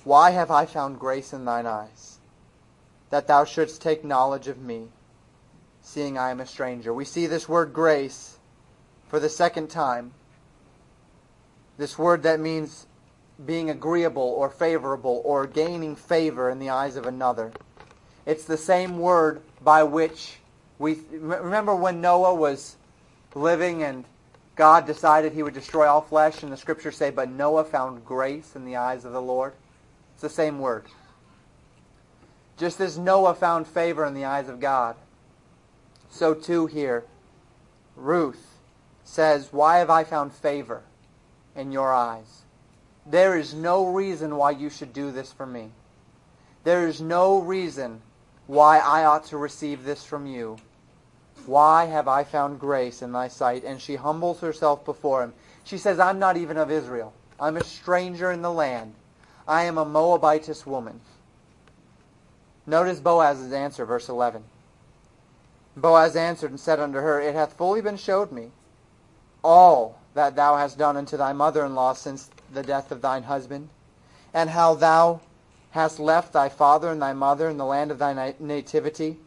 Why 0.04 0.32
have 0.32 0.52
I 0.52 0.66
found 0.66 1.00
grace 1.00 1.34
in 1.34 1.46
thine 1.46 1.66
eyes, 1.66 2.20
that 3.10 3.28
thou 3.28 3.44
shouldst 3.46 3.82
take 3.82 4.04
knowledge 4.04 4.48
of 4.48 4.60
me, 4.60 4.88
seeing 5.84 6.18
I 6.18 6.32
am 6.32 6.40
a 6.40 6.46
stranger? 6.48 6.92
We 6.92 7.06
see 7.06 7.28
this 7.28 7.48
word 7.48 7.74
grace 7.74 8.40
for 9.10 9.20
the 9.20 9.30
second 9.30 9.70
time. 9.70 10.12
This 11.78 12.00
word 12.00 12.24
that 12.24 12.40
means 12.40 12.88
being 13.46 13.70
agreeable 13.70 14.24
or 14.24 14.50
favorable 14.50 15.22
or 15.24 15.46
gaining 15.46 15.96
favor 15.96 16.50
in 16.50 16.60
the 16.60 16.70
eyes 16.70 16.96
of 16.96 17.06
another. 17.06 17.52
It's 18.26 18.46
the 18.46 18.58
same 18.58 18.98
word 18.98 19.42
by 19.62 19.84
which 19.84 20.38
we 20.80 21.00
remember 21.12 21.76
when 21.76 22.02
Noah 22.02 22.34
was 22.34 22.78
living 23.36 23.84
and 23.84 24.06
God 24.56 24.86
decided 24.86 25.34
he 25.34 25.44
would 25.44 25.54
destroy 25.54 25.88
all 25.88 26.02
flesh 26.02 26.44
and 26.44 26.52
the 26.52 26.58
scriptures 26.58 26.96
say 26.96 27.10
but 27.10 27.30
Noah 27.30 27.64
found 27.64 28.06
grace 28.06 28.56
in 28.56 28.66
the 28.66 28.76
eyes 28.78 29.04
of 29.06 29.12
the 29.12 29.22
Lord. 29.22 29.54
It's 30.14 30.22
the 30.22 30.30
same 30.30 30.60
word. 30.60 30.86
Just 32.58 32.80
as 32.80 32.98
Noah 32.98 33.34
found 33.34 33.68
favor 33.68 34.06
in 34.06 34.14
the 34.14 34.26
eyes 34.26 34.48
of 34.48 34.60
God, 34.60 34.96
so 36.14 36.34
too 36.34 36.68
here 36.68 37.04
Ruth 37.96 38.60
says, 39.04 39.52
"Why 39.52 39.80
have 39.80 39.90
I 39.90 40.04
found 40.04 40.32
favor 40.34 40.84
in 41.56 41.72
your 41.72 41.92
eyes?" 41.92 42.44
There 43.06 43.36
is 43.36 43.54
no 43.54 43.86
reason 43.88 44.38
why 44.38 44.52
you 44.52 44.70
should 44.70 44.94
do 44.94 45.12
this 45.12 45.32
for 45.32 45.46
me. 45.46 45.72
There 46.64 46.88
is 46.88 47.02
no 47.02 47.40
reason 47.40 48.02
why 48.48 48.80
I 48.80 49.04
ought 49.04 49.26
to 49.26 49.38
receive 49.38 49.84
this 49.84 50.04
from 50.04 50.26
you. 50.26 50.58
Why 51.46 51.86
have 51.86 52.08
I 52.08 52.24
found 52.24 52.60
grace 52.60 53.02
in 53.02 53.12
thy 53.12 53.28
sight? 53.28 53.64
And 53.64 53.82
she 53.82 53.98
humbles 53.98 54.40
herself 54.40 54.86
before 54.86 55.24
him. 55.24 55.34
She 55.64 55.78
says, 55.78 56.00
I'm 56.00 56.20
not 56.20 56.38
even 56.38 56.58
of 56.58 56.72
Israel. 56.72 57.14
I'm 57.40 57.58
a 57.58 57.64
stranger 57.64 58.32
in 58.32 58.42
the 58.42 58.52
land. 58.52 58.94
I 59.48 59.64
am 59.64 59.78
a 59.78 59.86
Moabitess 59.86 60.66
woman. 60.66 61.02
Notice 62.66 63.02
Boaz's 63.02 63.52
answer, 63.52 63.86
verse 63.86 64.08
11. 64.08 64.46
Boaz 65.76 66.16
answered 66.16 66.52
and 66.52 66.60
said 66.60 66.80
unto 66.80 67.00
her, 67.00 67.20
It 67.20 67.34
hath 67.34 67.54
fully 67.54 67.82
been 67.82 67.98
showed 67.98 68.32
me 68.32 68.52
all 69.44 70.00
that 70.14 70.36
thou 70.36 70.56
hast 70.56 70.78
done 70.78 70.96
unto 70.96 71.18
thy 71.18 71.34
mother-in-law 71.34 71.94
since 71.94 72.30
the 72.54 72.64
death 72.64 72.92
of 72.92 73.02
thine 73.02 73.24
husband, 73.24 73.70
and 74.34 74.52
how 74.52 74.76
thou 74.76 75.20
hast 75.72 76.00
left 76.00 76.34
thy 76.34 76.50
father 76.50 76.90
and 76.90 77.02
thy 77.02 77.14
mother 77.14 77.50
in 77.50 77.58
the 77.58 77.66
land 77.66 77.90
of 77.90 77.98
thy 77.98 78.34
nativity, 78.40 79.18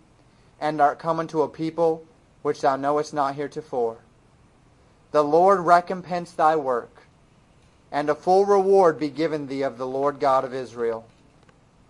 and 0.61 0.81
art 0.81 0.99
come 0.99 1.19
unto 1.19 1.43
a 1.43 1.49
people 1.49 2.05
which 2.43 2.61
thou 2.61 2.77
knowest 2.77 3.13
not 3.13 3.35
heretofore. 3.35 3.99
The 5.11 5.25
Lord 5.25 5.61
recompense 5.61 6.31
thy 6.31 6.55
work, 6.55 7.03
and 7.91 8.09
a 8.09 8.15
full 8.15 8.47
reward 8.47 8.99
be 8.99 9.09
given 9.09 9.49
thee 9.49 9.63
of 9.63 9.79
the 9.79 9.87
Lord 9.87 10.21
God 10.21 10.45
of 10.45 10.55
Israel, 10.55 11.07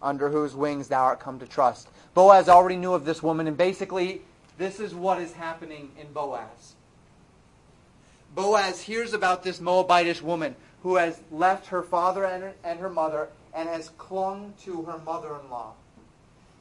under 0.03 0.31
whose 0.31 0.55
wings 0.55 0.89
thou 0.89 1.05
art 1.05 1.21
come 1.21 1.39
to 1.39 1.47
trust. 1.47 1.89
Boaz 2.15 2.49
already 2.49 2.77
knew 2.77 2.95
of 2.95 3.05
this 3.05 3.23
woman, 3.23 3.47
and 3.47 3.57
basically, 3.57 4.23
this 4.59 4.81
is 4.81 4.95
what 4.95 5.21
is 5.21 5.33
happening 5.33 5.91
in 6.01 6.13
Boaz. 6.13 6.75
Boaz 8.35 8.83
hears 8.83 9.13
about 9.13 9.43
this 9.43 9.59
Moabitish 9.59 10.23
woman 10.23 10.57
who 10.83 10.97
has 10.97 11.21
left 11.31 11.69
her 11.69 11.83
father 11.83 12.25
and 12.25 12.43
her, 12.43 12.53
and 12.63 12.79
her 12.81 12.91
mother 12.91 13.29
and 13.55 13.69
has 13.69 13.89
clung 13.97 14.53
to 14.63 14.83
her 14.83 14.99
mother-in-law 14.99 15.73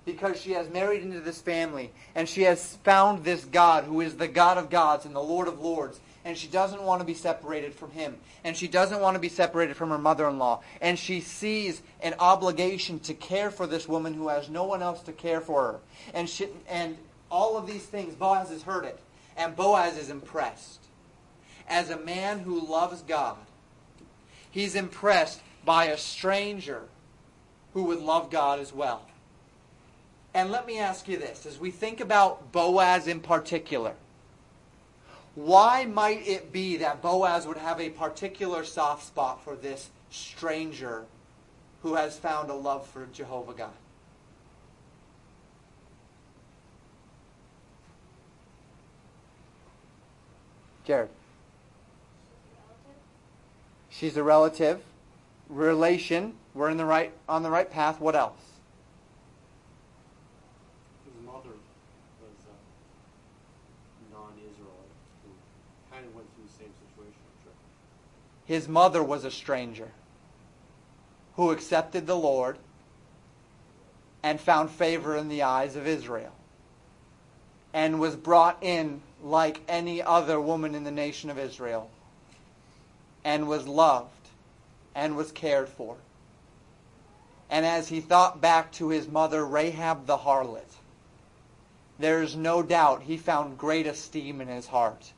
because 0.05 0.39
she 0.39 0.51
has 0.51 0.69
married 0.69 1.01
into 1.01 1.19
this 1.19 1.41
family 1.41 1.91
and 2.13 2.29
she 2.29 2.43
has 2.43 2.77
found 2.83 3.23
this 3.23 3.43
God 3.43 3.83
who 3.83 4.01
is 4.01 4.15
the 4.15 4.27
God 4.27 4.57
of 4.57 4.69
gods 4.69 5.05
and 5.05 5.15
the 5.15 5.19
Lord 5.19 5.47
of 5.47 5.59
lords 5.59 5.99
and 6.23 6.37
she 6.37 6.47
doesn't 6.47 6.81
want 6.81 7.01
to 7.01 7.05
be 7.05 7.13
separated 7.13 7.73
from 7.73 7.91
him 7.91 8.15
and 8.43 8.55
she 8.55 8.67
doesn't 8.67 9.01
want 9.01 9.15
to 9.15 9.19
be 9.19 9.29
separated 9.29 9.75
from 9.75 9.89
her 9.89 9.97
mother-in-law 9.97 10.61
and 10.79 10.97
she 10.97 11.19
sees 11.19 11.81
an 12.01 12.13
obligation 12.19 12.99
to 12.99 13.13
care 13.13 13.51
for 13.51 13.67
this 13.67 13.87
woman 13.87 14.13
who 14.13 14.29
has 14.29 14.49
no 14.49 14.63
one 14.63 14.81
else 14.81 15.01
to 15.01 15.11
care 15.11 15.41
for 15.41 15.61
her 15.63 15.79
and 16.13 16.29
she, 16.29 16.47
and 16.69 16.97
all 17.36 17.57
of 17.57 17.67
these 17.67 17.86
things 17.86 18.15
Boaz 18.15 18.49
has 18.49 18.63
heard 18.63 18.86
it 18.86 18.99
and 19.38 19.55
Boaz 19.55 19.97
is 19.97 20.09
impressed 20.09 20.79
as 21.67 21.89
a 21.89 21.97
man 21.97 22.39
who 22.39 22.65
loves 22.65 23.01
God 23.01 23.38
He's 24.55 24.75
impressed 24.75 25.41
by 25.65 25.88
a 25.88 25.97
stranger 25.97 26.83
who 27.73 27.83
would 27.83 27.99
love 27.99 28.31
God 28.31 28.57
as 28.61 28.71
well. 28.71 29.05
And 30.33 30.49
let 30.49 30.65
me 30.65 30.79
ask 30.79 31.09
you 31.09 31.17
this 31.17 31.45
as 31.45 31.59
we 31.59 31.71
think 31.71 31.99
about 31.99 32.53
Boaz 32.53 33.05
in 33.05 33.19
particular, 33.19 33.95
Why 35.36 35.83
might 35.83 36.25
it 36.25 36.53
be 36.53 36.77
that 36.77 37.01
Boaz 37.01 37.45
would 37.45 37.57
have 37.57 37.81
a 37.81 37.89
particular 37.89 38.63
soft 38.63 39.03
spot 39.03 39.43
for 39.43 39.57
this 39.57 39.89
stranger 40.09 41.03
who 41.81 41.95
has 41.95 42.17
found 42.17 42.49
a 42.49 42.53
love 42.53 42.88
for 42.88 43.07
Jehovah 43.07 43.55
God? 43.55 43.73
Jared. 50.86 51.09
She's 53.89 54.15
a 54.17 54.23
relative. 54.23 54.81
Relation. 55.49 56.36
We're 56.53 56.69
in 56.69 56.77
the 56.77 56.86
right 56.86 57.11
on 57.27 57.43
the 57.43 57.49
right 57.49 57.69
path. 57.69 57.99
What 57.99 58.15
else? 58.15 58.39
His 61.03 61.25
mother 61.25 61.49
was 62.21 62.36
a 62.47 64.13
non-Israelite 64.13 64.91
who 65.23 65.31
kind 65.91 66.05
of 66.05 66.15
went 66.15 66.27
through 66.36 66.45
the 66.45 66.51
same 66.51 66.73
situation. 66.88 67.19
Sure. 67.43 67.53
His 68.45 68.67
mother 68.67 69.03
was 69.03 69.25
a 69.25 69.31
stranger 69.31 69.91
who 71.36 71.51
accepted 71.51 72.05
the 72.05 72.15
Lord 72.15 72.57
and 74.23 74.39
found 74.39 74.69
favor 74.69 75.15
in 75.15 75.29
the 75.29 75.43
eyes 75.43 75.75
of 75.75 75.88
Israel 75.88 76.33
and 77.73 77.99
was 77.99 78.15
brought 78.15 78.57
in 78.61 79.01
like 79.24 79.61
any 79.68 80.01
other 80.01 80.39
woman 80.39 80.76
in 80.76 80.84
the 80.84 80.91
nation 80.91 81.30
of 81.30 81.39
Israel 81.39 81.89
and 83.24 83.47
was 83.47 83.68
loved 83.68 84.11
and 84.93 85.16
was 85.16 85.32
cared 85.32 85.68
for. 85.68 85.97
And 87.49 87.66
as 87.66 87.89
he 87.89 88.01
thought 88.01 88.41
back 88.41 88.72
to 88.74 88.89
his 88.89 89.07
mother, 89.07 89.45
Rahab 89.45 90.05
the 90.05 90.18
harlot, 90.18 90.76
there 91.99 92.22
is 92.22 92.36
no 92.36 92.61
doubt 92.61 93.03
he 93.03 93.18
found 93.18 93.57
great 93.57 93.88
esteem 93.88 94.41
in 94.41 94.47
his 94.47 94.68
heart 94.68 95.13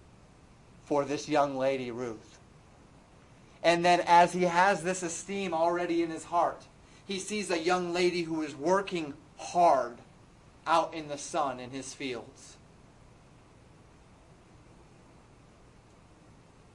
for 0.85 1.03
this 1.03 1.27
young 1.27 1.57
lady, 1.57 1.91
Ruth. 1.91 2.39
And 3.63 3.83
then 3.83 4.01
as 4.01 4.33
he 4.33 4.43
has 4.43 4.83
this 4.83 5.03
esteem 5.03 5.53
already 5.53 6.03
in 6.03 6.09
his 6.09 6.25
heart, 6.25 6.63
he 7.05 7.19
sees 7.19 7.49
a 7.49 7.59
young 7.59 7.93
lady 7.93 8.23
who 8.23 8.41
is 8.41 8.55
working 8.55 9.13
hard 9.37 9.97
out 10.65 10.93
in 10.93 11.07
the 11.07 11.17
sun 11.17 11.59
in 11.59 11.71
his 11.71 11.93
fields. 11.93 12.56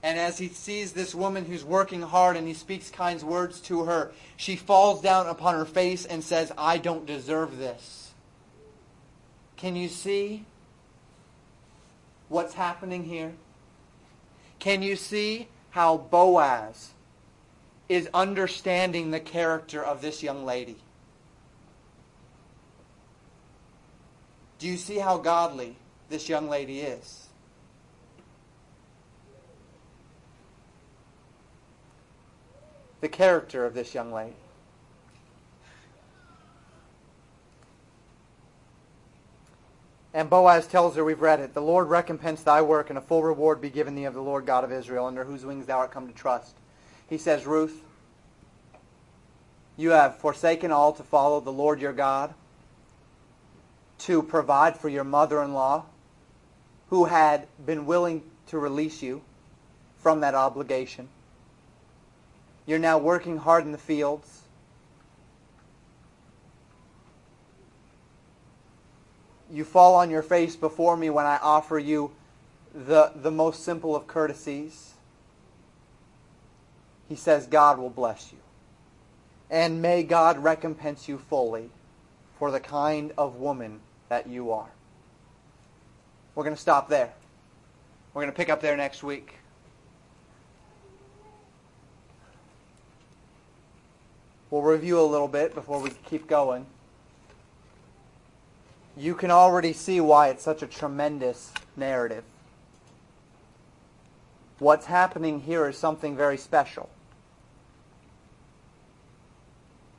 And 0.03 0.18
as 0.18 0.38
he 0.38 0.48
sees 0.48 0.92
this 0.92 1.14
woman 1.14 1.44
who's 1.44 1.64
working 1.64 2.03
hard 2.03 2.36
and 2.36 2.48
he 2.48 2.55
speaks 2.55 2.90
kind 2.90 3.22
words 3.22 3.61
to 3.62 3.84
her, 3.84 4.12
she 4.36 4.57
falls 4.57 5.00
down 5.00 5.28
upon 5.28 5.55
her 5.55 5.64
face 5.64 6.05
and 6.05 6.24
says, 6.24 6.50
I 6.59 6.78
don't 6.78 7.07
deserve 7.07 7.59
this. 7.59 8.12
Can 9.57 9.76
you 9.76 9.88
see 9.88 10.44
what's 12.28 12.55
happening 12.55 13.05
here? 13.05 13.32
Can 14.59 14.82
you 14.82 14.96
see 14.96 15.46
how 15.70 15.98
Boaz 15.98 16.90
is 17.88 18.09
understanding 18.12 19.12
the 19.12 19.20
character 19.20 19.84
of 19.84 20.03
this 20.03 20.22
young 20.22 20.44
lady? 20.44 20.76
Do 24.59 24.66
you 24.66 24.76
see 24.76 24.98
how 24.98 25.18
godly 25.18 25.76
this 26.09 26.28
young 26.28 26.48
lady 26.48 26.80
is? 26.80 27.22
The 33.03 33.09
character 33.09 33.66
of 33.66 33.74
this 33.74 33.94
young 33.94 34.12
lady. 34.12 34.32
And 40.14 40.30
Boaz 40.30 40.66
tells 40.66 40.94
her, 40.94 41.05
we've 41.05 41.20
read 41.20 41.40
it, 41.40 41.53
the 41.53 41.61
Lord 41.61 41.88
recompense 41.88 42.42
thy 42.42 42.62
work, 42.62 42.90
and 42.90 42.98
a 42.98 43.03
full 43.03 43.22
reward 43.22 43.61
be 43.61 43.70
given 43.70 43.94
thee 43.94 44.05
of 44.05 44.14
the 44.14 44.22
Lord 44.22 44.46
God 44.46 44.62
of 44.62 44.70
Israel, 44.70 45.07
under 45.07 45.24
whose 45.24 45.44
wings 45.44 45.66
thou 45.66 45.78
art 45.78 45.90
come 45.90 46.07
to 46.07 46.14
trust. 46.14 46.55
He 47.09 47.18
says, 47.18 47.44
Ruth, 47.44 47.82
you 49.76 49.90
have 49.90 50.18
forsaken 50.18 50.70
all 50.70 50.92
to 50.92 51.03
follow 51.03 51.40
the 51.40 51.50
Lord 51.50 51.80
your 51.80 51.94
God, 51.94 52.34
to 54.00 54.22
provide 54.22 54.76
for 54.76 54.88
your 54.88 55.05
mother-in-law, 55.05 55.86
who 56.90 57.07
had 57.07 57.48
been 57.64 57.86
willing 57.86 58.22
to 58.48 58.59
release 58.59 59.03
you 59.03 59.22
from 59.98 60.20
that 60.20 60.34
obligation. 60.34 61.09
You're 62.66 62.78
now 62.78 62.98
working 62.98 63.38
hard 63.38 63.64
in 63.64 63.72
the 63.72 63.78
fields. 63.78 64.42
You 69.50 69.64
fall 69.64 69.96
on 69.96 70.10
your 70.10 70.22
face 70.22 70.56
before 70.56 70.96
me 70.96 71.10
when 71.10 71.26
I 71.26 71.38
offer 71.42 71.78
you 71.78 72.12
the, 72.74 73.12
the 73.14 73.30
most 73.30 73.64
simple 73.64 73.94
of 73.94 74.06
courtesies. 74.06 74.94
He 77.08 77.16
says, 77.16 77.46
God 77.46 77.78
will 77.78 77.90
bless 77.90 78.32
you. 78.32 78.38
And 79.50 79.82
may 79.82 80.02
God 80.02 80.38
recompense 80.38 81.08
you 81.08 81.18
fully 81.18 81.68
for 82.38 82.50
the 82.50 82.60
kind 82.60 83.12
of 83.18 83.36
woman 83.36 83.80
that 84.08 84.26
you 84.26 84.50
are. 84.52 84.70
We're 86.34 86.44
going 86.44 86.56
to 86.56 86.60
stop 86.62 86.88
there. 86.88 87.12
We're 88.14 88.22
going 88.22 88.32
to 88.32 88.36
pick 88.36 88.48
up 88.48 88.62
there 88.62 88.76
next 88.76 89.02
week. 89.02 89.34
We'll 94.53 94.61
review 94.61 95.00
a 95.00 95.09
little 95.09 95.28
bit 95.28 95.55
before 95.55 95.80
we 95.80 95.88
keep 96.11 96.26
going. 96.26 96.66
You 98.98 99.14
can 99.14 99.30
already 99.30 99.72
see 99.72 99.98
why 99.98 100.28
it's 100.28 100.42
such 100.42 100.61
a 100.61 100.66
tremendous 100.66 101.53
narrative. 101.74 102.22
What's 104.59 104.84
happening 104.84 105.40
here 105.40 105.66
is 105.70 105.78
something 105.78 106.14
very 106.18 106.36
special. 106.36 106.90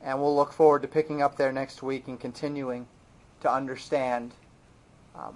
And 0.00 0.20
we'll 0.20 0.36
look 0.36 0.52
forward 0.52 0.82
to 0.82 0.88
picking 0.88 1.20
up 1.20 1.36
there 1.36 1.50
next 1.50 1.82
week 1.82 2.06
and 2.06 2.20
continuing 2.20 2.86
to 3.40 3.52
understand 3.52 4.34
um, 5.16 5.34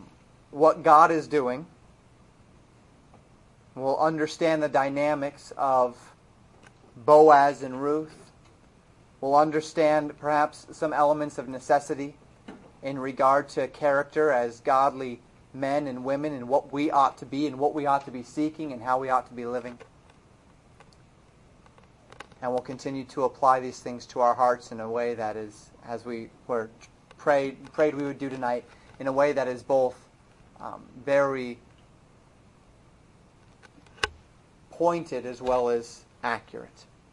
what 0.52 0.84
God 0.84 1.10
is 1.10 1.26
doing. 1.26 1.66
We'll 3.74 3.98
understand 3.98 4.62
the 4.62 4.68
dynamics 4.68 5.52
of 5.56 5.96
Boaz 6.94 7.64
and 7.64 7.82
Ruth 7.82 8.27
We'll 9.20 9.36
understand 9.36 10.16
perhaps 10.18 10.66
some 10.70 10.92
elements 10.92 11.38
of 11.38 11.48
necessity 11.48 12.16
in 12.82 12.98
regard 12.98 13.48
to 13.50 13.66
character 13.68 14.30
as 14.30 14.60
godly 14.60 15.20
men 15.52 15.86
and 15.88 16.04
women 16.04 16.32
and 16.32 16.48
what 16.48 16.72
we 16.72 16.90
ought 16.90 17.18
to 17.18 17.26
be 17.26 17.46
and 17.46 17.58
what 17.58 17.74
we 17.74 17.86
ought 17.86 18.04
to 18.04 18.10
be 18.10 18.22
seeking 18.22 18.72
and 18.72 18.82
how 18.82 18.98
we 18.98 19.08
ought 19.08 19.26
to 19.26 19.34
be 19.34 19.44
living. 19.44 19.78
And 22.40 22.52
we'll 22.52 22.60
continue 22.60 23.04
to 23.04 23.24
apply 23.24 23.58
these 23.58 23.80
things 23.80 24.06
to 24.06 24.20
our 24.20 24.34
hearts 24.34 24.70
in 24.70 24.78
a 24.78 24.88
way 24.88 25.14
that 25.14 25.36
is, 25.36 25.70
as 25.84 26.04
we 26.04 26.30
were 26.46 26.70
prayed, 27.16 27.72
prayed 27.72 27.96
we 27.96 28.04
would 28.04 28.18
do 28.18 28.28
tonight, 28.28 28.64
in 29.00 29.08
a 29.08 29.12
way 29.12 29.32
that 29.32 29.48
is 29.48 29.62
both 29.62 30.08
um, 30.60 30.84
very 31.04 31.58
pointed 34.70 35.26
as 35.26 35.42
well 35.42 35.68
as 35.68 36.04
accurate. 36.22 36.86